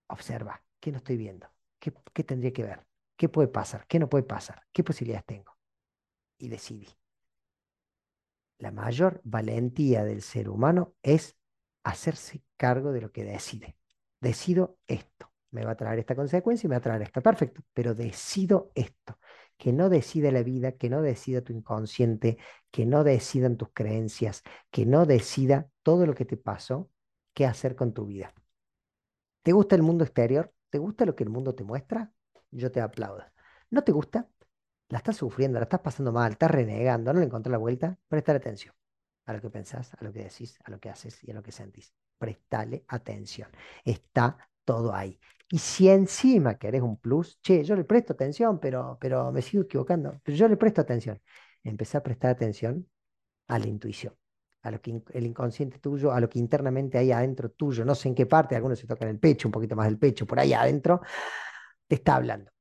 observa, 0.08 0.64
¿qué 0.80 0.92
no 0.92 0.98
estoy 0.98 1.18
viendo? 1.18 1.48
¿Qué, 1.80 1.94
qué 2.14 2.24
tendría 2.24 2.54
que 2.54 2.64
ver? 2.64 2.86
¿Qué 3.18 3.28
puede 3.30 3.48
pasar? 3.50 3.86
¿Qué 3.88 4.00
no 4.00 4.10
puede 4.10 4.24
pasar? 4.24 4.64
¿Qué 4.72 4.84
posibilidades 4.84 5.26
tengo? 5.26 5.58
Y 6.38 6.48
decidí. 6.50 6.88
La 8.60 8.72
mayor 8.72 9.22
valentía 9.24 10.04
del 10.04 10.22
ser 10.22 10.50
humano 10.50 10.96
es 11.02 11.36
hacerse 11.84 12.44
cargo 12.58 12.92
de 12.92 13.02
lo 13.02 13.12
que 13.12 13.24
decide. 13.24 13.78
Decido 14.20 14.78
esto. 14.88 15.32
Me 15.52 15.64
va 15.64 15.72
a 15.72 15.78
traer 15.78 16.00
esta 16.00 16.16
consecuencia 16.16 16.68
y 16.68 16.70
me 16.70 16.76
va 16.76 16.80
a 16.80 16.82
traer 16.82 17.02
esta. 17.04 17.22
Perfecto. 17.22 17.62
Pero 17.74 17.94
decido 17.94 18.72
esto. 18.76 19.20
Que 19.58 19.74
no 19.74 19.90
decida 19.90 20.32
la 20.32 20.44
vida, 20.44 20.74
que 20.74 20.90
no 20.90 21.02
decida 21.02 21.42
tu 21.42 21.54
inconsciente, 21.54 22.38
que 22.72 22.86
no 22.86 23.04
decidan 23.04 23.58
tus 23.58 23.70
creencias, 23.74 24.44
que 24.72 24.86
no 24.86 25.06
decida 25.06 25.70
todo 25.84 26.06
lo 26.06 26.14
que 26.14 26.26
te 26.26 26.38
pasó, 26.38 26.90
qué 27.34 27.46
hacer 27.46 27.76
con 27.76 27.94
tu 27.94 28.06
vida. 28.06 28.34
¿Te 29.42 29.54
gusta 29.54 29.76
el 29.76 29.82
mundo 29.84 30.04
exterior? 30.04 30.54
¿Te 30.70 30.78
gusta 30.78 31.06
lo 31.06 31.16
que 31.16 31.24
el 31.24 31.30
mundo 31.30 31.56
te 31.56 31.64
muestra? 31.64 32.12
Yo 32.52 32.72
te 32.72 32.82
aplaudo. 32.82 33.24
¿No 33.70 33.84
te 33.84 33.92
gusta? 33.92 34.30
La 34.90 35.00
estás 35.00 35.18
sufriendo, 35.18 35.60
la 35.60 35.64
estás 35.64 35.82
pasando 35.82 36.12
mal, 36.12 36.34
estás 36.34 36.52
renegando, 36.52 37.14
no 37.14 37.20
le 37.20 37.26
encontré 37.26 37.52
la 37.52 37.58
vuelta. 37.58 37.98
Prestale 38.08 38.38
atención 38.38 38.74
a 39.26 39.34
lo 39.34 39.42
que 39.42 39.50
pensás, 39.50 39.94
a 39.94 40.04
lo 40.04 40.12
que 40.14 40.24
decís, 40.24 40.58
a 40.64 40.72
lo 40.72 40.80
que 40.80 40.90
haces 40.90 41.24
y 41.24 41.32
a 41.32 41.34
lo 41.34 41.44
que 41.44 41.52
sentís. 41.52 41.94
Prestale 42.18 42.86
atención. 42.88 43.50
Está 43.84 44.38
todo 44.68 44.94
ahí. 44.94 45.18
Y 45.50 45.60
si 45.60 45.88
encima 45.90 46.58
querés 46.58 46.82
un 46.82 46.98
plus, 46.98 47.40
che, 47.42 47.64
yo 47.64 47.76
le 47.76 47.86
presto 47.86 48.12
atención, 48.14 48.60
pero, 48.60 48.98
pero 49.00 49.32
me 49.32 49.42
sigo 49.42 49.64
equivocando, 49.64 50.20
pero 50.24 50.38
yo 50.38 50.48
le 50.50 50.58
presto 50.58 50.82
atención. 50.82 51.22
Empecé 51.64 51.98
a 51.98 52.04
prestar 52.04 52.32
atención 52.32 52.86
a 53.48 53.60
la 53.60 53.68
intuición, 53.68 54.14
a 54.64 54.72
lo 54.72 54.82
que 54.82 55.02
el 55.14 55.26
inconsciente 55.26 55.80
tuyo, 55.80 56.12
a 56.12 56.20
lo 56.20 56.30
que 56.30 56.40
internamente 56.40 56.98
hay 56.98 57.12
adentro 57.14 57.52
tuyo, 57.52 57.86
no 57.86 57.96
sé 57.96 58.10
en 58.10 58.16
qué 58.16 58.26
parte, 58.26 58.56
algunos 58.56 58.80
se 58.80 58.88
tocan 58.88 59.10
el 59.10 59.20
pecho, 59.20 59.48
un 59.48 59.54
poquito 59.54 59.76
más 59.76 59.88
del 59.88 59.98
pecho, 60.00 60.26
por 60.28 60.40
ahí 60.40 60.54
adentro, 60.54 61.02
te 61.88 61.96
está 61.96 62.16
hablando. 62.18 62.52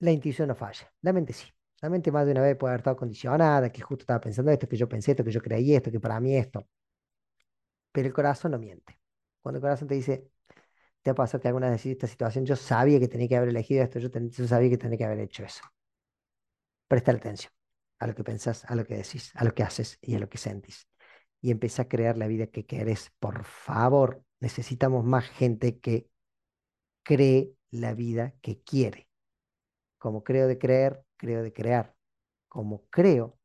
La 0.00 0.10
intuición 0.10 0.48
no 0.48 0.54
falla, 0.54 0.92
la 1.00 1.12
mente 1.14 1.32
sí. 1.32 1.46
La 1.80 1.88
mente 1.88 2.12
más 2.12 2.26
de 2.26 2.32
una 2.32 2.42
vez 2.42 2.56
puede 2.56 2.72
haber 2.72 2.80
estado 2.80 2.96
condicionada, 2.96 3.70
que 3.72 3.80
justo 3.80 4.02
estaba 4.02 4.20
pensando 4.20 4.50
esto, 4.52 4.68
que 4.68 4.76
yo 4.76 4.88
pensé 4.88 5.12
esto, 5.12 5.24
que 5.24 5.32
yo 5.32 5.40
creí 5.42 5.74
esto, 5.74 5.90
que 5.90 5.98
para 6.00 6.20
mí 6.20 6.36
esto. 6.36 6.66
Pero 7.92 8.08
el 8.08 8.14
corazón 8.14 8.52
no 8.52 8.58
miente. 8.58 8.98
Cuando 9.42 9.58
el 9.58 9.62
corazón 9.62 9.88
te 9.88 9.94
dice, 9.94 10.30
te 11.02 11.10
ha 11.10 11.14
pasado 11.14 11.40
que 11.42 11.48
alguna 11.48 11.70
vez 11.70 11.84
esta 11.86 12.06
situación, 12.06 12.44
yo 12.46 12.56
sabía 12.56 12.98
que 13.00 13.08
tenía 13.08 13.28
que 13.28 13.36
haber 13.36 13.50
elegido 13.50 13.82
esto, 13.82 13.98
yo, 13.98 14.08
yo 14.10 14.48
sabía 14.48 14.70
que 14.70 14.78
tenía 14.78 14.98
que 14.98 15.04
haber 15.04 15.20
hecho 15.20 15.44
eso. 15.44 15.62
Presta 16.88 17.12
atención 17.12 17.52
a 17.98 18.06
lo 18.06 18.14
que 18.14 18.24
pensás, 18.24 18.64
a 18.66 18.74
lo 18.74 18.84
que 18.84 18.96
decís, 18.96 19.32
a 19.34 19.44
lo 19.44 19.54
que 19.54 19.62
haces 19.62 19.98
y 20.00 20.14
a 20.14 20.18
lo 20.18 20.28
que 20.28 20.38
sentís. 20.38 20.88
Y 21.40 21.50
empieza 21.50 21.82
a 21.82 21.88
crear 21.88 22.16
la 22.16 22.26
vida 22.26 22.46
que 22.48 22.66
querés. 22.66 23.12
Por 23.18 23.44
favor, 23.44 24.22
necesitamos 24.40 25.04
más 25.04 25.28
gente 25.28 25.78
que 25.78 26.08
cree 27.02 27.54
la 27.70 27.94
vida 27.94 28.34
que 28.42 28.60
quiere. 28.62 29.08
Como 29.98 30.24
creo 30.24 30.46
de 30.48 30.58
creer, 30.58 31.04
creo 31.16 31.42
de 31.42 31.52
crear. 31.52 31.94
Como 32.48 32.86
creo 32.90 33.38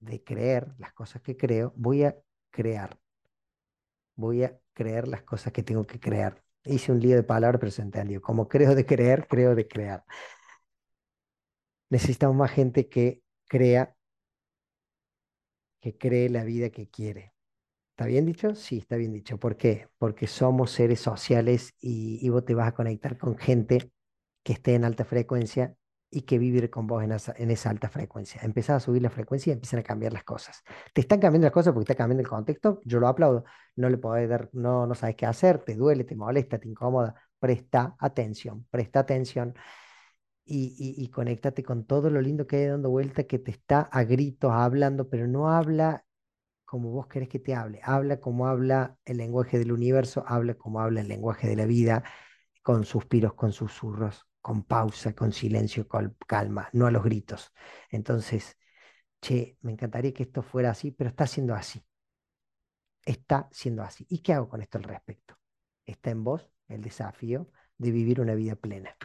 de 0.00 0.22
creer 0.22 0.74
las 0.78 0.92
cosas 0.92 1.22
que 1.22 1.36
creo, 1.36 1.72
voy 1.76 2.04
a 2.04 2.16
crear. 2.50 2.98
Voy 4.16 4.44
a 4.44 4.58
creer 4.72 5.08
las 5.08 5.22
cosas 5.22 5.52
que 5.52 5.62
tengo 5.62 5.86
que 5.86 6.00
crear. 6.00 6.42
Hice 6.64 6.92
un 6.92 7.00
lío 7.00 7.16
de 7.16 7.22
palabras, 7.22 7.58
pero 7.60 7.72
se 7.72 7.82
entendió. 7.82 8.20
Como 8.20 8.48
creo 8.48 8.74
de 8.74 8.86
creer, 8.86 9.26
creo 9.28 9.54
de 9.54 9.66
crear. 9.68 10.04
Necesitamos 11.90 12.36
más 12.36 12.50
gente 12.52 12.88
que 12.88 13.22
crea, 13.48 13.94
que 15.80 15.96
cree 15.96 16.28
la 16.28 16.44
vida 16.44 16.70
que 16.70 16.88
quiere. 16.88 17.34
¿Está 17.92 18.06
bien 18.06 18.26
dicho? 18.26 18.54
Sí, 18.54 18.78
está 18.78 18.96
bien 18.96 19.12
dicho. 19.12 19.38
¿Por 19.38 19.56
qué? 19.58 19.88
Porque 19.98 20.26
somos 20.26 20.72
seres 20.72 21.00
sociales 21.00 21.74
y, 21.80 22.18
y 22.26 22.30
vos 22.30 22.44
te 22.44 22.54
vas 22.54 22.68
a 22.68 22.74
conectar 22.74 23.18
con 23.18 23.38
gente 23.38 23.92
que 24.44 24.54
esté 24.54 24.74
en 24.76 24.84
alta 24.84 25.04
frecuencia 25.04 25.76
y 26.10 26.22
que 26.22 26.38
vivir 26.38 26.70
con 26.70 26.86
vos 26.86 27.02
en 27.04 27.12
esa, 27.12 27.34
en 27.36 27.50
esa 27.50 27.70
alta 27.70 27.88
frecuencia. 27.88 28.40
Empezás 28.42 28.82
a 28.82 28.86
subir 28.86 29.02
la 29.02 29.10
frecuencia 29.10 29.50
y 29.50 29.54
empiezan 29.54 29.80
a 29.80 29.82
cambiar 29.82 30.12
las 30.12 30.24
cosas. 30.24 30.62
Te 30.92 31.00
están 31.02 31.20
cambiando 31.20 31.46
las 31.46 31.52
cosas 31.52 31.72
porque 31.72 31.84
está 31.84 31.94
cambiando 31.94 32.22
el 32.22 32.28
contexto, 32.28 32.80
yo 32.84 33.00
lo 33.00 33.08
aplaudo. 33.08 33.44
No 33.76 33.88
le 33.88 33.98
podés 33.98 34.28
dar, 34.28 34.48
no, 34.52 34.86
no 34.86 34.94
sabes 34.94 35.16
qué 35.16 35.26
hacer, 35.26 35.58
te 35.64 35.74
duele, 35.76 36.04
te 36.04 36.16
molesta, 36.16 36.58
te 36.58 36.68
incomoda. 36.68 37.14
Presta 37.38 37.96
atención, 37.98 38.66
presta 38.70 39.00
atención 39.00 39.54
y, 40.44 40.74
y, 40.78 41.04
y 41.04 41.08
conéctate 41.10 41.62
con 41.62 41.84
todo 41.86 42.10
lo 42.10 42.20
lindo 42.20 42.46
que 42.46 42.56
hay 42.56 42.66
dando 42.66 42.90
vuelta, 42.90 43.24
que 43.24 43.38
te 43.38 43.52
está 43.52 43.82
a 43.82 44.04
gritos 44.04 44.50
hablando, 44.52 45.08
pero 45.08 45.26
no 45.28 45.50
habla 45.50 46.04
como 46.64 46.90
vos 46.92 47.08
querés 47.08 47.28
que 47.28 47.40
te 47.40 47.54
hable. 47.54 47.80
Habla 47.84 48.20
como 48.20 48.46
habla 48.46 48.96
el 49.04 49.18
lenguaje 49.18 49.58
del 49.58 49.72
universo, 49.72 50.24
habla 50.26 50.54
como 50.54 50.80
habla 50.80 51.00
el 51.00 51.08
lenguaje 51.08 51.48
de 51.48 51.56
la 51.56 51.66
vida, 51.66 52.04
con 52.62 52.84
suspiros, 52.84 53.34
con 53.34 53.52
susurros, 53.52 54.26
con 54.40 54.64
pausa, 54.64 55.14
con 55.14 55.32
silencio, 55.32 55.86
con 55.88 56.16
calma, 56.26 56.68
no 56.72 56.86
a 56.86 56.90
los 56.90 57.02
gritos. 57.04 57.52
Entonces, 57.90 58.58
che, 59.20 59.58
me 59.62 59.72
encantaría 59.72 60.14
que 60.14 60.24
esto 60.24 60.42
fuera 60.42 60.70
así, 60.70 60.90
pero 60.92 61.10
está 61.10 61.26
siendo 61.26 61.54
así. 61.54 61.84
Está 63.04 63.48
siendo 63.52 63.82
así. 63.82 64.06
¿Y 64.08 64.20
qué 64.20 64.32
hago 64.34 64.48
con 64.48 64.62
esto 64.62 64.78
al 64.78 64.84
respecto? 64.84 65.38
Está 65.86 66.10
en 66.10 66.24
vos 66.24 66.50
el 66.68 66.80
desafío 66.82 67.50
de 67.78 67.90
vivir 67.90 68.20
una 68.20 68.34
vida 68.34 68.56
plena. 68.56 68.96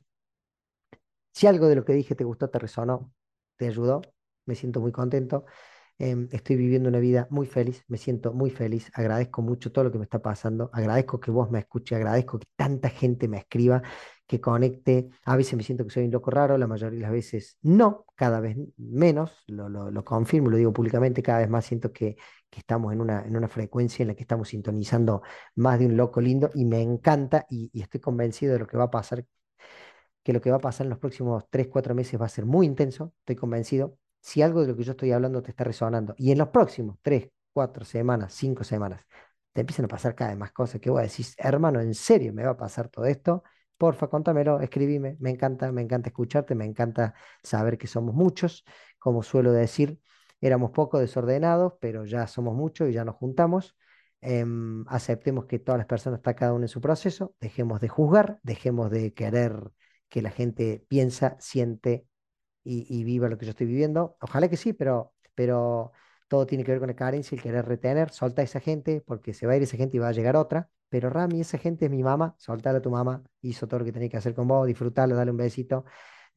Si 1.31 1.47
algo 1.47 1.67
de 1.67 1.75
lo 1.75 1.85
que 1.85 1.93
dije 1.93 2.15
te 2.15 2.23
gustó, 2.23 2.49
te 2.49 2.59
resonó, 2.59 3.13
te 3.57 3.67
ayudó, 3.67 4.01
me 4.45 4.55
siento 4.55 4.79
muy 4.79 4.91
contento. 4.91 5.45
Em, 5.97 6.27
estoy 6.31 6.57
viviendo 6.57 6.89
una 6.89 6.99
vida 6.99 7.27
muy 7.29 7.47
feliz, 7.47 7.83
me 7.87 7.97
siento 7.97 8.33
muy 8.33 8.49
feliz, 8.49 8.91
agradezco 8.93 9.41
mucho 9.41 9.71
todo 9.71 9.85
lo 9.85 9.91
que 9.93 9.97
me 9.97 10.03
está 10.03 10.21
pasando, 10.21 10.69
agradezco 10.73 11.19
que 11.21 11.31
vos 11.31 11.49
me 11.49 11.59
escuches, 11.59 11.95
agradezco 11.95 12.37
que 12.37 12.47
tanta 12.55 12.89
gente 12.89 13.29
me 13.29 13.37
escriba, 13.37 13.81
que 14.27 14.41
conecte. 14.41 15.09
A 15.23 15.37
veces 15.37 15.55
me 15.55 15.63
siento 15.63 15.85
que 15.85 15.91
soy 15.91 16.05
un 16.05 16.11
loco 16.11 16.31
raro, 16.31 16.57
la 16.57 16.67
mayoría 16.67 16.97
de 16.97 17.01
las 17.03 17.11
veces 17.11 17.57
no, 17.61 18.05
cada 18.15 18.41
vez 18.41 18.57
menos, 18.77 19.43
lo, 19.47 19.69
lo, 19.69 19.89
lo 19.89 20.03
confirmo, 20.03 20.49
lo 20.49 20.57
digo 20.57 20.73
públicamente, 20.73 21.23
cada 21.23 21.39
vez 21.39 21.49
más 21.49 21.65
siento 21.65 21.93
que, 21.93 22.17
que 22.49 22.59
estamos 22.59 22.93
en 22.93 23.01
una, 23.01 23.21
en 23.25 23.35
una 23.35 23.47
frecuencia 23.47 24.03
en 24.03 24.09
la 24.09 24.15
que 24.15 24.23
estamos 24.23 24.49
sintonizando 24.49 25.21
más 25.55 25.79
de 25.79 25.85
un 25.87 25.97
loco 25.97 26.21
lindo 26.21 26.49
y 26.55 26.65
me 26.65 26.81
encanta 26.81 27.45
y, 27.49 27.69
estoy 27.81 27.99
convencido 28.01 28.53
de 28.53 28.59
lo 28.59 28.67
que 28.67 28.77
va 28.77 28.85
a 28.85 28.91
pasar 28.91 29.25
que 30.23 30.33
lo 30.33 30.41
que 30.41 30.49
va 30.49 30.57
a 30.57 30.59
pasar 30.59 30.85
en 30.85 30.89
los 30.89 30.99
próximos 30.99 31.45
3, 31.49 31.67
4 31.67 31.93
meses 31.93 32.19
va 32.19 32.25
a 32.25 32.29
ser 32.29 32.45
muy 32.45 32.65
intenso, 32.65 33.13
estoy 33.19 33.35
convencido, 33.35 33.97
si 34.25 34.41
algo 34.41 34.61
de 34.61 34.67
lo 34.67 34.75
que 34.75 34.83
yo 34.83 34.93
estoy 34.93 35.11
hablando 35.11 35.43
te 35.43 35.51
está 35.51 35.63
resonando 35.63 36.15
y 36.17 36.31
en 36.31 36.39
los 36.39 36.49
próximos 36.49 36.97
tres, 37.03 37.29
cuatro 37.53 37.85
semanas, 37.85 38.33
cinco 38.33 38.63
semanas, 38.63 39.05
te 39.53 39.61
empiezan 39.61 39.85
a 39.85 39.87
pasar 39.87 40.15
cada 40.15 40.31
vez 40.31 40.39
más 40.39 40.51
cosas 40.51 40.81
que 40.81 40.89
vos 40.89 40.99
decís, 40.99 41.35
hermano, 41.37 41.79
¿en 41.79 41.93
serio 41.93 42.33
me 42.33 42.43
va 42.43 42.51
a 42.51 42.57
pasar 42.57 42.89
todo 42.89 43.05
esto? 43.05 43.43
Porfa, 43.77 44.07
contámelo, 44.07 44.59
escribime, 44.61 45.15
me 45.19 45.29
encanta, 45.29 45.71
me 45.71 45.83
encanta 45.83 46.09
escucharte, 46.09 46.55
me 46.55 46.65
encanta 46.65 47.13
saber 47.43 47.77
que 47.77 47.85
somos 47.85 48.15
muchos, 48.15 48.65
como 48.97 49.21
suelo 49.21 49.51
decir, 49.51 49.99
éramos 50.41 50.71
poco 50.71 50.97
desordenados, 50.99 51.73
pero 51.79 52.03
ya 52.05 52.25
somos 52.25 52.55
muchos 52.55 52.89
y 52.89 52.93
ya 52.93 53.05
nos 53.05 53.15
juntamos. 53.15 53.75
Eh, 54.21 54.43
aceptemos 54.87 55.45
que 55.45 55.59
todas 55.59 55.77
las 55.77 55.87
personas 55.87 56.17
están 56.17 56.33
cada 56.33 56.53
uno 56.53 56.63
en 56.63 56.69
su 56.69 56.81
proceso, 56.81 57.35
dejemos 57.39 57.79
de 57.79 57.89
juzgar, 57.89 58.39
dejemos 58.41 58.89
de 58.89 59.13
querer 59.13 59.71
que 60.09 60.23
la 60.23 60.31
gente 60.31 60.83
piensa, 60.89 61.37
siente, 61.39 62.07
y, 62.65 63.03
viva 63.03 63.29
lo 63.29 63.37
que 63.37 63.45
yo 63.45 63.51
estoy 63.51 63.67
viviendo. 63.67 64.17
Ojalá 64.21 64.49
que 64.49 64.57
sí, 64.57 64.73
pero, 64.73 65.13
pero 65.35 65.91
todo 66.27 66.45
tiene 66.45 66.63
que 66.63 66.71
ver 66.71 66.79
con 66.79 66.87
la 66.89 66.95
carencia 66.95 67.35
el 67.35 67.41
querer 67.41 67.65
retener. 67.65 68.09
Solta 68.11 68.41
a 68.41 68.45
esa 68.45 68.59
gente 68.59 69.01
porque 69.05 69.33
se 69.33 69.47
va 69.47 69.53
a 69.53 69.57
ir 69.57 69.63
esa 69.63 69.77
gente 69.77 69.97
y 69.97 69.99
va 69.99 70.09
a 70.09 70.11
llegar 70.11 70.35
otra. 70.35 70.69
Pero 70.89 71.09
Rami, 71.09 71.41
esa 71.41 71.57
gente 71.57 71.85
es 71.85 71.91
mi 71.91 72.03
mamá, 72.03 72.35
soltala 72.37 72.79
a 72.79 72.81
tu 72.81 72.89
mamá, 72.91 73.23
hizo 73.41 73.67
todo 73.67 73.79
lo 73.79 73.85
que 73.85 73.91
tenía 73.91 74.09
que 74.09 74.17
hacer 74.17 74.33
con 74.33 74.47
vos, 74.47 74.67
disfrutarla, 74.67 75.15
dale 75.15 75.31
un 75.31 75.37
besito, 75.37 75.83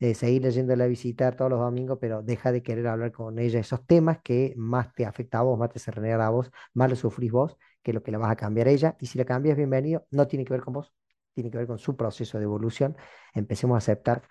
eh, 0.00 0.14
seguir 0.14 0.42
leyéndola 0.42 0.84
a 0.84 0.86
visitar 0.86 1.36
todos 1.36 1.50
los 1.50 1.60
domingos, 1.60 1.98
pero 2.00 2.22
deja 2.22 2.50
de 2.52 2.62
querer 2.62 2.86
hablar 2.88 3.12
con 3.12 3.38
ella 3.38 3.60
esos 3.60 3.86
temas 3.86 4.18
que 4.22 4.54
más 4.56 4.92
te 4.94 5.04
afecta 5.06 5.38
a 5.40 5.42
vos, 5.42 5.58
más 5.58 5.70
te 5.70 5.78
hace 5.78 5.90
renegar 5.90 6.20
a 6.22 6.30
vos, 6.30 6.50
más 6.74 6.90
lo 6.90 6.96
sufrís 6.96 7.30
vos, 7.32 7.56
que 7.82 7.92
lo 7.92 8.02
que 8.02 8.10
la 8.10 8.18
vas 8.18 8.30
a 8.30 8.36
cambiar 8.36 8.68
a 8.68 8.70
ella. 8.70 8.96
Y 9.00 9.06
si 9.06 9.18
la 9.18 9.24
cambias, 9.24 9.56
bienvenido, 9.56 10.06
no 10.10 10.26
tiene 10.26 10.44
que 10.44 10.52
ver 10.54 10.62
con 10.62 10.74
vos, 10.74 10.92
tiene 11.34 11.50
que 11.50 11.58
ver 11.58 11.66
con 11.66 11.78
su 11.78 11.96
proceso 11.96 12.38
de 12.38 12.44
evolución. 12.44 12.96
Empecemos 13.34 13.74
a 13.76 13.78
aceptar 13.78 14.22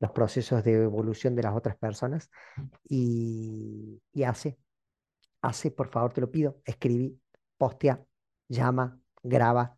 los 0.00 0.10
procesos 0.12 0.62
de 0.64 0.82
evolución 0.84 1.34
de 1.34 1.42
las 1.42 1.54
otras 1.56 1.76
personas 1.76 2.30
y, 2.88 4.00
y 4.12 4.22
hace, 4.22 4.58
hace, 5.42 5.70
por 5.70 5.88
favor, 5.88 6.12
te 6.12 6.20
lo 6.20 6.30
pido, 6.30 6.60
escribí, 6.64 7.20
postea, 7.56 8.02
llama, 8.48 8.98
graba. 9.22 9.76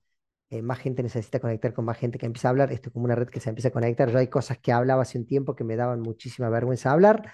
Eh, 0.50 0.62
más 0.62 0.78
gente 0.80 1.02
necesita 1.02 1.38
conectar 1.38 1.72
con 1.72 1.84
más 1.84 1.96
gente 1.96 2.18
que 2.18 2.26
empieza 2.26 2.48
a 2.48 2.50
hablar. 2.50 2.72
Esto 2.72 2.88
es 2.88 2.92
como 2.92 3.04
una 3.04 3.14
red 3.14 3.28
que 3.28 3.40
se 3.40 3.50
empieza 3.50 3.68
a 3.68 3.72
conectar. 3.72 4.10
Yo 4.10 4.18
hay 4.18 4.28
cosas 4.28 4.58
que 4.58 4.72
hablaba 4.72 5.02
hace 5.02 5.18
un 5.18 5.26
tiempo 5.26 5.54
que 5.54 5.64
me 5.64 5.76
daban 5.76 6.00
muchísima 6.00 6.48
vergüenza 6.48 6.90
hablar 6.90 7.32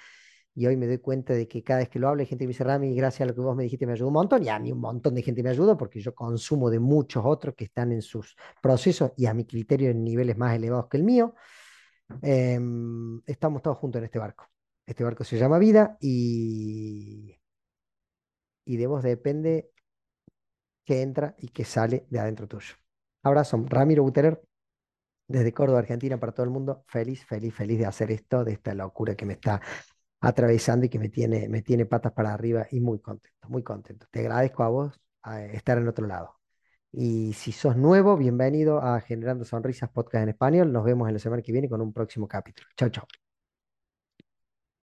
y 0.57 0.67
hoy 0.67 0.77
me 0.77 0.87
doy 0.87 0.99
cuenta 0.99 1.35
de 1.35 1.47
que 1.47 1.63
cada 1.63 1.81
vez 1.81 1.91
que 1.91 1.99
lo 1.99 2.09
hablo 2.09 2.25
gente 2.25 2.39
que 2.39 2.47
me 2.47 2.53
dice, 2.53 2.65
Rami, 2.65 2.95
gracias 2.95 3.21
a 3.21 3.27
lo 3.27 3.35
que 3.35 3.43
vos 3.43 3.55
me 3.55 3.65
dijiste 3.65 3.87
me 3.87 3.93
ayudó 3.93 4.09
un 4.09 4.15
montón 4.15 4.43
y 4.43 4.49
a 4.49 4.59
mí 4.59 4.73
un 4.73 4.81
montón 4.81 5.15
de 5.15 5.23
gente 5.23 5.43
me 5.43 5.51
ayudó 5.51 5.77
porque 5.77 6.01
yo 6.01 6.15
consumo 6.15 6.71
de 6.71 6.79
muchos 6.81 7.23
otros 7.27 7.55
que 7.55 7.65
están 7.65 7.93
en 7.93 8.01
sus 8.01 8.35
procesos 8.63 9.13
y 9.19 9.27
a 9.27 9.35
mi 9.35 9.45
criterio 9.45 9.91
en 9.91 10.03
niveles 10.03 10.37
más 10.39 10.57
elevados 10.57 10.89
que 10.89 10.97
el 10.97 11.05
mío. 11.05 11.35
Em, 12.23 13.21
estamos 13.27 13.63
todos 13.63 13.79
juntos 13.79 13.99
en 14.01 14.05
este 14.07 14.19
barco. 14.19 14.49
Este 14.87 15.05
barco 15.05 15.25
se 15.25 15.39
llama 15.39 15.59
vida 15.59 15.97
y, 16.01 17.39
y 18.65 18.77
de 18.77 18.87
vos 18.87 19.03
depende 19.03 19.71
que 20.85 21.03
entra 21.03 21.35
y 21.39 21.49
que 21.49 21.65
sale 21.65 22.07
de 22.11 22.21
adentro 22.21 22.47
tuyo. 22.47 22.75
Abrazo, 23.23 23.63
Ramiro 23.69 24.05
Buteler, 24.05 24.41
desde 25.29 25.53
Córdoba, 25.53 25.81
Argentina, 25.81 26.19
para 26.19 26.33
todo 26.33 26.45
el 26.45 26.51
mundo. 26.51 26.85
Feliz, 26.89 27.25
feliz, 27.25 27.55
feliz 27.55 27.79
de 27.79 27.87
hacer 27.87 28.11
esto, 28.13 28.45
de 28.45 28.53
esta 28.53 28.75
locura 28.75 29.17
que 29.17 29.27
me 29.27 29.35
está 29.35 29.61
atravesando 30.21 30.87
y 30.87 30.89
que 30.89 30.99
me 30.99 31.09
tiene, 31.09 31.49
me 31.49 31.63
tiene 31.63 31.87
patas 31.87 32.13
para 32.13 32.33
arriba 32.33 32.67
y 32.71 32.81
muy 32.81 33.01
contento, 33.01 33.49
muy 33.49 33.63
contento. 33.63 34.07
Te 34.11 34.21
agradezco 34.21 34.63
a 34.63 34.69
vos 34.69 35.01
estar 35.53 35.79
en 35.79 35.89
otro 35.89 36.07
lado. 36.07 36.36
Y 36.99 37.35
si 37.35 37.53
sos 37.53 37.77
nuevo, 37.77 38.17
bienvenido 38.17 38.81
a 38.81 39.03
Generando 39.03 39.45
Sonrisas 39.45 39.91
Podcast 39.91 40.23
en 40.23 40.31
Español. 40.31 40.73
Nos 40.73 40.83
vemos 40.83 41.07
en 41.09 41.13
la 41.15 41.21
semana 41.21 41.43
que 41.43 41.53
viene 41.53 41.69
con 41.69 41.83
un 41.83 41.93
próximo 41.93 42.27
capítulo. 42.27 42.67
Chao, 42.75 42.89
chao. 42.89 43.26